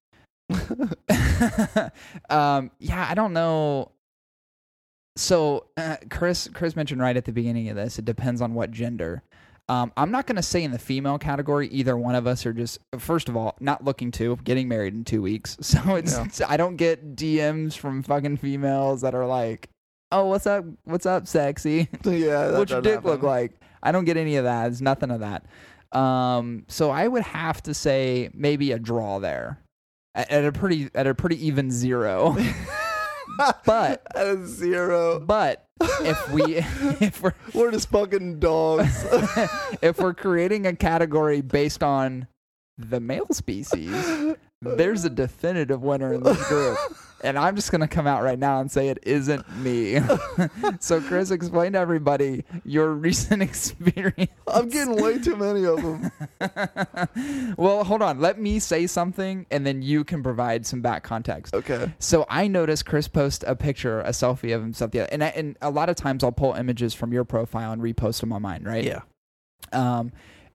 [2.31, 3.93] um, yeah, I don't know.
[5.17, 7.99] So, uh, Chris, Chris mentioned right at the beginning of this.
[7.99, 9.23] It depends on what gender.
[9.71, 12.55] Um, I'm not going to say in the female category either one of us are
[12.55, 15.57] just first of all not looking to getting married in two weeks.
[15.63, 16.47] So it's Yeah.
[16.49, 19.69] I don't get DMs from fucking females that are like,
[20.11, 20.65] "Oh, what's up?
[20.85, 21.89] What's up, sexy?
[22.05, 24.65] yeah, What's your dick look like?" I don't get any of that.
[24.65, 25.45] There's nothing of that.
[25.97, 29.61] Um, so I would have to say maybe a draw there
[30.15, 32.37] at, at a pretty at a pretty even zero.
[33.65, 35.21] But at a zero.
[35.21, 36.57] but if we
[37.07, 39.07] if we're We're just fucking dogs.
[39.83, 42.27] if we're creating a category based on
[42.77, 43.93] the male species,
[44.63, 46.79] there's a definitive winner in this group.
[47.25, 49.99] And I'm just going to come out right now and say it isn't me.
[50.81, 54.31] so, Chris, explain to everybody your recent experience.
[54.47, 57.55] I'm getting way too many of them.
[57.57, 58.21] well, hold on.
[58.21, 61.55] Let me say something and then you can provide some back context.
[61.55, 61.93] Okay.
[61.99, 64.93] So I noticed Chris post a picture, a selfie of himself.
[64.93, 67.73] The other, and I, and a lot of times I'll pull images from your profile
[67.73, 68.85] and repost them on mine, right?
[68.85, 69.01] Yeah.
[69.73, 70.13] Um,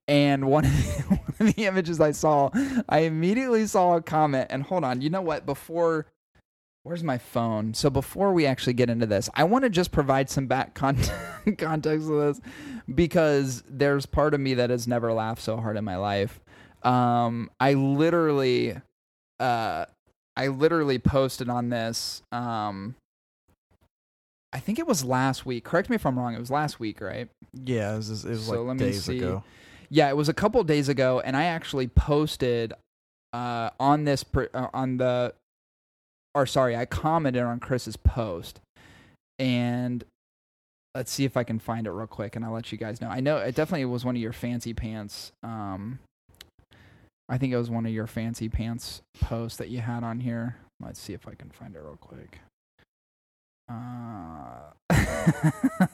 [0.08, 2.50] and one of, the, one of the images I saw,
[2.88, 4.48] I immediately saw a comment.
[4.50, 5.46] And hold on, you know what?
[5.46, 6.06] Before,
[6.82, 7.74] where's my phone?
[7.74, 10.98] So before we actually get into this, I want to just provide some back con-
[11.58, 12.40] context of this
[12.94, 16.40] because there's part of me that has never laughed so hard in my life.
[16.82, 18.76] Um, I literally,
[19.40, 19.86] uh,
[20.36, 22.22] I literally posted on this.
[22.30, 22.94] Um,
[24.52, 25.64] I think it was last week.
[25.64, 26.34] Correct me if I'm wrong.
[26.34, 27.28] It was last week, right?
[27.54, 29.18] Yeah, it was, it was So like days see.
[29.18, 29.42] ago.
[29.94, 32.72] Yeah, it was a couple days ago, and I actually posted
[33.32, 35.34] uh, on this uh, on the,
[36.34, 38.58] or sorry, I commented on Chris's post,
[39.38, 40.02] and
[40.96, 43.06] let's see if I can find it real quick, and I'll let you guys know.
[43.06, 45.30] I know it definitely was one of your fancy pants.
[45.44, 46.00] Um,
[47.28, 50.56] I think it was one of your fancy pants posts that you had on here.
[50.80, 52.40] Let's see if I can find it real quick.
[53.68, 54.44] Uh,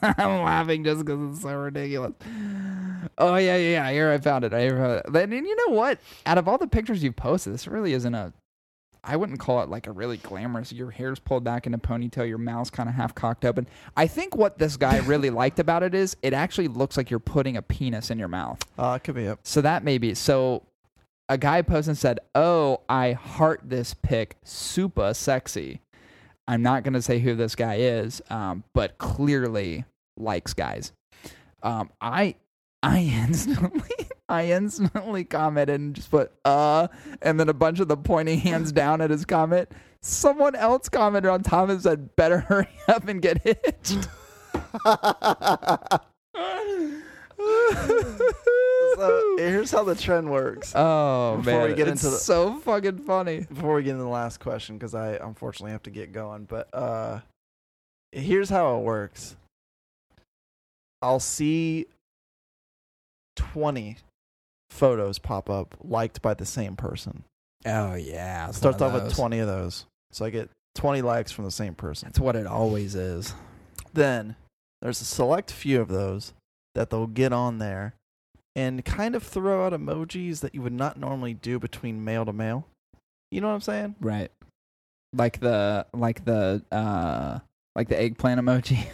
[0.01, 2.13] I'm laughing just because it's so ridiculous.
[3.17, 3.91] Oh yeah, yeah, yeah.
[3.91, 4.53] Here I found it.
[4.53, 5.13] I found it.
[5.13, 5.99] Then and you know what?
[6.25, 8.33] Out of all the pictures you've posted, this really isn't a.
[9.03, 10.71] I wouldn't call it like a really glamorous.
[10.71, 12.27] Your hair's pulled back in a ponytail.
[12.27, 13.67] Your mouth's kind of half cocked open.
[13.97, 17.19] I think what this guy really liked about it is it actually looks like you're
[17.19, 18.59] putting a penis in your mouth.
[18.77, 19.39] Uh, it could be up.
[19.43, 20.63] So that may be so.
[21.29, 25.79] A guy posted and said, "Oh, I heart this pic, super sexy."
[26.47, 29.85] I'm not gonna say who this guy is, um, but clearly
[30.17, 30.91] likes guys.
[31.63, 32.35] Um, I
[32.83, 33.89] I instantly
[34.27, 36.87] I instantly commented and just put uh,
[37.21, 39.69] and then a bunch of the pointing hands down at his comment.
[40.01, 44.07] Someone else commented on top and said, "Better hurry up and get hitched."
[48.95, 50.73] So here's how the trend works.
[50.75, 53.41] Oh Before man, we get it's into the- so fucking funny.
[53.41, 56.67] Before we get into the last question, because I unfortunately have to get going, but
[56.73, 57.19] uh,
[58.11, 59.35] here's how it works.
[61.01, 61.87] I'll see
[63.35, 63.97] twenty
[64.69, 67.23] photos pop up liked by the same person.
[67.65, 71.51] Oh yeah, starts off with twenty of those, so I get twenty likes from the
[71.51, 72.07] same person.
[72.09, 73.33] That's what it always is.
[73.93, 74.35] then
[74.81, 76.33] there's a select few of those
[76.73, 77.93] that they'll get on there
[78.55, 82.33] and kind of throw out emojis that you would not normally do between male to
[82.33, 82.67] male.
[83.31, 83.95] You know what I'm saying?
[84.01, 84.31] Right.
[85.13, 87.39] Like the like the uh
[87.75, 88.85] like the eggplant emoji.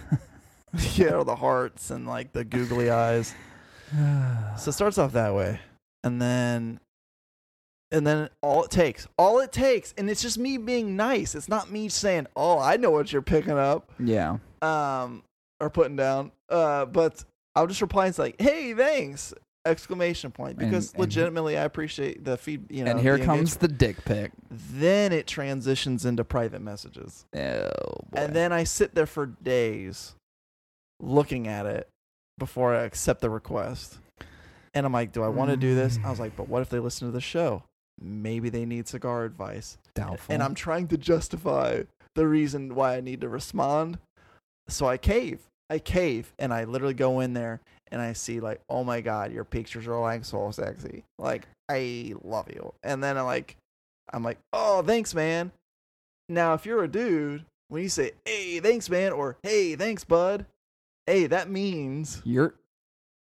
[0.97, 3.33] yeah, or the hearts and like the googly eyes.
[4.57, 5.59] So it starts off that way.
[6.03, 6.79] And then
[7.91, 11.35] and then all it takes, all it takes, and it's just me being nice.
[11.35, 14.39] It's not me saying, "Oh, I know what you're picking up." yeah.
[14.61, 15.23] um
[15.59, 17.23] or putting down uh but
[17.55, 19.33] i'll just reply and say like hey thanks
[19.67, 23.57] exclamation point because and- legitimately i appreciate the feed you know and here the comes
[23.57, 24.31] the dick pic.
[24.49, 27.39] then it transitions into private messages Oh
[28.09, 28.15] boy.
[28.15, 30.15] and then i sit there for days
[30.99, 31.87] looking at it
[32.37, 33.99] before i accept the request
[34.73, 36.69] and i'm like do i want to do this i was like but what if
[36.69, 37.63] they listen to the show
[37.99, 40.31] maybe they need cigar advice doubtful.
[40.33, 41.81] and I'm trying to justify
[42.13, 43.97] the reason why I need to respond.
[44.67, 45.39] So I cave.
[45.69, 47.59] I cave and I literally go in there
[47.91, 51.03] and I see like, oh my god, your pictures are like so sexy.
[51.17, 52.73] Like I love you.
[52.83, 53.57] And then I like,
[54.11, 55.51] I'm like, oh thanks man.
[56.29, 60.45] Now if you're a dude, when you say hey thanks man or hey thanks bud,
[61.05, 62.53] hey that means you're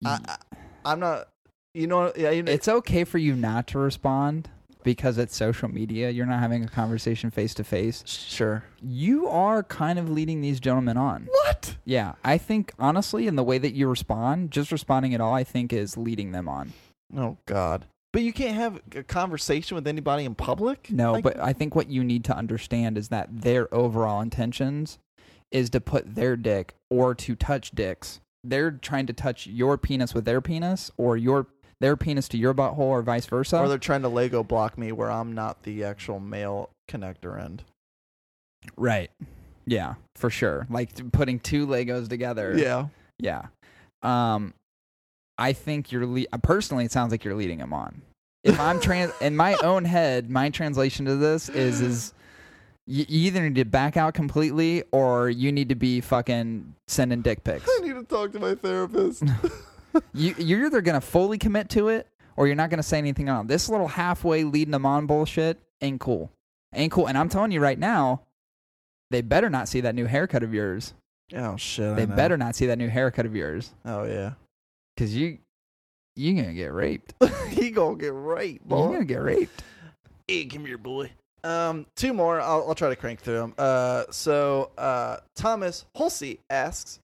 [0.03, 0.37] I, I,
[0.85, 1.29] I'm not.
[1.73, 4.49] You know, yeah, you know, it's okay for you not to respond
[4.85, 6.09] because it's social media.
[6.11, 8.03] You're not having a conversation face to face.
[8.05, 8.63] sure.
[8.81, 11.27] You are kind of leading these gentlemen on.
[11.29, 11.75] What?
[11.83, 15.43] Yeah, I think honestly, in the way that you respond, just responding at all, I
[15.43, 16.71] think is leading them on.
[17.17, 17.85] Oh God.
[18.13, 20.89] But you can't have a conversation with anybody in public.
[20.89, 24.99] No, Like, but I think what you need to understand is that their overall intentions
[25.51, 28.21] is to put their dick or to touch dicks.
[28.43, 31.47] They're trying to touch your penis with their penis or your
[31.81, 33.59] their penis to your butthole or vice versa.
[33.59, 37.63] or they're trying to Lego block me where I'm not the actual male connector end.
[38.77, 39.11] right.
[39.67, 40.67] Yeah, for sure.
[40.69, 42.55] Like putting two Legos together.
[42.55, 42.87] Yeah.
[43.17, 43.47] Yeah.
[44.03, 44.53] Um,
[45.39, 46.85] I think you're le- uh, personally.
[46.85, 48.03] It sounds like you're leading him on.
[48.43, 52.13] If I'm trans in my own head, my translation to this is is
[52.85, 57.21] you, you either need to back out completely or you need to be fucking sending
[57.23, 57.67] dick pics.
[57.79, 59.23] I need to talk to my therapist.
[60.13, 63.47] you you're either gonna fully commit to it or you're not gonna say anything on
[63.47, 65.59] this little halfway leading them on bullshit.
[65.81, 66.31] Ain't cool.
[66.73, 67.07] Ain't cool.
[67.07, 68.21] And I'm telling you right now,
[69.11, 70.93] they better not see that new haircut of yours.
[71.35, 71.91] oh shit.
[71.91, 72.15] I They know.
[72.15, 73.73] better not see that new haircut of yours.
[73.85, 74.33] Oh yeah.
[74.97, 75.39] Cause you
[76.15, 77.13] you gonna get raped.
[77.49, 78.79] he gonna get raped, boy.
[78.83, 79.63] You're gonna get raped.
[80.27, 81.11] Hey, come here, boy.
[81.43, 82.41] Um, two more.
[82.41, 83.53] I'll, I'll try to crank through them.
[83.57, 86.99] Uh, so uh, Thomas Hulsey asks,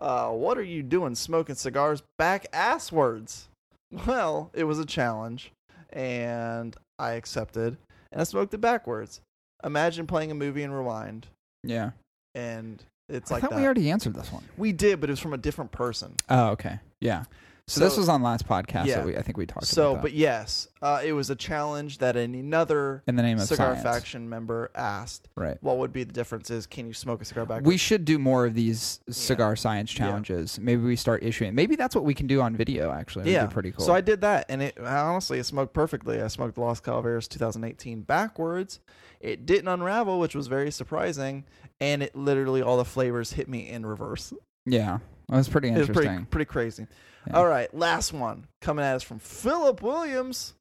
[0.00, 3.44] uh, "What are you doing smoking cigars back asswards?"
[4.06, 5.50] Well, it was a challenge,
[5.92, 7.76] and I accepted,
[8.12, 9.20] and I smoked it backwards.
[9.64, 11.26] Imagine playing a movie and rewind,
[11.64, 11.90] Yeah.
[12.36, 13.56] and it's I like thought that.
[13.58, 14.44] we already answered this one.
[14.56, 16.14] we did, but it was from a different person.
[16.28, 16.78] Oh, okay.
[17.00, 17.24] Yeah.
[17.70, 18.96] So, this was on last podcast Yeah.
[18.96, 19.98] that we I think we talked So, about.
[19.98, 23.74] So, but yes, uh, it was a challenge that another in the name of cigar
[23.76, 23.82] science.
[23.82, 25.28] faction member asked.
[25.36, 25.56] Right.
[25.60, 26.66] What would be the differences?
[26.66, 27.66] Can you smoke a cigar backwards?
[27.68, 30.06] We should do more of these cigar science Yeah.
[30.06, 30.58] challenges.
[30.58, 31.54] Maybe we start issuing.
[31.54, 32.90] Maybe that's what we can do on video.
[32.90, 33.84] Actually, It'd yeah, be pretty cool.
[33.86, 36.20] So I did that, and it honestly it smoked perfectly.
[36.20, 38.80] I smoked Las Calaveras 2018 backwards.
[39.20, 41.44] It didn't unravel, which was very surprising,
[41.80, 44.32] and it literally all the flavors hit me in reverse.
[44.66, 44.98] yeah,
[45.28, 46.12] that was pretty It was interesting.
[46.14, 46.86] pretty pretty crazy.
[47.26, 47.36] Yeah.
[47.36, 50.54] All right, last one coming at us from Philip Williams,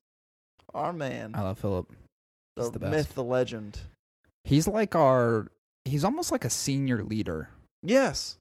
[0.73, 1.91] our man, I love Philip.
[2.55, 3.79] the, the myth, the legend.
[4.43, 5.47] He's like our.
[5.85, 7.49] He's almost like a senior leader.
[7.81, 8.37] Yes.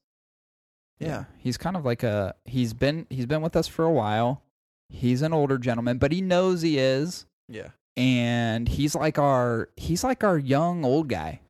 [0.99, 1.25] Yeah.
[1.37, 2.35] He's kind of like a.
[2.45, 4.41] He's been he's been with us for a while.
[4.89, 7.69] He's an older gentleman, but he knows he is, Yeah.
[7.95, 11.41] and he's like our he's like our young old guy.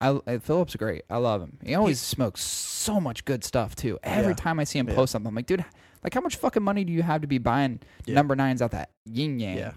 [0.00, 1.02] I, uh, Philip's great.
[1.10, 1.58] I love him.
[1.64, 3.98] He always smokes so much good stuff too.
[4.02, 4.36] Every Yeah.
[4.36, 4.94] time I see him Yeah.
[4.94, 5.64] post something, I'm like, dude,
[6.02, 8.14] like how much fucking money do you have to be buying Yeah.
[8.14, 9.58] number nines out that yin yang?
[9.58, 9.72] Yeah.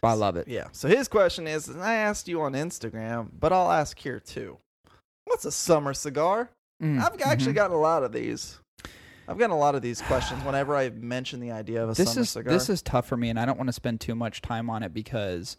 [0.00, 0.48] But I love it.
[0.48, 0.68] Yeah.
[0.72, 4.58] So his question is, and I asked you on Instagram, but I'll ask here too.
[5.26, 6.50] What's a summer cigar?
[6.82, 7.56] Mm, I've actually mhm.
[7.56, 8.58] gotten a lot of these.
[9.28, 12.12] I've gotten a lot of these questions whenever I mention the idea of a this
[12.12, 12.52] summer is cigar.
[12.52, 14.82] this is tough for me, and I don't want to spend too much time on
[14.82, 15.56] it because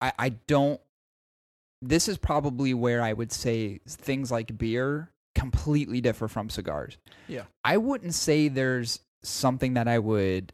[0.00, 0.80] I I don't.
[1.80, 6.98] This is probably where I would say things like beer completely differ from cigars.
[7.28, 7.44] Yeah.
[7.64, 10.52] I wouldn't say there's something that I would.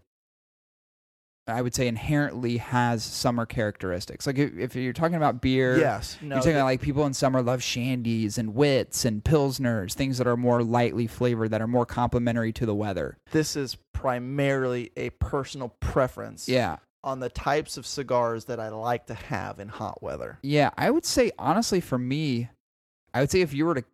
[1.47, 4.27] I would say inherently has summer characteristics.
[4.27, 6.19] Like if, if you're talking about beer, yes.
[6.21, 6.35] No.
[6.35, 10.27] you're talking about like people in summer love shandies and wits and pilsners, things that
[10.27, 13.17] are more lightly flavored, that are more complementary to the weather.
[13.33, 19.07] this is primarily a personal preference Yeah, on the types of cigars that I like
[19.07, 20.39] to have in hot weather.
[20.43, 22.51] Yeah, I would say honestly for me,
[23.15, 23.85] I would say if you were to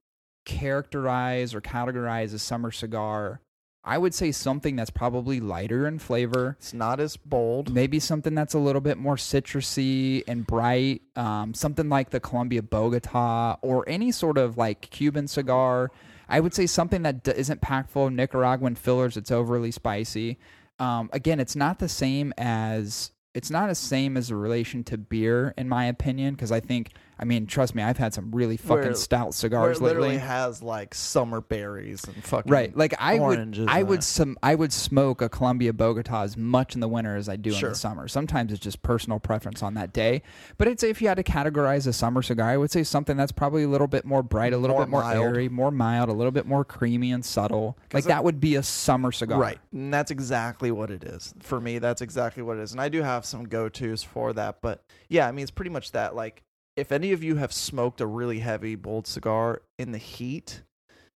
[0.45, 3.41] characterize or categorize a summer cigar,
[3.87, 6.57] I would say something that's probably lighter in flavor.
[6.59, 7.73] It's not as bold.
[7.73, 11.03] Maybe something that's a little bit more citrusy and bright.
[11.17, 15.91] Um, something like the Columbia Bogota or any sort of like Cuban cigar.
[16.31, 19.19] I would say something that d- isn't packed full of Nicaraguan fillers.
[19.19, 20.39] It's overly spicy.
[20.79, 24.97] Um, again, it's not the same as it's not as same as a relation to
[24.97, 28.57] beer in my opinion because I think I mean trust me I've had some really
[28.57, 30.21] fucking Where- stout Where cigars it literally lately.
[30.27, 34.37] has like summer berries and fucking Right, like I would, oranges I in would some,
[34.43, 37.57] I would smoke a Columbia Bogota as much in the winter as I do in
[37.57, 37.69] Sure.
[37.71, 38.09] the summer.
[38.09, 40.23] Sometimes it's just personal preference on that day.
[40.59, 43.17] But I'd say if you had to categorize a summer cigar, I would say something
[43.17, 45.25] that's probably a little bit more bright, a little More bit more mild.
[45.25, 47.79] airy, more mild, a little bit more creamy and subtle.
[47.93, 49.59] Like that would be a summer cigar, Right.
[49.73, 51.35] And that's exactly what it is.
[51.41, 52.73] For me, that's exactly what it is.
[52.73, 54.61] And I do have some go tos for that.
[54.63, 56.15] But yeah, I mean, it's pretty much that.
[56.15, 56.43] Like,
[56.77, 60.63] if any of you have smoked a really heavy, bold cigar in the heat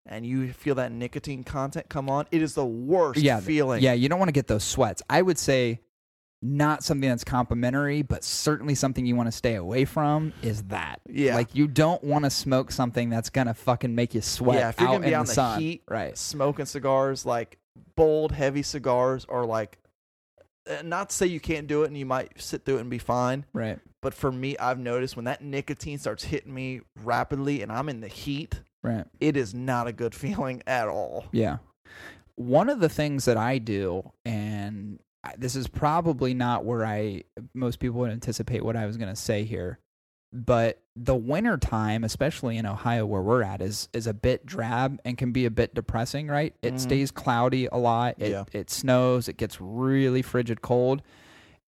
[0.06, 3.82] and you feel that nicotine content come on, it is the worst Yeah, feeling.
[3.82, 5.02] Yeah, you don't want to get those sweats.
[5.10, 5.80] I would say
[6.40, 11.00] not something that's complementary, but certainly something you want to stay away from is that.
[11.08, 11.34] Yeah.
[11.34, 14.78] Like you don't want to smoke something that's gonna fucking make you sweat Yeah, if
[14.80, 15.60] you're out gonna be in on the the sun.
[15.60, 16.16] heat, right.
[16.16, 17.58] Smoking cigars, like
[17.96, 19.78] bold, heavy cigars, are like,
[20.70, 22.90] uh, not to say you can't do it and you might sit through it and
[22.90, 23.44] be fine.
[23.52, 23.80] Right.
[24.00, 28.00] But for me, I've noticed when that nicotine starts hitting me rapidly and I'm in
[28.00, 29.04] the heat, Right.
[29.20, 31.26] it is not a good feeling at all.
[31.32, 31.58] Yeah.
[32.36, 35.00] One of the things that I do, and
[35.36, 39.20] this is probably not where I most people would anticipate what I was going to
[39.20, 39.80] say here,
[40.32, 45.00] but the winter time, especially in Ohio where we're at, is is a bit drab
[45.04, 46.28] and can be a bit depressing.
[46.28, 46.54] Right?
[46.62, 46.80] It Mhm.
[46.80, 48.14] stays cloudy a lot.
[48.18, 48.44] It Yeah.
[48.52, 49.28] it snows.
[49.28, 51.02] It gets really frigid cold.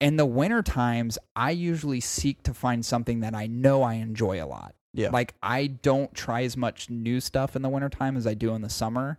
[0.01, 4.43] In the winter times, I usually seek to find something that I know I enjoy
[4.43, 4.75] a lot.
[4.95, 5.11] Yeah.
[5.11, 8.63] Like I don't try as much new stuff in the wintertime as I do in
[8.63, 9.19] the summer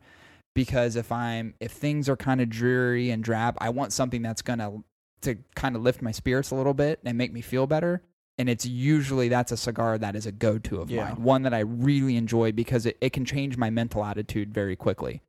[0.54, 4.42] because if I'm if things are kind of dreary and drab, I want something that's
[4.42, 4.84] going to
[5.22, 8.02] to kind of lift my spirits a little bit and make me feel better.
[8.40, 11.04] And it's usually that's a cigar that is a go-to of Yeah.
[11.10, 14.76] mine, one that I really enjoy because it, it can change my mental attitude very
[14.76, 15.22] quickly.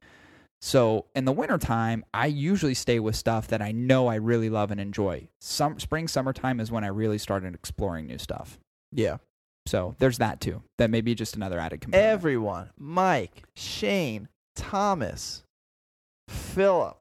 [0.65, 4.71] So in the wintertime, I usually stay with stuff that I know I really love
[4.71, 5.29] and enjoy.
[5.41, 8.59] Some spring, summertime is when I really started exploring new stuff.
[8.93, 9.17] yeah.
[9.67, 10.61] So there's that too.
[10.79, 12.05] That may be just another added component.
[12.09, 15.45] Everyone, Mike, Shane, Thomas,
[16.29, 16.99] Philip,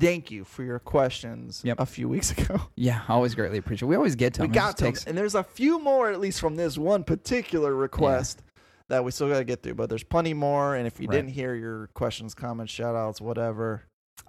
[0.00, 1.78] thank you for your questions Yep.
[1.80, 2.60] a few weeks ago.
[2.76, 3.88] yeah, always greatly appreciate.
[3.88, 4.52] We always get to we them.
[4.52, 7.74] It got to takes- and there's a few more at least from this one particular
[7.74, 8.42] request
[8.88, 11.16] that we still got to get through but there's plenty more and if you Right.
[11.16, 13.84] didn't hear your questions comments shout outs whatever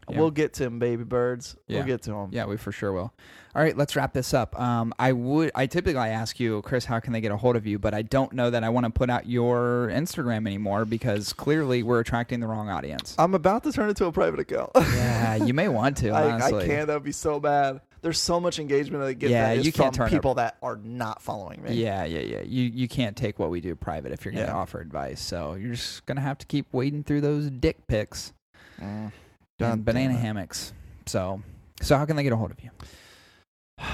[0.10, 0.20] Yeah.
[0.20, 1.56] We'll get to them, baby birds.
[1.68, 1.78] Yeah.
[1.78, 2.30] We'll get to them.
[2.32, 3.12] Yeah, we for sure will.
[3.56, 4.60] All right, let's wrap this up.
[4.60, 7.66] Um, I would, I typically ask you, Chris, how can they get a hold of
[7.66, 7.80] you?
[7.80, 11.82] But I don't know that I want to put out your Instagram anymore because clearly
[11.82, 13.16] we're attracting the wrong audience.
[13.18, 14.72] I'm about to turn it to a private account.
[14.76, 16.10] yeah, you may want to.
[16.12, 16.86] I, I can't.
[16.88, 17.82] That would be so bad.
[18.06, 20.58] There's so much engagement that I get Yeah, that is you can't from people that
[20.62, 21.74] are not following me.
[21.74, 22.42] Yeah, yeah, yeah.
[22.44, 24.56] You you can't take what we do private if you're going to Yeah.
[24.58, 25.20] offer advice.
[25.20, 28.32] So you're just gonna have to keep wading through those dick pics
[28.80, 29.12] Mm.
[29.60, 30.72] and banana hammocks.
[31.08, 31.42] So,
[31.82, 32.70] so how can they get a hold of you?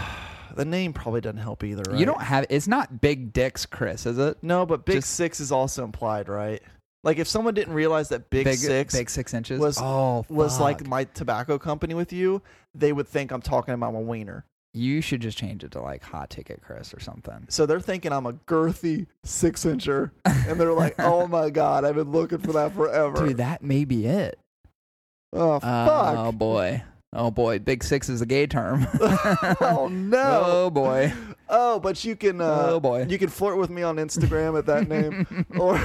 [0.53, 1.97] The name probably doesn't help either, right?
[1.97, 2.45] You don't have.
[2.49, 4.37] It's not big dicks, Chris, is it?
[4.41, 6.61] No, but Big Just- Six is also implied, right?
[7.03, 10.85] Like if someone didn't realize that Big, Six big six inches was- oh was like
[10.87, 12.41] my tobacco company with you,
[12.75, 14.45] they would think I'm talking about my wiener.
[14.73, 17.45] You should just change it to like hot ticket Chris or something.
[17.49, 21.95] So they're thinking I'm a girthy six incher, and they're like, "Oh my god, I've
[21.95, 24.39] been looking for that forever." Dude, that may be it.
[25.33, 26.17] oh fuck.
[26.17, 26.83] Oh boy.
[27.13, 27.59] Oh boy.
[27.59, 28.87] Big six is a gay term.
[29.01, 30.43] oh no!
[30.45, 31.11] Oh boy.
[31.49, 32.39] Oh, but you can.
[32.39, 33.05] Uh, Oh, boy.
[33.09, 35.77] You can flirt with me on Instagram at that name, or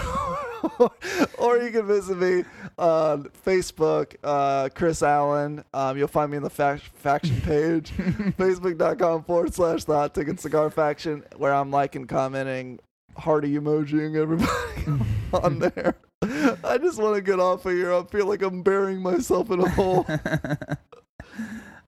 [1.38, 2.44] or you can visit me
[2.78, 5.64] on Facebook, uh, Chris Allen.
[5.72, 7.92] Um, you'll find me in the fac- faction page,
[8.38, 12.78] facebook.com forward slash the hot ticket cigar faction, where I'm liking, commenting,
[13.16, 15.02] hearty emojiing everybody
[15.32, 15.96] on there.
[16.64, 17.92] I just want to get off of here.
[17.92, 20.06] I feel like I'm burying myself in a hole.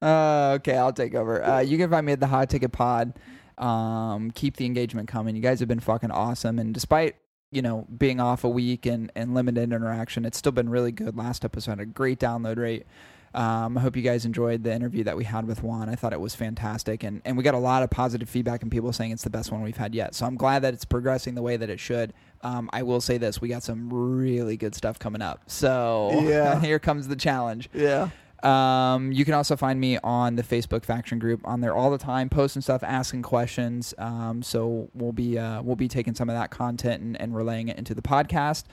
[0.03, 1.45] uh, okay, I'll take over.
[1.45, 3.19] Uh, you can find me at the Hot Ticket Pod.
[3.57, 5.35] Um, keep the engagement coming.
[5.35, 7.17] You guys have been fucking awesome, and despite
[7.51, 11.17] you know being off a week and and limited interaction, it's still been really good.
[11.17, 12.87] Last episode had a great download rate.
[13.35, 15.91] Um, I hope you guys enjoyed the interview that we had with Juan.
[15.91, 18.73] I thought it was fantastic, and and we got a lot of positive feedback and
[18.73, 20.15] people saying it's the best one we've had yet.
[20.15, 22.15] So I'm glad that it's progressing the way that it should.
[22.43, 25.43] Um, I will say this: we got some really good stuff coming up.
[25.47, 26.59] So Yeah.
[26.63, 27.69] here comes the challenge.
[27.75, 28.09] yeah.
[28.43, 31.99] Um, you can also find me on the Facebook faction group on there all the
[31.99, 33.95] time, posting stuff, asking questions.
[33.99, 37.69] Um, so we'll be uh, we'll be taking some of that content and, and relaying
[37.69, 38.65] it into the podcast.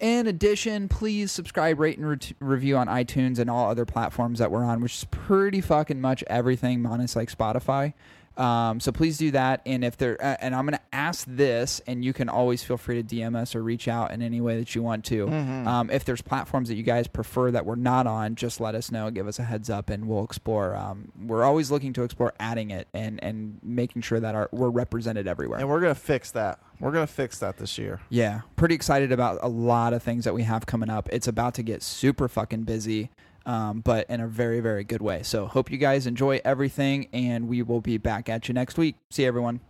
[0.00, 4.52] In addition, please subscribe, rate, and re- review on iTunes and all other platforms that
[4.52, 7.94] we're on, which is pretty fucking much everything minus like Spotify.
[8.38, 9.60] Um, so please do that.
[9.66, 13.02] And if there, uh, and I'm gonna ask this, and you can always feel free
[13.02, 15.26] to DM us or reach out in any way that you want to.
[15.26, 15.66] Mhm.
[15.66, 18.92] Um, if there's platforms that you guys prefer that we're not on, just let us
[18.92, 19.10] know.
[19.10, 20.76] Give us a heads up, and we'll explore.
[20.76, 24.70] Um, we're always looking to explore adding it and and making sure that our we're
[24.70, 25.58] represented everywhere.
[25.58, 26.60] And we're gonna fix that.
[26.80, 28.00] We're gonna fix that this year.
[28.08, 31.08] yeah, pretty excited about a lot of things that we have coming up.
[31.12, 33.10] It's about to get super fucking busy,
[33.48, 35.24] um, but in a very very good way.
[35.24, 38.94] So hope you guys enjoy everything, and we will be back at you next week.
[39.10, 39.60] See everyone.